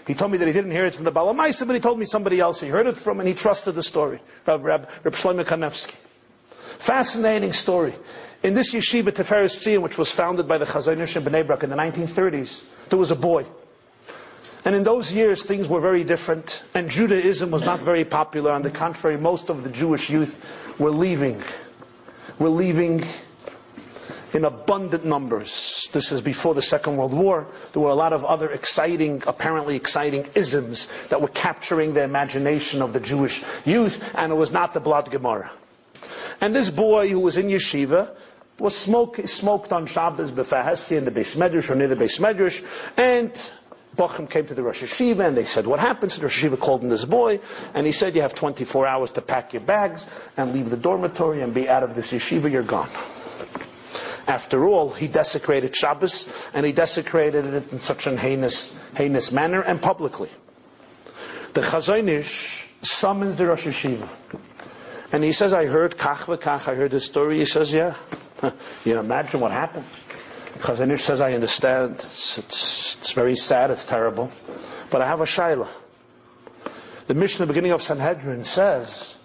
He 0.08 0.14
told 0.14 0.32
me 0.32 0.38
that 0.38 0.48
he 0.48 0.54
didn't 0.54 0.72
hear 0.72 0.86
it 0.86 0.96
from 0.96 1.04
the 1.04 1.12
Balamaisa, 1.12 1.68
but 1.68 1.74
he 1.74 1.82
told 1.82 2.00
me 2.00 2.06
somebody 2.06 2.40
else 2.40 2.60
he 2.60 2.68
heard 2.68 2.88
it 2.88 2.98
from, 2.98 3.20
and 3.20 3.28
he 3.28 3.36
trusted 3.36 3.76
the 3.76 3.84
story. 3.84 4.20
Reb, 4.48 4.64
Reb, 4.64 4.88
Reb 5.04 5.14
Shlomo 5.14 5.46
Kanevsky. 5.46 5.96
Fascinating 6.80 7.52
story. 7.52 7.94
In 8.42 8.54
this 8.54 8.74
yeshiva, 8.74 9.12
Tiferes 9.12 9.52
Tziyun, 9.52 9.82
which 9.82 9.98
was 9.98 10.12
founded 10.12 10.48
by 10.48 10.58
the 10.58 10.66
Chazon 10.66 11.02
Ish 11.02 11.18
in 11.18 11.24
Bnei 11.24 11.46
Brak 11.46 11.62
in 11.64 11.70
the 11.70 11.76
1930s, 11.76 12.64
there 12.90 12.98
was 12.98 13.12
a 13.12 13.16
boy. 13.16 13.46
And 14.64 14.74
in 14.76 14.84
those 14.84 15.12
years, 15.12 15.44
things 15.44 15.68
were 15.68 15.82
very 15.82 16.06
different, 16.06 16.64
and 16.74 16.90
Judaism 16.90 17.52
was 17.52 17.66
not 17.66 17.82
very 17.82 18.06
popular. 18.06 18.52
On 18.52 18.62
the 18.62 18.72
contrary, 18.72 19.18
most 19.18 19.50
of 19.50 19.64
the 19.64 19.70
Jewish 19.70 20.10
youth 20.10 20.44
were 20.80 20.90
leaving. 20.90 21.44
Were 22.40 22.50
leaving 22.50 23.06
in 24.34 24.46
abundant 24.46 25.04
numbers. 25.04 25.90
This 25.92 26.14
is 26.14 26.22
before 26.22 26.54
the 26.54 26.62
Second 26.62 26.96
World 26.96 27.14
War. 27.14 27.46
There 27.74 27.82
were 27.82 27.90
a 27.90 27.96
lot 27.96 28.14
of 28.14 28.24
other 28.24 28.52
exciting, 28.52 29.22
apparently 29.28 29.76
exciting 29.76 30.28
isms 30.34 30.88
that 31.10 31.22
were 31.22 31.28
capturing 31.30 31.94
the 31.94 32.04
imagination 32.04 32.82
of 32.82 32.94
the 32.94 33.02
Jewish 33.02 33.44
youth, 33.66 34.02
and 34.16 34.32
it 34.32 34.36
was 34.36 34.54
not 34.54 34.74
the 34.74 34.80
blood 34.80 35.12
Gemara. 35.12 35.52
And 36.42 36.56
this 36.56 36.70
boy 36.70 37.10
who 37.10 37.20
was 37.20 37.38
in 37.38 37.48
yeshiva 37.48 38.16
was 38.60 38.78
smoke, 38.78 39.20
smoked 39.26 39.72
on 39.72 39.86
Shabbos 39.88 40.32
b'fahasi 40.32 40.98
in 40.98 41.06
the 41.06 41.12
Beis 41.12 41.38
Medrash 41.38 41.70
or 41.70 41.76
near 41.76 41.88
the 41.88 41.96
Beis 41.96 42.20
Medrash, 42.20 42.64
and 42.98 43.32
Bochum 43.96 44.30
came 44.30 44.46
to 44.48 44.54
the 44.54 44.64
Rosh 44.64 44.84
Hashiva 44.84 45.28
and 45.28 45.36
they 45.36 45.46
said, 45.46 45.66
what 45.68 45.80
happens? 45.80 46.16
The 46.16 46.24
Rosh 46.24 46.44
Hashiva 46.44 46.60
called 46.60 46.84
in 46.84 46.90
this 46.90 47.06
boy 47.06 47.40
and 47.74 47.86
he 47.86 47.92
said, 47.92 48.16
you 48.16 48.22
have 48.22 48.34
24 48.34 48.88
hours 48.88 49.12
to 49.12 49.22
pack 49.22 49.54
your 49.54 49.62
bags 49.62 50.06
and 50.38 50.54
leave 50.54 50.70
the 50.70 50.78
dormitory 50.78 51.42
and 51.42 51.54
be 51.54 51.68
out 51.68 51.84
of 51.84 51.96
this 51.96 52.12
yeshiva, 52.12 52.52
you're 52.52 52.64
gone. 52.64 52.90
After 54.28 54.68
all, 54.68 54.92
he 54.92 55.08
desecrated 55.08 55.76
Shabbos 55.76 56.30
and 56.54 56.66
he 56.66 56.72
desecrated 56.72 57.46
it 57.46 57.72
in 57.72 57.80
such 57.80 58.06
an 58.08 58.18
heinous, 58.18 58.78
heinous 58.96 59.32
manner 59.32 59.62
and 59.62 59.82
publicly. 59.82 60.30
The 61.54 61.62
Chazon 61.62 62.08
Ish 62.08 62.68
summons 62.84 63.38
the 63.38 63.48
Rosh 63.48 63.66
Hashiva. 63.66 64.08
And 65.12 65.24
he 65.24 65.32
says, 65.32 65.54
I 65.54 65.66
heard 65.66 65.98
kach 65.98 66.26
v'kach, 66.26 66.68
I 66.68 66.76
heard 66.76 66.92
the 66.92 67.00
story. 67.00 67.40
He 67.40 67.46
says, 67.46 67.74
yeah. 67.74 67.96
You 68.86 69.00
imagine 69.00 69.40
what 69.40 69.52
happened. 69.52 69.86
Chazon 70.60 70.92
Ish 70.92 71.04
says, 71.04 71.22
I 71.22 71.34
understand. 71.34 71.96
It's, 72.04 72.38
it's, 72.38 72.98
it's, 72.98 73.12
very 73.14 73.36
sad, 73.36 73.72
it's 73.72 73.86
terrible. 73.86 74.32
But 74.90 75.02
I 75.02 75.08
have 75.08 75.22
a 75.22 75.26
shaila. 75.26 75.68
The 77.08 77.14
Mishnah, 77.14 77.46
the 77.46 77.54
beginning 77.54 77.72
of 77.72 77.82
Sanhedrin 77.82 78.46
says 78.46 79.18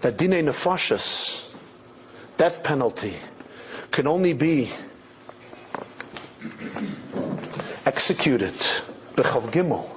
that 0.00 0.16
dine 0.16 0.30
nefashas, 0.30 1.48
death 2.38 2.64
penalty, 2.64 3.14
can 3.90 4.06
only 4.06 4.32
be 4.32 4.70
executed 7.86 8.54
b'chav 9.14 9.50
gimel. 9.52 9.88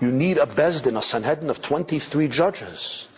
You 0.00 0.10
need 0.10 0.38
a 0.38 0.46
bezdin, 0.46 0.98
a 0.98 1.02
Sanhedrin 1.02 1.48
of 1.48 1.62
23 1.62 2.28
judges. 2.28 3.08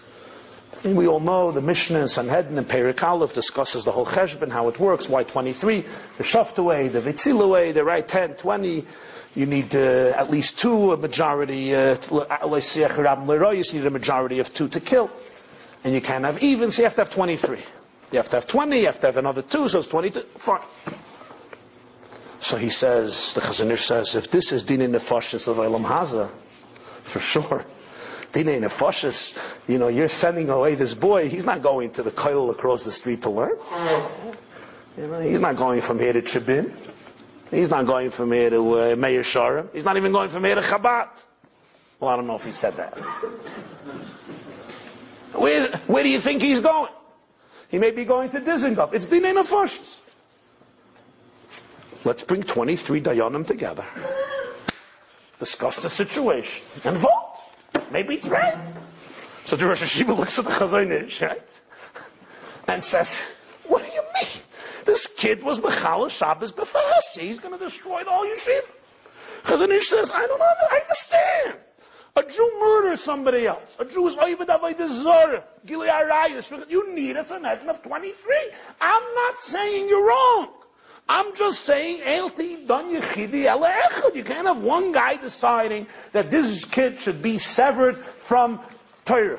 We 0.85 1.07
all 1.07 1.21
know 1.21 1.51
the 1.51 1.61
Mishnah 1.61 2.01
and 2.01 2.11
Sanhedrin 2.11 2.59
and 2.59 2.69
Perik 2.69 3.03
Aleph 3.03 3.33
discusses 3.33 3.85
the 3.85 3.93
whole 3.93 4.07
cheshbon, 4.07 4.51
how 4.51 4.69
it 4.69 4.79
works, 4.79 5.09
why 5.09 5.25
23, 5.25 5.85
the 6.19 6.25
shaft 6.25 6.59
away, 6.59 6.89
the 6.89 7.01
vitzil 7.01 7.49
way, 7.49 7.73
the 7.73 7.83
right 7.83 8.07
10, 8.07 8.35
20. 8.35 8.85
You 9.35 9.47
need 9.47 9.75
uh, 9.75 10.15
at 10.17 10.31
least 10.31 10.59
two, 10.59 10.93
a 10.93 10.97
majority, 10.97 11.75
uh, 11.75 11.97
you 12.43 13.63
need 13.73 13.87
a 13.87 13.91
majority 13.91 14.39
of 14.39 14.55
two 14.55 14.69
to 14.69 14.81
kill. 14.81 15.11
And 15.85 15.93
you 15.93 16.01
can't 16.01 16.25
have 16.25 16.43
even, 16.43 16.71
so 16.71 16.83
you 16.83 16.85
have 16.85 16.95
to 16.95 17.03
have 17.03 17.11
23. 17.11 17.59
You 18.13 18.19
have 18.19 18.29
to 18.31 18.37
have 18.37 18.47
20, 18.47 18.79
you 18.79 18.87
have 18.87 19.01
to 19.01 19.07
have 19.07 19.17
another 19.17 19.43
two, 19.43 19.69
so 19.69 19.81
it's 19.81 19.89
22. 19.89 20.23
Fine. 20.39 20.61
So 22.41 22.57
he 22.57 22.71
says, 22.71 23.35
the 23.35 23.41
Chazon 23.41 23.71
Ish 23.73 23.85
says, 23.85 24.15
if 24.15 24.31
this 24.31 24.53
is 24.53 24.63
din 24.63 24.81
in 24.81 24.93
the 24.93 24.99
fashis 24.99 25.49
of 25.49 25.59
Elam 25.59 25.85
Haza, 25.85 26.31
for 27.03 27.19
sure, 27.21 27.65
Dine 28.45 28.61
Nefashis, 28.61 29.39
you 29.67 29.79
know, 29.79 29.89
you're 29.89 30.11
sending 30.11 30.51
away 30.51 30.75
this 30.75 30.93
boy, 30.93 31.27
he's 31.27 31.47
not 31.47 31.63
going 31.63 31.91
to 31.93 32.03
the 32.03 32.11
Koil 32.11 32.51
across 32.51 32.85
the 32.85 32.93
street 32.93 33.23
to 33.23 33.31
learn. 33.31 33.57
You 34.99 35.07
know, 35.07 35.21
he's 35.21 35.41
not 35.41 35.57
going 35.57 35.81
from 35.81 35.99
here 35.99 36.13
to 36.13 36.21
Chibin. 36.21 36.71
He's 37.51 37.71
not 37.71 37.87
going 37.87 38.11
from 38.11 38.33
here 38.33 38.51
to 38.51 38.93
uh, 38.93 38.97
Meah 38.97 39.21
Shearim. 39.21 39.73
He's 39.73 39.85
not 39.85 39.97
even 39.97 40.13
going 40.13 40.29
from 40.29 40.45
here 40.45 40.55
to 40.55 40.61
Chabad. 40.61 41.09
Well, 41.99 42.11
I 42.11 42.17
don't 42.17 42.27
know 42.27 42.35
if 42.35 42.45
he 42.45 42.53
said 42.53 42.75
that. 42.75 42.99
Where, 45.33 45.69
where 45.87 46.03
do 46.03 46.11
you 46.11 46.21
think 46.21 46.43
he's 46.43 46.61
going? 46.61 46.93
He 47.71 47.79
may 47.79 47.91
be 47.91 48.05
going 48.05 48.29
to 48.31 48.41
Dizengoff. 48.41 48.93
It's 48.93 49.07
Dine 49.07 49.23
Nefashis. 49.23 49.97
Let's 52.05 52.23
bring 52.23 52.43
23 52.43 53.01
Dayanim 53.01 53.47
together. 53.47 53.87
Discuss 55.39 55.83
the 55.83 55.89
situation 55.89 56.67
and 56.85 56.99
vote. 56.99 57.26
Maybe 57.91 58.17
it's 58.17 58.29
right. 58.29 58.57
So 59.45 59.57
the 59.57 59.67
Rosh 59.67 59.83
Hashiva 59.83 60.17
looks 60.17 60.39
at 60.39 60.45
the 60.45 60.51
Chazon 60.51 60.91
Ish, 60.91 61.23
right? 61.23 61.43
And 62.69 62.83
says, 62.83 63.23
what 63.65 63.87
do 63.87 63.93
you 63.93 64.03
mean? 64.15 64.43
This 64.85 65.07
kid 65.07 65.43
was 65.43 65.61
Mechala 65.61 66.11
Shabbos 66.11 66.53
Befasi. 66.53 67.21
He's 67.21 67.39
going 67.39 67.57
to 67.57 67.65
destroy 67.65 68.03
the 68.03 68.11
whole 68.11 68.27
yeshiva. 68.27 68.71
Chazon 69.45 69.71
Ish 69.71 69.89
says, 69.89 70.11
I 70.13 70.27
don't 70.27 70.43
understand. 70.83 71.59
A 72.17 72.23
Jew 72.23 72.51
murders 72.59 73.03
somebody 73.03 73.47
else. 73.47 73.77
A 73.79 73.85
Jew 73.85 74.09
is 74.09 74.15
Oivad 74.17 74.47
Avodah 74.47 74.89
Zorah. 74.89 75.45
Gilei 75.67 75.89
Arayis. 75.89 76.71
You 76.71 76.93
need 76.95 77.17
a 77.17 77.25
Sanhedrin 77.25 77.69
of 77.69 77.83
23. 77.83 78.51
I'm 78.81 79.15
not 79.15 79.39
saying 79.39 79.89
you're 79.89 80.07
wrong. 80.07 80.49
I'm 81.09 81.35
just 81.37 81.65
saying, 81.65 81.99
you 81.99 82.31
can't 84.25 84.47
have 84.47 84.59
one 84.61 84.93
guy 84.93 85.17
deciding 85.17 85.87
that 86.13 86.31
this 86.31 86.65
kid 86.65 86.99
should 86.99 87.23
be 87.23 87.39
severed 87.39 88.05
from 88.23 88.61
Torah, 89.05 89.39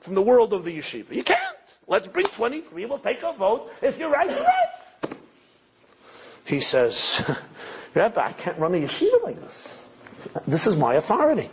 from 0.00 0.14
the 0.14 0.22
world 0.22 0.52
of 0.52 0.64
the 0.64 0.78
yeshiva. 0.78 1.10
You 1.10 1.24
can't. 1.24 1.56
Let's 1.88 2.06
bring 2.06 2.26
23. 2.26 2.86
We'll 2.86 2.98
take 3.00 3.24
a 3.24 3.32
vote. 3.32 3.72
If 3.82 3.98
you're 3.98 4.10
right, 4.10 4.30
you're 4.30 4.38
right. 4.38 5.16
He 6.44 6.60
says, 6.60 7.20
Rabbi, 7.94 8.28
I 8.28 8.32
can't 8.32 8.58
run 8.58 8.74
a 8.74 8.78
yeshiva 8.78 9.22
like 9.24 9.40
this. 9.40 9.79
This 10.46 10.66
is 10.66 10.76
my 10.76 10.94
authority. 10.94 11.50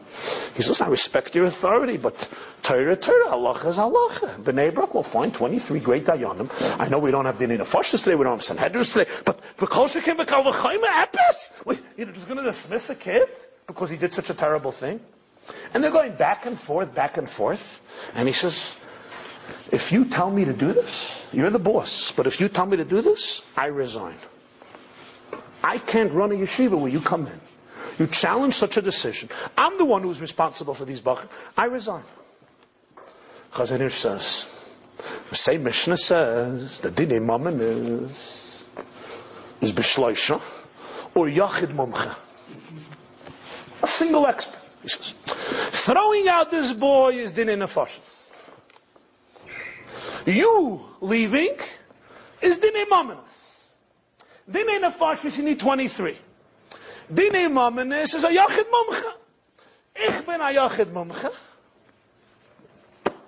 He 0.56 0.62
says, 0.62 0.82
I 0.82 0.88
respect 0.88 1.36
your 1.36 1.46
authority, 1.46 1.98
but 1.98 2.28
Torah, 2.64 2.96
Torah, 2.96 3.30
halacha 3.30 3.70
is 3.70 3.78
halacha. 3.78 4.44
B'nai 4.44 4.74
Brak 4.74 4.94
will 4.94 5.04
find 5.04 5.34
23 5.34 5.80
great 5.80 6.06
dayanim. 6.06 6.50
I 6.80 6.88
know 6.90 7.00
we 7.00 7.12
don't 7.12 7.26
have 7.26 7.38
Dinei 7.38 7.58
Nefashis 7.58 8.04
today, 8.04 8.16
we 8.16 8.24
don't 8.24 8.34
have 8.34 8.44
Sanhedrin 8.44 8.84
today, 8.84 9.10
but 9.26 9.40
B'kol 9.58 9.88
Shekim 9.88 10.18
B'kal 10.18 10.52
V'chayim 10.52 10.84
Epis. 10.84 11.80
You're 11.98 12.08
just 12.08 12.28
going 12.28 12.38
to 12.38 12.44
dismiss 12.44 12.90
a 12.90 12.96
kid 12.96 13.30
because 13.68 13.90
he 13.90 13.98
did 13.98 14.14
such 14.14 14.30
a 14.30 14.34
terrible 14.34 14.72
thing? 14.72 15.00
And 15.74 15.84
they're 15.84 15.92
going 15.92 16.16
back 16.16 16.46
and 16.46 16.60
forth, 16.60 16.94
back 16.94 17.18
and 17.18 17.30
forth. 17.30 17.82
And 18.16 18.28
he 18.28 18.34
says, 18.34 18.76
if 19.72 19.92
you 19.92 20.06
tell 20.06 20.30
me 20.30 20.46
to 20.46 20.54
do 20.54 20.74
this, 20.74 21.24
you're 21.32 21.50
the 21.50 21.60
boss, 21.60 22.12
but 22.12 22.28
if 22.28 22.40
you 22.40 22.50
tell 22.50 22.66
me 22.66 22.78
to 22.78 22.86
do 22.86 23.02
this, 23.02 23.42
I 23.56 23.68
resign. 23.68 24.18
I 25.64 25.78
can't 25.78 26.12
run 26.12 26.32
a 26.32 26.36
yeshiva 26.36 26.78
where 26.80 26.92
you 26.92 27.02
come 27.02 27.28
in. 27.28 27.40
You 28.00 28.08
challenge 28.08 28.54
such 28.54 28.78
a 28.78 28.82
decision. 28.82 29.30
I'm 29.58 29.78
the 29.78 29.86
one 29.86 30.04
who's 30.04 30.22
responsible 30.22 30.74
for 30.74 30.86
these 30.86 31.00
bach. 31.00 31.28
I 31.58 31.66
resign. 31.66 32.04
Chazon 33.54 33.82
Ish 33.82 33.96
says, 33.96 34.48
the 35.30 35.36
same 35.36 35.64
Mishnah 35.64 35.98
says, 35.98 36.80
the 36.80 36.92
Dinei 36.92 37.24
Mammon 37.24 37.60
is, 37.60 38.64
is 39.62 39.74
Bishloisha, 39.74 40.40
or 41.16 41.26
Yachid 41.28 41.74
Mumcha. 41.74 42.16
A 43.82 43.88
single 43.88 44.28
expert. 44.28 44.60
He 44.84 44.90
says, 44.90 45.14
throwing 45.26 46.28
out 46.28 46.52
this 46.52 46.72
boy 46.74 47.14
is 47.14 47.32
Dinei 47.32 47.58
Nefashis. 47.58 48.26
You 50.28 50.82
leaving 51.02 51.58
is 52.42 52.60
Dinei 52.60 52.86
Mammonis. 52.86 53.64
Dinei 54.52 54.80
Nefashis, 54.82 55.38
you 55.38 55.44
need 55.44 55.60
23. 55.60 56.18
Dinei 57.12 57.48
Mammonis 57.48 58.16
is 58.16 58.24
a 58.24 58.30
Yachid 58.30 58.66
Mumcha. 58.70 59.14
Ich 59.96 60.26
bin 60.26 60.42
a 60.42 60.52
Yachid 60.54 60.88
Mumcha. 60.88 61.32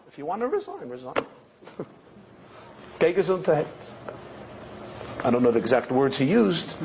If 0.08 0.18
you 0.18 0.26
want 0.26 0.42
to 0.42 0.48
resign, 0.48 0.90
resign. 0.90 1.14
Gesundheit. 3.00 3.68
I 5.24 5.30
don't 5.30 5.44
know 5.44 5.52
the 5.52 5.60
exact 5.60 5.92
words 5.92 6.18
he 6.18 6.26
used. 6.26 6.76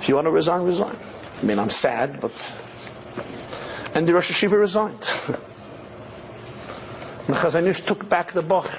If 0.00 0.08
you 0.08 0.16
want 0.16 0.26
to 0.26 0.30
resign, 0.30 0.62
resign. 0.62 0.96
I 1.40 1.44
mean, 1.44 1.58
I'm 1.58 1.70
sad, 1.70 2.20
but. 2.20 2.32
And 3.94 4.06
the 4.06 4.12
Rosh 4.14 4.30
Hashiva 4.30 4.58
resigned. 4.58 5.06
And 7.26 7.36
Chazon 7.36 7.66
Ish 7.66 7.80
took 7.80 8.06
back 8.06 8.32
the 8.32 8.42
Bach. 8.42 8.70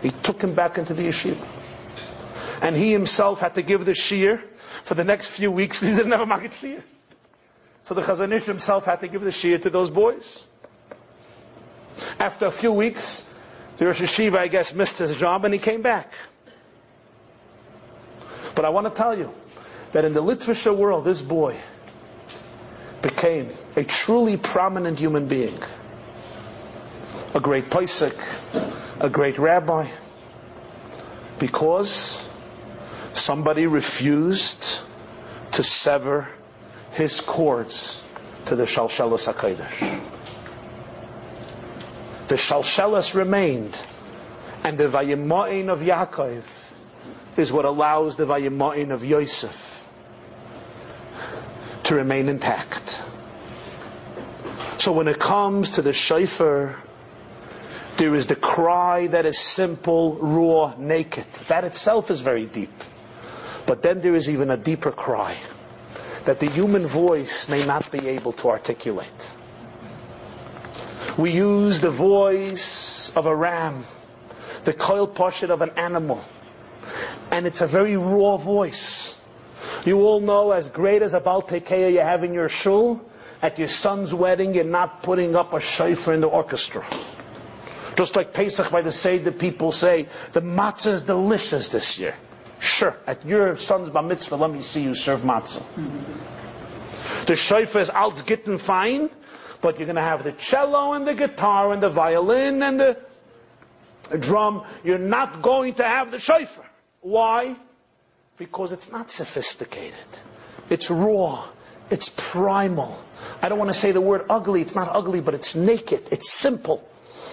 He 0.00 0.10
took 0.22 0.40
him 0.40 0.54
back 0.54 0.78
into 0.78 0.94
the 0.94 1.08
yeshiva. 1.08 1.44
And 2.62 2.76
he 2.76 2.92
himself 2.92 3.40
had 3.40 3.54
to 3.54 3.62
give 3.62 3.84
the 3.84 3.92
shiur 3.92 4.40
for 4.84 4.94
the 4.94 5.02
next 5.04 5.28
few 5.28 5.50
weeks 5.50 5.78
because 5.80 5.90
he 5.90 5.96
didn't 5.96 6.12
have 6.12 6.20
a 6.20 6.26
maggid 6.26 6.52
shiur. 6.52 6.82
So 7.82 7.94
the 7.94 8.02
Chazon 8.02 8.32
Ish 8.32 8.44
himself 8.44 8.84
had 8.84 9.00
to 9.00 9.08
give 9.08 9.22
the 9.22 9.30
shiur 9.30 9.60
to 9.60 9.70
those 9.70 9.90
boys. 9.90 10.44
After 12.18 12.46
a 12.46 12.50
few 12.50 12.72
weeks, 12.72 13.24
the 13.76 13.86
Rosh 13.86 14.00
Hashiva, 14.00 14.38
I 14.38 14.48
guess, 14.48 14.74
missed 14.74 14.98
his 14.98 15.16
job 15.16 15.44
and 15.44 15.52
he 15.52 15.60
came 15.60 15.82
back. 15.82 16.12
But 18.54 18.64
I 18.64 18.68
want 18.68 18.86
to 18.86 18.96
tell 18.96 19.18
you 19.18 19.32
that 19.92 20.04
in 20.04 20.14
the 20.14 20.22
Litvisha 20.22 20.74
world, 20.74 21.04
this 21.04 21.20
boy 21.20 21.56
became 23.02 23.50
a 23.76 23.84
truly 23.84 24.36
prominent 24.36 24.98
human 24.98 25.26
being 25.26 25.58
a 27.34 27.40
great 27.40 27.68
Pesach, 27.68 28.16
a 29.00 29.08
great 29.10 29.38
rabbi, 29.38 29.88
because 31.40 32.23
somebody 33.24 33.66
refused 33.66 34.80
to 35.50 35.62
sever 35.62 36.28
his 36.92 37.22
cords 37.22 38.04
to 38.44 38.54
the 38.54 38.64
Shalshelas 38.64 39.32
HaKadosh. 39.32 40.02
The 42.28 42.34
Shalshelas 42.34 43.14
remained, 43.14 43.82
and 44.62 44.76
the 44.76 44.88
Vayima'in 44.90 45.70
of 45.70 45.80
Yaakov 45.80 46.42
is 47.38 47.50
what 47.50 47.64
allows 47.64 48.16
the 48.16 48.26
Vayima'in 48.26 48.90
of 48.90 49.02
Yosef 49.02 49.88
to 51.84 51.94
remain 51.94 52.28
intact. 52.28 53.02
So 54.76 54.92
when 54.92 55.08
it 55.08 55.18
comes 55.18 55.70
to 55.72 55.82
the 55.82 55.94
shofar 55.94 56.76
there 57.96 58.14
is 58.14 58.26
the 58.26 58.36
cry 58.36 59.06
that 59.06 59.24
is 59.24 59.38
simple, 59.38 60.16
raw, 60.16 60.74
naked. 60.76 61.24
That 61.48 61.64
itself 61.64 62.10
is 62.10 62.20
very 62.20 62.44
deep. 62.44 62.72
But 63.66 63.82
then 63.82 64.00
there 64.00 64.14
is 64.14 64.28
even 64.28 64.50
a 64.50 64.56
deeper 64.56 64.92
cry 64.92 65.36
that 66.24 66.40
the 66.40 66.48
human 66.48 66.86
voice 66.86 67.48
may 67.48 67.64
not 67.64 67.90
be 67.90 68.08
able 68.08 68.32
to 68.32 68.48
articulate. 68.48 69.30
We 71.16 71.30
use 71.30 71.80
the 71.80 71.90
voice 71.90 73.12
of 73.14 73.26
a 73.26 73.34
ram, 73.34 73.86
the 74.64 74.72
coil 74.72 75.06
poshet 75.06 75.50
of 75.50 75.62
an 75.62 75.70
animal, 75.76 76.24
and 77.30 77.46
it's 77.46 77.60
a 77.60 77.66
very 77.66 77.96
raw 77.96 78.36
voice. 78.36 79.18
You 79.84 80.00
all 80.00 80.20
know, 80.20 80.50
as 80.50 80.68
great 80.68 81.02
as 81.02 81.14
a 81.14 81.20
Baltekeya 81.20 81.92
you 81.92 82.00
have 82.00 82.24
in 82.24 82.32
your 82.34 82.48
shul, 82.48 83.00
at 83.42 83.58
your 83.58 83.68
son's 83.68 84.14
wedding, 84.14 84.54
you're 84.54 84.64
not 84.64 85.02
putting 85.02 85.36
up 85.36 85.52
a 85.52 85.60
shofar 85.60 86.14
in 86.14 86.20
the 86.20 86.26
orchestra. 86.26 86.84
Just 87.96 88.16
like 88.16 88.32
Pesach 88.32 88.70
by 88.70 88.80
the 88.80 88.90
Seder, 88.90 89.30
people 89.30 89.70
say, 89.70 90.08
the 90.32 90.40
matzah 90.40 90.92
is 90.92 91.02
delicious 91.02 91.68
this 91.68 91.98
year. 91.98 92.14
Sure, 92.64 92.96
at 93.06 93.24
your 93.26 93.58
son's 93.58 93.90
bar 93.90 94.02
mitzvah, 94.02 94.36
let 94.36 94.50
me 94.50 94.62
see 94.62 94.82
you 94.82 94.94
serve 94.94 95.20
matzah. 95.20 95.60
Mm-hmm. 95.76 97.26
The 97.26 97.36
shofar 97.36 97.82
is 97.82 97.90
alt 97.90 98.24
gitten 98.24 98.56
fine, 98.56 99.10
but 99.60 99.78
you're 99.78 99.84
going 99.84 99.96
to 99.96 100.02
have 100.02 100.24
the 100.24 100.32
cello 100.32 100.94
and 100.94 101.06
the 101.06 101.14
guitar 101.14 101.74
and 101.74 101.82
the 101.82 101.90
violin 101.90 102.62
and 102.62 102.80
the 102.80 102.96
drum. 104.18 104.64
You're 104.82 104.96
not 104.96 105.42
going 105.42 105.74
to 105.74 105.84
have 105.84 106.10
the 106.10 106.18
shofar. 106.18 106.64
Why? 107.02 107.54
Because 108.38 108.72
it's 108.72 108.90
not 108.90 109.10
sophisticated. 109.10 110.08
It's 110.70 110.90
raw. 110.90 111.46
It's 111.90 112.08
primal. 112.16 112.98
I 113.42 113.50
don't 113.50 113.58
want 113.58 113.74
to 113.74 113.78
say 113.78 113.92
the 113.92 114.00
word 114.00 114.24
ugly. 114.30 114.62
It's 114.62 114.74
not 114.74 114.88
ugly, 114.90 115.20
but 115.20 115.34
it's 115.34 115.54
naked. 115.54 116.08
It's 116.10 116.32
simple. 116.32 116.88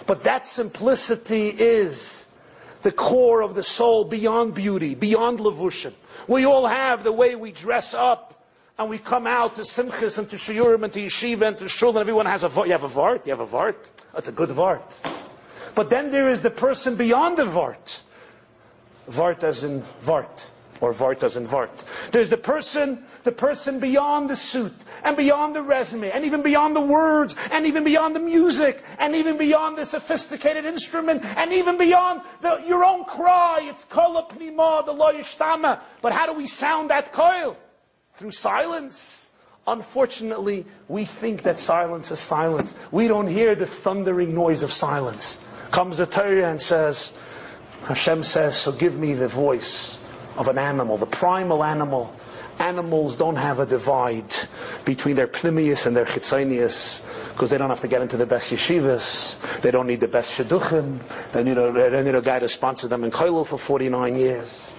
But 0.06 0.24
that 0.24 0.50
simplicity 0.50 1.48
is 1.48 2.28
the 2.84 2.92
core 2.92 3.42
of 3.42 3.56
the 3.56 3.64
soul 3.64 4.06
beyond 4.06 4.54
beauty, 4.54 4.96
beyond 4.96 5.40
levushim. 5.40 5.94
We 6.28 6.46
all 6.46 6.66
have 6.66 7.04
the 7.04 7.12
way 7.12 7.36
we 7.36 7.52
dress 7.52 7.94
up 7.94 8.46
and 8.78 8.90
we 8.90 8.98
come 8.98 9.28
out 9.28 9.56
to 9.56 9.62
simchas 9.62 10.18
and 10.18 10.30
to 10.30 10.36
shiurim 10.36 10.84
and 10.84 10.94
to 10.94 11.00
yeshiva 11.00 11.48
and 11.48 11.58
to 11.60 11.70
shul 11.70 11.90
and 11.90 12.00
everyone 12.00 12.26
has 12.26 12.44
a 12.44 12.50
vart. 12.50 12.66
You 12.66 12.72
have 12.74 12.84
a 12.84 12.90
vart? 12.90 13.26
You 13.26 13.32
have 13.32 13.40
a 13.40 13.48
vart? 13.48 13.90
That's 14.14 14.28
a 14.28 14.32
good 14.32 14.50
vart. 14.50 15.00
But 15.76 15.90
then 15.90 16.10
there 16.10 16.30
is 16.30 16.42
the 16.42 16.52
person 16.52 16.96
beyond 16.96 17.38
the 17.38 17.46
vart. 17.46 18.02
Vart 19.10 19.44
as 19.44 19.64
in 19.64 19.84
vart 20.04 20.50
or 20.82 20.94
vart 20.94 21.24
and 21.38 21.48
vart. 21.48 21.70
There's 22.12 22.30
the 22.30 22.38
person 22.38 23.06
the 23.24 23.32
person 23.32 23.80
beyond 23.80 24.30
the 24.30 24.36
suit 24.36 24.74
and 25.04 25.16
beyond 25.16 25.56
the 25.56 25.62
resume 25.62 26.10
and 26.12 26.26
even 26.26 26.42
beyond 26.42 26.76
the 26.76 26.82
words 26.82 27.36
and 27.52 27.66
even 27.66 27.84
beyond 27.84 28.16
the 28.16 28.20
music 28.20 28.84
and 29.00 29.16
even 29.16 29.38
beyond 29.38 29.78
the 29.78 29.86
sophisticated 29.86 30.66
instrument 30.66 31.24
and 31.38 31.54
even 31.54 31.78
beyond 31.78 32.22
the, 32.42 32.64
your 32.68 32.84
own 32.84 33.06
cry. 33.06 33.60
It's 33.64 33.86
kol 33.86 34.22
pnima, 34.24 34.86
the 34.86 34.92
lo 34.92 35.14
yishtama. 35.14 35.80
But 36.02 36.14
how 36.14 36.26
do 36.26 36.34
we 36.34 36.48
sound 36.48 36.90
that 36.90 37.14
coil? 37.14 37.58
Through 38.16 38.32
silence. 38.32 39.30
Unfortunately, 39.68 40.66
we 40.88 41.06
think 41.06 41.44
that 41.44 41.60
silence 41.60 42.10
is 42.10 42.20
silence. 42.20 42.74
We 42.92 43.08
don't 43.08 43.28
hear 43.28 43.54
the 43.54 43.68
thundering 43.68 44.34
noise 44.34 44.64
of 44.64 44.74
silence. 44.74 45.40
Comes 45.70 46.00
the 46.00 46.08
Torah 46.08 46.50
and 46.50 46.62
says, 46.62 47.14
Hashem 47.84 48.24
says, 48.24 48.58
so 48.58 48.72
give 48.72 48.98
me 48.98 49.14
the 49.14 49.28
voice 49.28 50.01
of 50.42 50.48
an 50.48 50.58
animal, 50.58 50.98
the 50.98 51.06
primal 51.06 51.64
animal 51.64 52.14
animals 52.60 53.16
don't 53.16 53.38
have 53.38 53.60
a 53.60 53.66
divide 53.66 54.36
between 54.86 55.16
their 55.16 55.28
pnimius 55.28 55.86
and 55.86 55.96
their 55.96 56.06
chitzonius 56.06 57.02
because 57.34 57.50
they 57.50 57.58
don't 57.58 57.70
have 57.70 57.82
to 57.82 57.88
get 57.88 58.02
into 58.02 58.18
the 58.18 58.26
best 58.26 58.52
yeshivas. 58.52 59.38
They 59.62 59.72
don't 59.72 59.88
need 59.88 60.00
the 60.00 60.08
best 60.08 60.38
shidduchim. 60.38 61.00
They 61.32 61.44
need 61.44 61.58
a, 61.58 61.72
they 61.72 62.04
need 62.04 62.16
a 62.16 62.22
guy 62.22 62.39
to 62.39 62.50
sponsor 62.50 62.88
them 62.88 63.04
in 63.04 63.12
Koilo 63.12 63.46
for 63.46 63.58
49 63.58 64.16
years. 64.16 64.72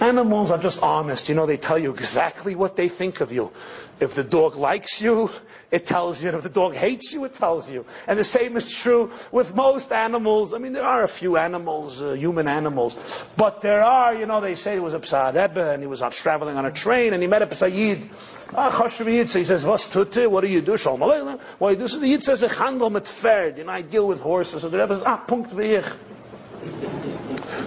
Animals 0.00 0.50
are 0.50 0.58
just 0.58 0.82
honest. 0.82 1.28
You 1.28 1.34
know, 1.34 1.44
they 1.46 1.56
tell 1.58 1.78
you 1.78 1.92
exactly 1.92 2.54
what 2.54 2.76
they 2.76 2.88
think 2.88 3.20
of 3.20 3.32
you. 3.32 3.50
If 3.98 4.14
the 4.14 4.24
dog 4.24 4.56
likes 4.56 5.02
you, 5.02 5.30
it 5.70 5.86
tells 5.86 6.22
you. 6.22 6.28
And 6.28 6.38
if 6.38 6.42
the 6.42 6.48
dog 6.48 6.74
hates 6.74 7.12
you, 7.12 7.24
it 7.24 7.34
tells 7.34 7.70
you. 7.70 7.84
And 8.06 8.18
the 8.18 8.24
same 8.24 8.56
is 8.56 8.70
true 8.70 9.10
with 9.32 9.54
most 9.54 9.92
animals. 9.92 10.52
I 10.52 10.58
mean, 10.58 10.72
there 10.72 10.84
are 10.84 11.02
a 11.02 11.08
few 11.08 11.36
animals, 11.36 12.02
uh, 12.02 12.12
human 12.12 12.48
animals, 12.48 12.96
but 13.36 13.60
there 13.60 13.82
are, 13.82 14.14
you 14.14 14.26
know, 14.26 14.40
they 14.40 14.54
say 14.54 14.76
it 14.76 14.82
was 14.82 14.94
a 14.94 14.98
Psad 14.98 15.36
Ebbe 15.36 15.72
and 15.72 15.82
he 15.82 15.86
was 15.86 16.02
out 16.02 16.12
traveling 16.12 16.56
on 16.56 16.66
a 16.66 16.72
train 16.72 17.12
and 17.12 17.22
he 17.22 17.28
met 17.28 17.42
a 17.42 17.46
Psayid. 17.46 18.08
Ah, 18.52 18.70
Choshev 18.70 19.28
so 19.28 19.38
he 19.38 19.44
says, 19.44 19.64
"Was 19.64 19.88
tute? 19.88 20.28
What 20.28 20.40
do 20.40 20.48
you 20.48 20.60
do? 20.60 20.76
Shalom 20.76 21.00
Aleichem. 21.00 21.38
What 21.58 21.68
do 21.68 21.74
you 21.74 21.80
do?" 21.82 21.88
So 21.88 22.00
the 22.00 22.08
Yid 22.08 22.24
says, 22.24 22.42
"Ich 22.42 22.52
handle 22.56 22.90
mit. 22.90 23.08
You 23.56 23.62
know, 23.62 23.72
I 23.72 23.82
deal 23.82 24.08
with 24.08 24.20
horses." 24.20 24.62
So 24.62 24.68
the 24.68 24.78
Rebbe 24.78 24.96
says, 24.96 25.04
"Ah, 25.06 25.18
punkt 25.18 25.52
wie 25.52 25.76
ich." 25.76 25.84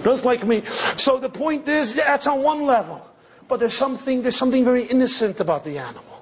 Just 0.04 0.26
like 0.26 0.44
me. 0.46 0.62
So 0.98 1.18
the 1.18 1.30
point 1.30 1.66
is, 1.68 1.94
that's 1.94 2.26
on 2.26 2.42
one 2.42 2.66
level. 2.66 3.00
But 3.48 3.60
there's 3.60 3.76
something, 3.76 4.22
there's 4.22 4.36
something 4.36 4.64
very 4.64 4.84
innocent 4.84 5.40
about 5.40 5.64
the 5.64 5.78
animal. 5.78 6.13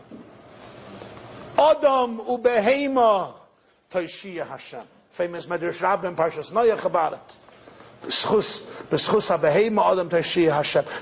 Adam 1.70 2.20
ubehema 2.20 3.34
toishia 3.90 4.46
Hashem. 4.46 4.82
Famous 5.10 5.46
Medrash 5.46 5.82
Rabbin 5.82 6.16
Parshas 6.16 6.50
Noach 6.50 6.84
about 6.84 7.12
it. 7.14 7.20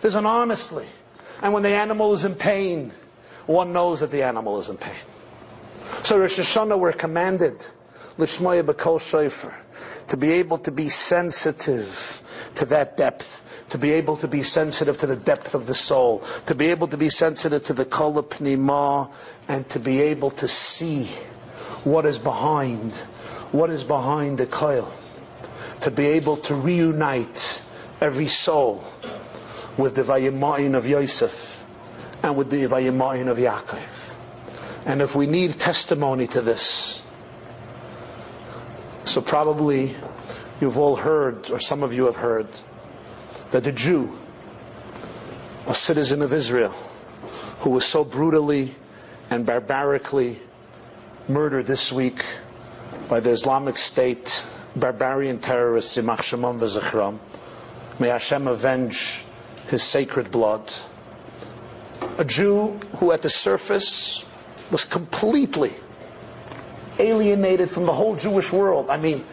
There's 0.02 0.14
an 0.14 0.26
honestly. 0.26 0.86
And 1.42 1.54
when 1.54 1.62
the 1.62 1.70
animal 1.70 2.12
is 2.12 2.24
in 2.24 2.34
pain, 2.34 2.92
one 3.46 3.72
knows 3.72 4.00
that 4.00 4.10
the 4.10 4.22
animal 4.22 4.58
is 4.58 4.68
in 4.68 4.76
pain. 4.76 4.92
So 6.02 6.18
Rosh 6.18 6.38
Hashanah 6.38 6.78
we're 6.78 6.92
commanded, 6.92 7.58
Lishmoya 8.18 8.62
B'kol 8.62 9.00
Shofar, 9.00 9.54
to 10.08 10.16
be 10.16 10.32
able 10.32 10.58
to 10.58 10.70
be 10.70 10.88
sensitive 10.88 12.22
to 12.56 12.64
that 12.66 12.96
depth, 12.96 13.44
to 13.70 13.78
be 13.78 13.92
able 13.92 14.16
to 14.16 14.28
be 14.28 14.42
sensitive 14.42 14.98
to 14.98 15.06
the 15.06 15.16
depth 15.16 15.54
of 15.54 15.66
the 15.66 15.74
soul, 15.74 16.22
to 16.46 16.54
be 16.54 16.66
able 16.66 16.88
to 16.88 16.96
be 16.96 17.08
sensitive 17.08 17.64
to 17.64 17.72
the 17.72 17.84
kol 17.84 18.22
pnima, 18.22 19.08
and 19.48 19.68
to 19.68 19.78
be 19.78 20.00
able 20.00 20.30
to 20.30 20.46
see 20.46 21.04
what 21.84 22.04
is 22.04 22.18
behind, 22.18 22.92
what 23.52 23.70
is 23.70 23.84
behind 23.84 24.38
the 24.38 24.46
coil, 24.46 24.92
to 25.80 25.90
be 25.90 26.06
able 26.06 26.36
to 26.36 26.54
reunite 26.54 27.62
every 28.00 28.28
soul 28.28 28.84
with 29.76 29.94
the 29.94 30.02
Vayimayin 30.02 30.74
of 30.74 30.86
Yosef 30.86 31.64
and 32.22 32.36
with 32.36 32.50
the 32.50 32.64
Vayimayin 32.64 33.28
of 33.28 33.38
Yaakov. 33.38 34.14
And 34.84 35.00
if 35.00 35.14
we 35.14 35.26
need 35.26 35.58
testimony 35.58 36.26
to 36.28 36.40
this, 36.40 37.02
so 39.04 39.20
probably 39.20 39.96
you've 40.60 40.78
all 40.78 40.96
heard, 40.96 41.50
or 41.50 41.60
some 41.60 41.82
of 41.82 41.92
you 41.92 42.04
have 42.06 42.16
heard, 42.16 42.48
that 43.50 43.66
a 43.66 43.72
Jew, 43.72 44.16
a 45.66 45.74
citizen 45.74 46.22
of 46.22 46.32
Israel, 46.32 46.74
who 47.60 47.70
was 47.70 47.84
so 47.84 48.04
brutally 48.04 48.74
and 49.28 49.44
barbarically 49.44 50.40
murdered 51.28 51.66
this 51.66 51.92
week 51.92 52.24
by 53.08 53.20
the 53.20 53.30
Islamic 53.30 53.76
State 53.76 54.46
barbarian 54.76 55.38
terrorists, 55.38 55.96
Shemam 55.96 56.58
v'Zichram. 56.58 57.18
May 57.98 58.08
Hashem 58.08 58.46
avenge 58.46 59.24
his 59.68 59.82
sacred 59.82 60.30
blood. 60.30 60.72
A 62.18 62.24
Jew 62.24 62.78
who 62.98 63.12
at 63.12 63.22
the 63.22 63.30
surface 63.30 64.24
was 64.70 64.84
completely 64.84 65.74
alienated 66.98 67.70
from 67.70 67.86
the 67.86 67.92
whole 67.92 68.16
Jewish 68.16 68.52
world. 68.52 68.88
I 68.90 68.96
mean, 68.96 69.24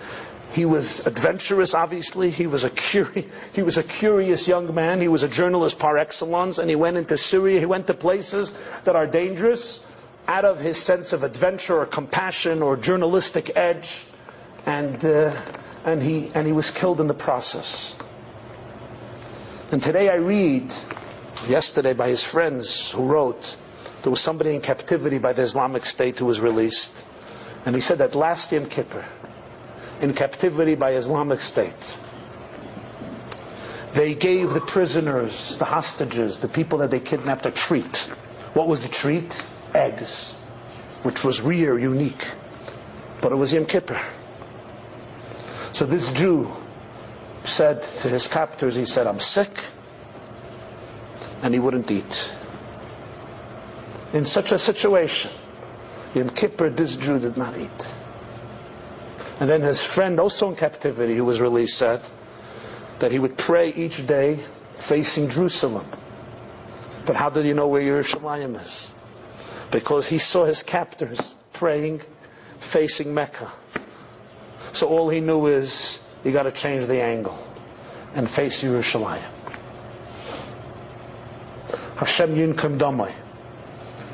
he 0.51 0.65
was 0.65 1.05
adventurous, 1.05 1.73
obviously. 1.73 2.29
He 2.29 2.47
was 2.47 2.63
a 2.63 2.69
curi- 2.69 3.27
he 3.53 3.61
was 3.61 3.77
a 3.77 3.83
curious 3.83 4.47
young 4.47 4.73
man. 4.73 5.01
He 5.01 5.07
was 5.07 5.23
a 5.23 5.27
journalist 5.27 5.79
par 5.79 5.97
excellence, 5.97 6.57
and 6.57 6.69
he 6.69 6.75
went 6.75 6.97
into 6.97 7.17
Syria. 7.17 7.59
He 7.59 7.65
went 7.65 7.87
to 7.87 7.93
places 7.93 8.53
that 8.83 8.95
are 8.95 9.07
dangerous 9.07 9.85
out 10.27 10.45
of 10.45 10.59
his 10.59 10.81
sense 10.81 11.13
of 11.13 11.23
adventure 11.23 11.79
or 11.79 11.85
compassion 11.85 12.61
or 12.61 12.75
journalistic 12.75 13.55
edge, 13.55 14.03
and 14.65 15.03
uh, 15.05 15.41
and 15.85 16.01
he 16.01 16.31
and 16.33 16.47
he 16.47 16.53
was 16.53 16.71
killed 16.71 16.99
in 17.01 17.07
the 17.07 17.13
process. 17.13 17.95
And 19.71 19.81
today 19.81 20.09
I 20.09 20.15
read, 20.15 20.73
yesterday 21.49 21.93
by 21.93 22.07
his 22.07 22.23
friends 22.23 22.91
who 22.91 23.05
wrote, 23.05 23.57
there 24.01 24.11
was 24.11 24.21
somebody 24.21 24.55
in 24.55 24.61
captivity 24.61 25.17
by 25.17 25.33
the 25.33 25.41
Islamic 25.41 25.85
State 25.85 26.19
who 26.19 26.25
was 26.25 26.39
released, 26.39 27.05
and 27.65 27.75
he 27.75 27.81
said 27.81 27.97
that 27.97 28.15
last 28.15 28.51
Yom 28.53 28.67
Kippur 28.67 29.03
in 30.01 30.13
captivity 30.13 30.75
by 30.75 30.93
Islamic 30.93 31.41
State. 31.41 31.97
They 33.93 34.13
gave 34.13 34.53
the 34.53 34.61
prisoners, 34.61 35.57
the 35.57 35.65
hostages, 35.65 36.37
the 36.39 36.47
people 36.47 36.77
that 36.79 36.91
they 36.91 36.99
kidnapped 36.99 37.45
a 37.45 37.51
treat. 37.51 37.97
What 38.53 38.67
was 38.67 38.83
the 38.83 38.89
treat? 38.89 39.45
Eggs, 39.73 40.33
which 41.03 41.23
was 41.23 41.41
rare, 41.41 41.79
unique. 41.79 42.27
But 43.21 43.31
it 43.31 43.35
was 43.35 43.53
Yom 43.53 43.65
Kippur. 43.65 43.99
So 45.71 45.85
this 45.85 46.11
Jew 46.11 46.51
said 47.45 47.81
to 47.83 48.09
his 48.09 48.27
captors, 48.27 48.75
he 48.75 48.85
said, 48.85 49.07
I'm 49.07 49.19
sick. 49.19 49.49
And 51.41 51.53
he 51.53 51.59
wouldn't 51.59 51.89
eat. 51.89 52.31
In 54.13 54.25
such 54.25 54.51
a 54.51 54.59
situation, 54.59 55.31
Yom 56.13 56.29
Kippur, 56.29 56.69
this 56.69 56.95
Jew 56.95 57.19
did 57.19 57.37
not 57.37 57.57
eat. 57.57 57.93
And 59.39 59.49
then 59.49 59.61
his 59.61 59.83
friend, 59.83 60.19
also 60.19 60.49
in 60.49 60.55
captivity, 60.55 61.15
who 61.15 61.25
was 61.25 61.39
released, 61.39 61.77
said 61.77 62.01
that 62.99 63.11
he 63.11 63.19
would 63.19 63.37
pray 63.37 63.71
each 63.73 64.05
day 64.07 64.43
facing 64.79 65.29
Jerusalem. 65.29 65.85
But 67.05 67.15
how 67.15 67.29
did 67.29 67.45
he 67.45 67.53
know 67.53 67.67
where 67.67 67.81
Yerushalayim 67.81 68.59
is? 68.61 68.93
Because 69.71 70.07
he 70.07 70.17
saw 70.17 70.45
his 70.45 70.63
captors 70.63 71.35
praying 71.53 72.01
facing 72.59 73.13
Mecca. 73.13 73.51
So 74.73 74.87
all 74.87 75.09
he 75.09 75.19
knew 75.19 75.45
is 75.47 76.01
you 76.23 76.31
got 76.31 76.43
to 76.43 76.51
change 76.51 76.87
the 76.87 77.01
angle 77.01 77.37
and 78.15 78.29
face 78.29 78.63
Yerushalayim. 78.63 79.23
Hashem 81.97 82.35
yinkum 82.35 82.77
damai. 82.77 83.13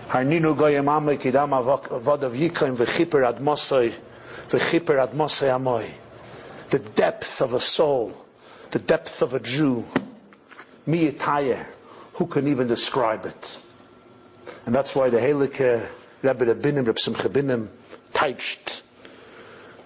Harninu 0.10 0.56
goyim 0.58 0.86
amay 0.86 1.18
kidam 1.18 1.52
avodav 1.52 2.38
yikaim 2.38 2.76
v'chiper 2.76 3.28
ad 3.28 3.40
mosai 4.48 5.92
the 6.70 6.80
depth 6.80 7.42
of 7.42 7.54
a 7.54 7.60
soul, 7.60 8.14
the 8.72 8.80
depth 8.80 9.22
of 9.22 9.34
a 9.34 9.40
Jew, 9.40 9.86
miyatayer, 10.88 11.66
who 12.14 12.26
can 12.26 12.48
even 12.48 12.68
describe 12.68 13.26
it? 13.26 13.60
And 14.66 14.74
that's 14.74 14.96
why 14.96 15.10
the 15.10 15.20
Helike 15.20 15.88
Rabbi 16.22 16.46
Rabbinim, 16.46 16.88
Rabbi 16.88 17.00
Simcha 17.00 17.30
Binim, 17.30 17.68
touched 18.14 18.82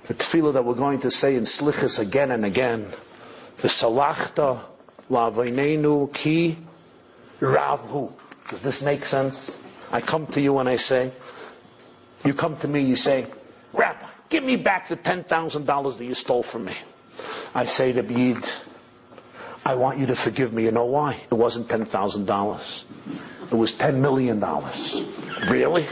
the 0.05 0.14
tefillah 0.14 0.53
that 0.53 0.64
we're 0.64 0.74
going 0.76 0.99
to 0.99 1.12
say 1.12 1.36
in 1.36 1.43
Slichas 1.43 1.99
again 1.99 2.32
and 2.32 2.45
again. 2.45 2.93
V'salachta 3.58 4.62
la'avaynenu 5.10 6.14
ki 6.14 6.58
ravhu. 7.41 8.12
Does 8.49 8.62
this 8.62 8.82
make 8.82 9.05
sense? 9.05 9.60
I 9.91 9.99
come 10.01 10.28
to 10.28 10.41
you 10.41 10.58
and 10.60 10.70
I 10.70 10.78
say, 10.78 11.12
you 12.24 12.34
come 12.34 12.58
to 12.58 12.68
me, 12.68 12.82
you 12.82 12.95
say, 12.95 13.28
Rabbi, 13.74 14.07
Give 14.30 14.43
me 14.43 14.57
back 14.57 14.89
the 14.89 14.97
$10,000 14.97 15.97
that 15.97 16.05
you 16.05 16.13
stole 16.13 16.43
from 16.43 16.65
me. 16.65 16.75
I 17.55 17.65
say 17.65 17.93
to 17.93 18.03
Bid, 18.03 18.38
I 19.65 19.73
want 19.75 19.99
you 19.99 20.05
to 20.07 20.15
forgive 20.15 20.53
me. 20.53 20.63
You 20.63 20.71
know 20.71 20.86
why? 20.86 21.19
It 21.30 21.34
wasn't 21.34 21.67
$10,000. 21.67 22.84
It 23.51 23.55
was 23.55 23.73
$10 23.73 23.95
million. 23.95 24.39
Really? 25.49 25.86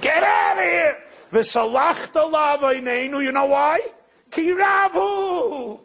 Get 0.00 0.22
out 0.22 0.58
of 0.58 0.64
here! 0.64 0.96
You 1.32 1.42
know 3.32 3.46
why? 3.46 3.80
Kiravu! 4.30 5.80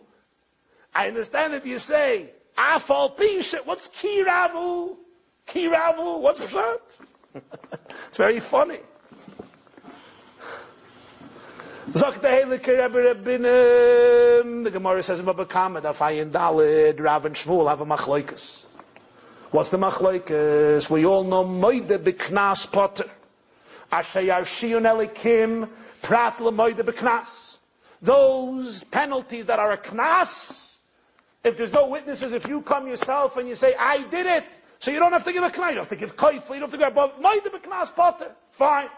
I 0.93 1.07
understand 1.07 1.53
if 1.53 1.65
you 1.65 1.79
say, 1.79 2.31
Afal 2.57 3.17
what's 3.65 3.87
Kiravu? 3.89 4.95
Kiravu, 5.47 6.21
what's 6.21 6.39
that? 6.51 6.81
it's 8.07 8.17
very 8.17 8.39
funny. 8.39 8.79
The. 11.87 12.01
The 14.63 14.71
Gemara 14.71 15.03
says 15.03 15.19
in 15.19 15.25
Baba 15.25 15.45
Kama, 15.45 15.81
that 15.81 15.95
Fayin 15.95 16.31
Dalid, 16.31 16.99
Rav 16.99 17.25
and 17.25 17.35
Shmuel 17.35 17.69
have 17.69 17.81
a 17.81 17.85
machloikas. 17.85 18.63
What's 19.51 19.69
the 19.69 19.77
machloikas? 19.77 20.89
We 20.89 21.05
all 21.05 21.23
know 21.23 21.45
Moide 21.45 21.99
B'Knas 21.99 22.71
Potter. 22.71 23.09
Asher 23.91 24.21
Yarshiyun 24.21 24.81
Elikim, 24.81 25.69
Prat 26.01 26.37
Moide 26.39 26.79
B'Knas. 26.79 27.59
Those 28.01 28.83
penalties 28.85 29.45
that 29.45 29.59
are 29.59 29.71
a 29.73 29.77
knas, 29.77 30.77
if 31.43 31.55
there's 31.55 31.71
no 31.71 31.87
witnesses, 31.87 32.33
if 32.33 32.47
you 32.47 32.61
come 32.61 32.87
yourself 32.87 33.37
and 33.37 33.47
you 33.47 33.55
say, 33.55 33.75
I 33.79 34.03
did 34.09 34.25
it, 34.25 34.45
so 34.79 34.91
you 34.91 34.99
don't 34.99 35.13
have 35.13 35.23
to 35.23 35.31
give 35.31 35.43
a 35.43 35.49
knas, 35.49 35.69
you 35.69 35.75
don't 35.75 35.89
have 35.89 35.89
to 35.89 35.95
give 35.95 36.15
kaif, 36.15 36.49
you 36.49 36.59
don't 36.59 36.61
have 36.61 36.71
to 36.71 36.77
go 36.77 36.87
above, 36.87 37.19
Moide 37.19 37.45
B'Knas 37.45 37.95
Potter. 37.95 38.31
Fine. 38.49 38.89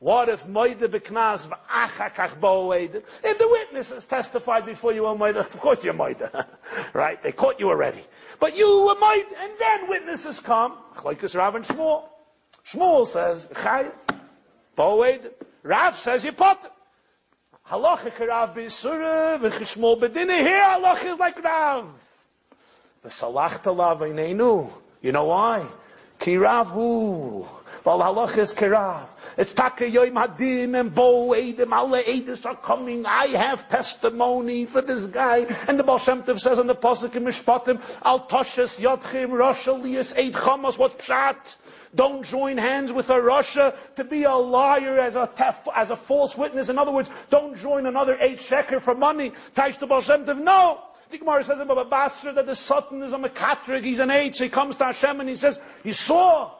What 0.00 0.28
if 0.28 0.46
Moide 0.46 0.78
Beknas 0.78 1.50
Achakach 1.68 2.38
Bo'ed? 2.38 3.02
If 3.24 3.38
the 3.38 3.48
witnesses 3.48 4.04
testified 4.04 4.64
before 4.64 4.92
you 4.92 5.02
were 5.02 5.14
Moide, 5.14 5.36
of 5.36 5.58
course 5.58 5.84
you're 5.84 5.94
Moide. 5.94 6.46
right? 6.92 7.20
They 7.22 7.32
caught 7.32 7.58
you 7.58 7.68
already. 7.68 8.04
But 8.38 8.56
you 8.56 8.84
were 8.84 8.94
Moide, 8.94 9.26
and 9.40 9.52
then 9.58 9.88
witnesses 9.88 10.38
come. 10.38 10.74
Chlaikus 10.94 11.36
Rav 11.36 11.56
and 11.56 11.64
Shmuel. 11.64 12.04
Shmuel 12.64 13.06
says, 13.06 13.48
Chayiv. 13.52 13.92
Boed, 14.76 15.32
Rav 15.64 15.96
says 15.96 16.24
you 16.24 16.30
him. 16.30 16.56
Halacha 17.66 18.28
Rav 18.28 18.54
b'Yisura, 18.54 19.40
v'chishmol 19.40 20.00
b'dina. 20.00 20.38
Here 20.38 20.62
halacha 20.62 21.14
is 21.14 21.18
like 21.18 21.42
Rav. 21.42 21.92
V'salachta 23.04 23.76
la 23.76 24.00
You 25.02 25.12
know 25.12 25.24
why? 25.24 25.66
Ki 26.20 26.36
Rav 26.36 26.72
hu. 27.88 27.98
Val 27.98 28.14
halacha 28.14 28.38
is 28.38 28.54
Kirav. 28.54 29.08
It's 29.36 29.52
Taka 29.52 29.84
Yoim 29.84 30.14
Hadim 30.14 30.78
and 30.78 30.94
Bo 30.94 31.28
Edim, 31.28 31.72
alle 31.72 32.02
Edis 32.02 32.44
are 32.44 32.56
coming. 32.56 33.06
I 33.06 33.28
have 33.28 33.68
testimony 33.68 34.66
for 34.66 34.82
this 34.82 35.06
guy. 35.06 35.46
And 35.68 35.78
the 35.78 35.84
Baal 35.84 35.98
Shem 35.98 36.22
Tov 36.22 36.40
says 36.40 36.58
on 36.58 36.66
the 36.66 36.74
Pasuk 36.74 37.14
in 37.14 37.24
Mishpatim, 37.24 37.80
Al 38.02 38.26
Toshes 38.26 38.80
Yotchim 38.80 39.30
Rosh 39.32 39.66
Elias 39.66 40.12
Eid 40.16 40.34
Chamos. 40.34 40.76
What's 40.76 40.94
Pshat? 41.06 41.56
Don't 41.94 42.24
join 42.26 42.58
hands 42.58 42.92
with 42.92 43.08
a 43.10 43.20
Russia 43.20 43.74
to 43.96 44.04
be 44.04 44.24
a 44.24 44.34
liar 44.34 44.98
as 44.98 45.16
a, 45.16 45.26
tef, 45.26 45.56
as 45.74 45.90
a 45.90 45.96
false 45.96 46.36
witness. 46.36 46.68
In 46.68 46.78
other 46.78 46.92
words, 46.92 47.08
don't 47.30 47.56
join 47.56 47.86
another 47.86 48.18
eight 48.20 48.38
sheker 48.38 48.80
for 48.80 48.94
money. 48.94 49.32
Taish 49.54 49.78
the 49.78 49.86
Baal 49.86 50.00
Shem 50.00 50.24
Tov. 50.24 50.42
No! 50.42 50.80
The 51.10 51.16
Gemara 51.16 51.42
says 51.42 51.60
about 51.60 51.78
a 51.78 51.88
bastard 51.88 52.34
that 52.34 52.44
the 52.44 52.54
Satan 52.54 53.02
is 53.02 53.14
a 53.14 53.16
Makatrig, 53.16 53.82
he's 53.82 53.98
an 53.98 54.10
eight. 54.10 54.36
So 54.36 54.44
he 54.44 54.50
comes 54.50 54.76
to 54.76 54.84
Hashem 54.84 55.20
and 55.20 55.28
he 55.28 55.36
says, 55.36 55.58
You 55.82 55.94
saw 55.94 56.57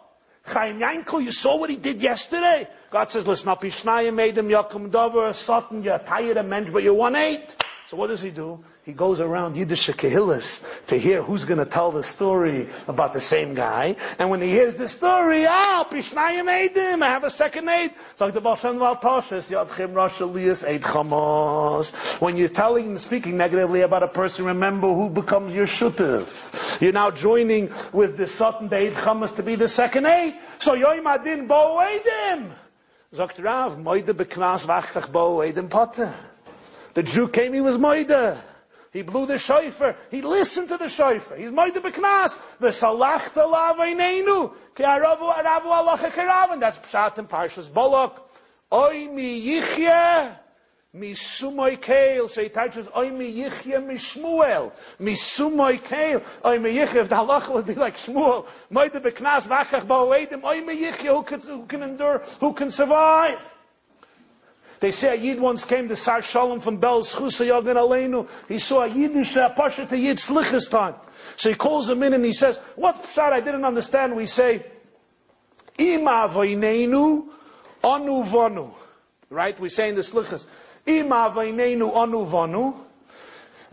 Chaim 0.48 0.80
Yankel, 0.80 1.22
you 1.22 1.32
saw 1.32 1.56
what 1.56 1.70
he 1.70 1.76
did 1.76 2.00
yesterday. 2.00 2.68
God 2.90 3.10
says, 3.10 3.26
listen 3.26 3.48
up, 3.48 3.62
Ishnaya 3.62 4.12
made 4.14 4.36
him 4.38 4.48
Yakum 4.48 4.90
Dover, 4.90 5.32
Satan, 5.32 5.82
you're 5.82 5.98
tired 5.98 6.38
of 6.38 6.46
mensch, 6.46 6.70
but 6.70 6.82
you 6.82 6.94
one 6.94 7.16
eight. 7.16 7.54
So 7.88 7.96
what 7.96 8.08
does 8.08 8.20
he 8.20 8.28
do? 8.28 8.62
He 8.84 8.92
goes 8.92 9.18
around 9.18 9.56
Yiddish 9.56 9.88
Kehillis 9.88 10.62
to 10.88 10.98
hear 10.98 11.22
who's 11.22 11.46
going 11.46 11.56
to 11.56 11.64
tell 11.64 11.90
the 11.90 12.02
story 12.02 12.68
about 12.86 13.14
the 13.14 13.20
same 13.20 13.54
guy. 13.54 13.96
And 14.18 14.28
when 14.28 14.42
he 14.42 14.50
hears 14.50 14.74
the 14.74 14.90
story, 14.90 15.46
ah, 15.48 15.88
Pishnayim 15.90 16.52
Eidim, 16.52 17.02
I 17.02 17.08
have 17.08 17.24
a 17.24 17.30
second 17.30 17.66
aid. 17.70 17.94
Like 18.20 18.34
the 18.34 18.42
Bashan 18.42 18.76
Valtoshes, 18.76 19.48
Yadchim 19.50 19.94
Rosh 19.94 20.20
Elias 20.20 20.64
Eid 20.64 20.82
Chamos. 20.82 21.94
When 22.20 22.36
you're 22.36 22.50
telling 22.50 22.98
speaking 22.98 23.38
negatively 23.38 23.80
about 23.80 24.02
a 24.02 24.08
person, 24.08 24.44
remember 24.44 24.92
who 24.92 25.08
becomes 25.08 25.54
your 25.54 25.66
shutif. 25.66 26.82
You're 26.82 26.92
now 26.92 27.10
joining 27.10 27.72
with 27.94 28.18
the 28.18 28.28
Satan 28.28 28.70
Eid 28.70 28.92
Chamos 28.96 29.34
to 29.36 29.42
be 29.42 29.54
the 29.54 29.68
second 29.68 30.04
aid. 30.04 30.36
So 30.58 30.76
Yoim 30.76 31.06
Adin 31.06 31.46
Bo 31.46 31.78
Eidim. 31.80 32.50
Sagt 33.14 33.38
Rav, 33.38 33.78
Moide 33.78 34.12
beknas 34.12 34.66
wachtach 34.66 35.10
Bo 35.10 35.38
Eidim 35.38 35.70
Potter. 35.70 36.12
The 36.98 37.04
Jew 37.04 37.28
came, 37.28 37.52
he 37.52 37.60
was 37.60 37.78
Moide. 37.78 38.36
He 38.92 39.02
blew 39.02 39.24
the 39.24 39.38
shofar. 39.38 39.94
He 40.10 40.20
listened 40.20 40.68
to 40.70 40.76
the 40.76 40.88
shofar. 40.88 41.36
He's 41.36 41.52
moide 41.52 41.74
beknas. 41.74 42.36
V'salachta 42.60 43.46
laveinenu. 43.46 44.52
Ki 44.74 44.82
aravu 44.82 45.32
aravu 45.32 45.66
alacha 45.66 46.10
keravan. 46.10 46.58
That's 46.58 46.78
pshat 46.78 47.16
in 47.18 47.28
Parshas 47.28 47.68
Bolok. 47.68 48.14
Oy 48.72 49.06
mi 49.12 49.40
yichye 49.46 50.36
mi 50.92 51.12
sumoy 51.12 51.80
keil. 51.80 52.28
So 52.28 52.42
he 52.42 52.48
touches 52.48 52.88
oy 52.96 53.12
mi 53.12 53.32
yichye 53.32 53.86
mi 53.86 53.94
shmuel. 53.94 54.72
Mi 54.98 55.12
sumoy 55.12 55.80
keil. 55.80 56.20
Oy 56.44 56.58
mi 56.58 56.74
yichye. 56.74 56.96
If 56.96 57.10
the 57.10 57.14
halacha 57.14 57.54
would 57.54 57.66
be 57.66 57.76
like 57.76 57.96
Shmuel. 57.96 58.44
Moide 58.72 59.00
beknas 59.00 59.46
vachach 59.46 59.86
ba'oedim. 59.86 60.42
Oy 60.42 60.62
mi 60.62 60.74
yichye. 60.82 61.14
Who 61.46 61.64
can 61.66 61.84
endure? 61.84 62.24
Who 62.40 62.52
can 62.54 62.72
survive? 62.72 63.54
They 64.80 64.92
say 64.92 65.16
a 65.16 65.20
Yid 65.20 65.40
once 65.40 65.64
came 65.64 65.88
to 65.88 65.96
Sar 65.96 66.22
Shalom 66.22 66.60
from 66.60 66.76
Bel 66.76 67.02
Schusa 67.02 67.44
Aleinu. 67.46 68.28
He 68.46 68.58
saw 68.58 68.84
a 68.84 68.88
Yiddish 68.88 69.36
uh, 69.36 69.48
Pasha 69.50 69.86
to 69.86 69.96
Yid 69.98 70.18
Slichas 70.18 70.70
time. 70.70 70.94
So 71.36 71.48
he 71.50 71.54
calls 71.56 71.88
him 71.88 72.02
in 72.02 72.14
and 72.14 72.24
he 72.24 72.32
says, 72.32 72.58
what 72.76 73.02
pshat 73.02 73.32
I 73.32 73.40
didn't 73.40 73.64
understand? 73.64 74.14
We 74.14 74.26
say, 74.26 74.64
Ima 75.78 76.28
vayneinu 76.32 77.28
anu 77.82 78.24
vanu. 78.24 78.72
Right? 79.30 79.58
We 79.58 79.68
say 79.68 79.88
in 79.88 79.94
the 79.96 80.02
Slichas, 80.02 80.46
Ima 80.86 81.32
vayneinu 81.34 81.94
anu 81.96 82.24
vanu. 82.24 82.76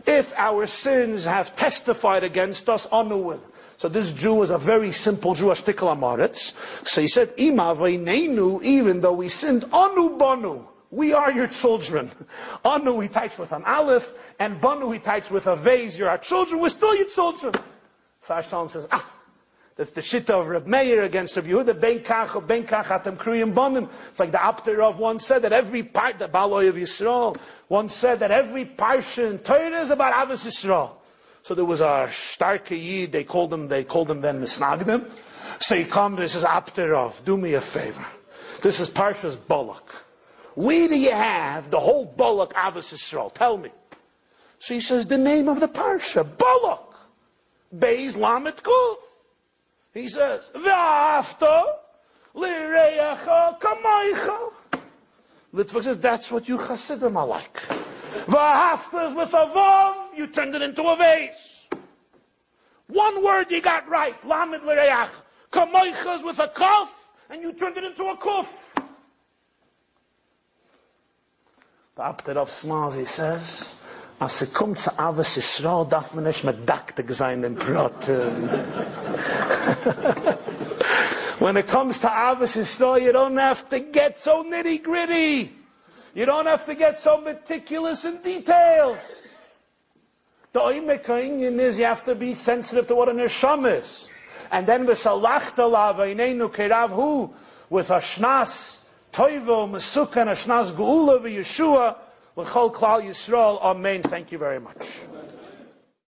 If 0.06 0.32
our 0.36 0.66
sins 0.66 1.24
have 1.24 1.54
testified 1.56 2.24
against 2.24 2.68
us, 2.68 2.86
anu 2.90 3.18
will. 3.18 3.42
So 3.76 3.88
this 3.88 4.12
Jew 4.12 4.34
was 4.34 4.50
a 4.50 4.58
very 4.58 4.90
simple 4.90 5.34
Jew, 5.34 5.46
Ashtikal 5.46 5.96
Amaretz. 5.96 6.54
So 6.86 7.00
he 7.00 7.08
said, 7.08 7.32
Ima 7.36 7.74
vayneinu, 7.74 8.62
even 8.62 9.00
though 9.00 9.12
we 9.12 9.28
sinned, 9.28 9.64
anu 9.72 10.16
banu. 10.16 10.66
We 10.96 11.12
are 11.12 11.30
your 11.30 11.46
children. 11.46 12.10
Anu 12.64 12.98
he 13.00 13.08
types 13.08 13.36
with 13.38 13.52
an 13.52 13.64
aleph, 13.64 14.14
and 14.38 14.58
Banu 14.58 14.90
he 14.90 14.98
types 14.98 15.30
with 15.30 15.46
a 15.46 15.54
vase. 15.54 15.98
You're 15.98 16.08
our 16.08 16.16
children. 16.16 16.58
We're 16.58 16.70
still 16.70 16.96
your 16.96 17.10
children. 17.10 17.52
So 18.22 18.34
Hashem 18.34 18.70
says, 18.70 18.88
ah, 18.90 19.06
that's 19.76 19.90
the 19.90 20.00
shit 20.00 20.30
of 20.30 20.46
Reb 20.46 20.66
Meir 20.66 21.02
against 21.02 21.36
Reb 21.36 21.44
Yehuda. 21.44 21.78
Ben 21.78 21.98
kach, 21.98 22.46
ben 22.46 22.64
kach 22.64 22.86
atem 22.86 23.18
kriyim 23.18 23.54
banim. 23.54 23.90
It's 24.08 24.18
like 24.18 24.32
the 24.32 24.42
Apter 24.42 24.82
of 24.82 24.98
one 24.98 25.18
said 25.18 25.42
that 25.42 25.52
every 25.52 25.82
part, 25.82 26.18
the 26.18 26.28
Baloy 26.28 26.66
of 26.66 26.76
Yisrael, 26.76 27.36
one 27.68 27.90
said 27.90 28.20
that 28.20 28.30
every 28.30 28.64
parsha 28.64 29.30
in 29.30 29.38
Torah 29.40 29.82
is 29.82 29.90
about 29.90 30.14
Abbas 30.24 30.46
Yisrael. 30.46 30.92
So 31.42 31.54
there 31.54 31.66
was 31.66 31.80
a 31.80 32.08
starke 32.08 32.70
yid, 32.70 33.12
they 33.12 33.22
called 33.22 33.52
him, 33.52 33.68
they 33.68 33.84
called 33.84 34.10
him 34.10 34.22
then 34.22 34.40
Misnagdim. 34.40 35.10
So 35.60 35.76
he 35.76 35.84
comes, 35.84 36.16
this 36.16 36.34
is 36.34 36.42
Apter 36.42 36.94
of, 36.94 37.22
do 37.26 37.36
me 37.36 37.52
a 37.52 37.60
favor. 37.60 38.06
This 38.62 38.80
is 38.80 38.88
Parshas 38.88 39.36
Balak. 39.46 39.85
Where 40.56 40.88
do 40.88 40.98
you 40.98 41.12
have 41.12 41.70
the 41.70 41.78
whole 41.78 42.06
Balak 42.06 42.54
Avos 42.54 42.92
Yisrael? 42.92 43.32
Tell 43.32 43.58
me. 43.58 43.70
So 44.58 44.72
he 44.72 44.80
says 44.80 45.06
the 45.06 45.18
name 45.18 45.48
of 45.48 45.60
the 45.60 45.68
parsha, 45.68 46.24
Balak. 46.38 46.94
Beis 47.76 48.14
Lamet 48.14 48.62
Kuf. 48.62 48.96
He 49.92 50.08
says, 50.08 50.48
V'afta 50.54 51.64
lireyacha 52.34 53.60
kamaycha. 53.60 54.52
Litzvah 55.52 55.82
says, 55.82 55.98
that's 56.00 56.30
what 56.30 56.48
you 56.48 56.56
Hasidim 56.56 57.18
are 57.18 57.26
like. 57.26 57.60
V'afta 58.26 59.10
is 59.10 59.14
with 59.14 59.34
a 59.34 59.46
vav, 59.46 60.16
you 60.16 60.26
turned 60.26 60.54
it 60.54 60.62
into 60.62 60.82
a 60.82 60.96
vase. 60.96 61.66
One 62.88 63.22
word 63.22 63.50
you 63.50 63.60
got 63.60 63.86
right, 63.90 64.16
Lamed 64.26 64.62
lireyach. 64.62 65.10
Kamaycha 65.52 66.16
is 66.16 66.24
with 66.24 66.38
a 66.38 66.48
kuf, 66.48 66.88
and 67.28 67.42
you 67.42 67.52
turned 67.52 67.76
it 67.76 67.84
into 67.84 68.04
a 68.04 68.16
kuf. 68.16 68.46
Of 71.98 72.50
Smiles, 72.50 72.94
he 72.94 73.06
says, 73.06 73.74
zu 74.28 74.44
Aves 74.98 75.38
Yisrael, 75.38 75.88
Broten. 77.56 78.48
when 81.40 81.56
it 81.56 81.66
comes 81.66 81.98
to 82.00 82.12
Aves 82.12 82.54
Yisrael, 82.54 83.00
you 83.00 83.12
don't 83.12 83.38
have 83.38 83.66
to 83.70 83.80
get 83.80 84.18
so 84.18 84.44
nitty 84.44 84.82
gritty. 84.82 85.52
You 86.12 86.26
don't 86.26 86.44
have 86.44 86.66
to 86.66 86.74
get 86.74 86.98
so 86.98 87.18
meticulous 87.18 88.04
in 88.04 88.18
details. 88.18 89.28
The 90.52 90.60
Oimekainyin 90.60 91.58
is 91.58 91.78
you 91.78 91.86
have 91.86 92.04
to 92.04 92.14
be 92.14 92.34
sensitive 92.34 92.88
to 92.88 92.94
what 92.94 93.08
an 93.08 93.16
Neshama 93.16 93.82
is. 93.82 94.10
And 94.50 94.66
then 94.66 94.84
with 94.84 94.98
Salachta 94.98 95.70
Lava, 95.70 96.02
Inenu 96.02 96.54
Kerav 96.54 96.90
Hu, 96.90 97.32
with 97.70 97.88
a 97.88 98.00
Shnas, 98.00 98.82
Toivo, 99.16 99.66
Mesukan, 99.66 100.28
Ashnas 100.28 100.72
Geula, 100.72 101.18
Yeshua, 101.18 101.96
L'chol 102.36 102.70
Klal 102.70 103.02
Yisrael. 103.02 103.58
Amen. 103.62 104.02
Thank 104.02 104.30
you 104.30 104.36
very 104.36 104.60
much. 104.60 105.00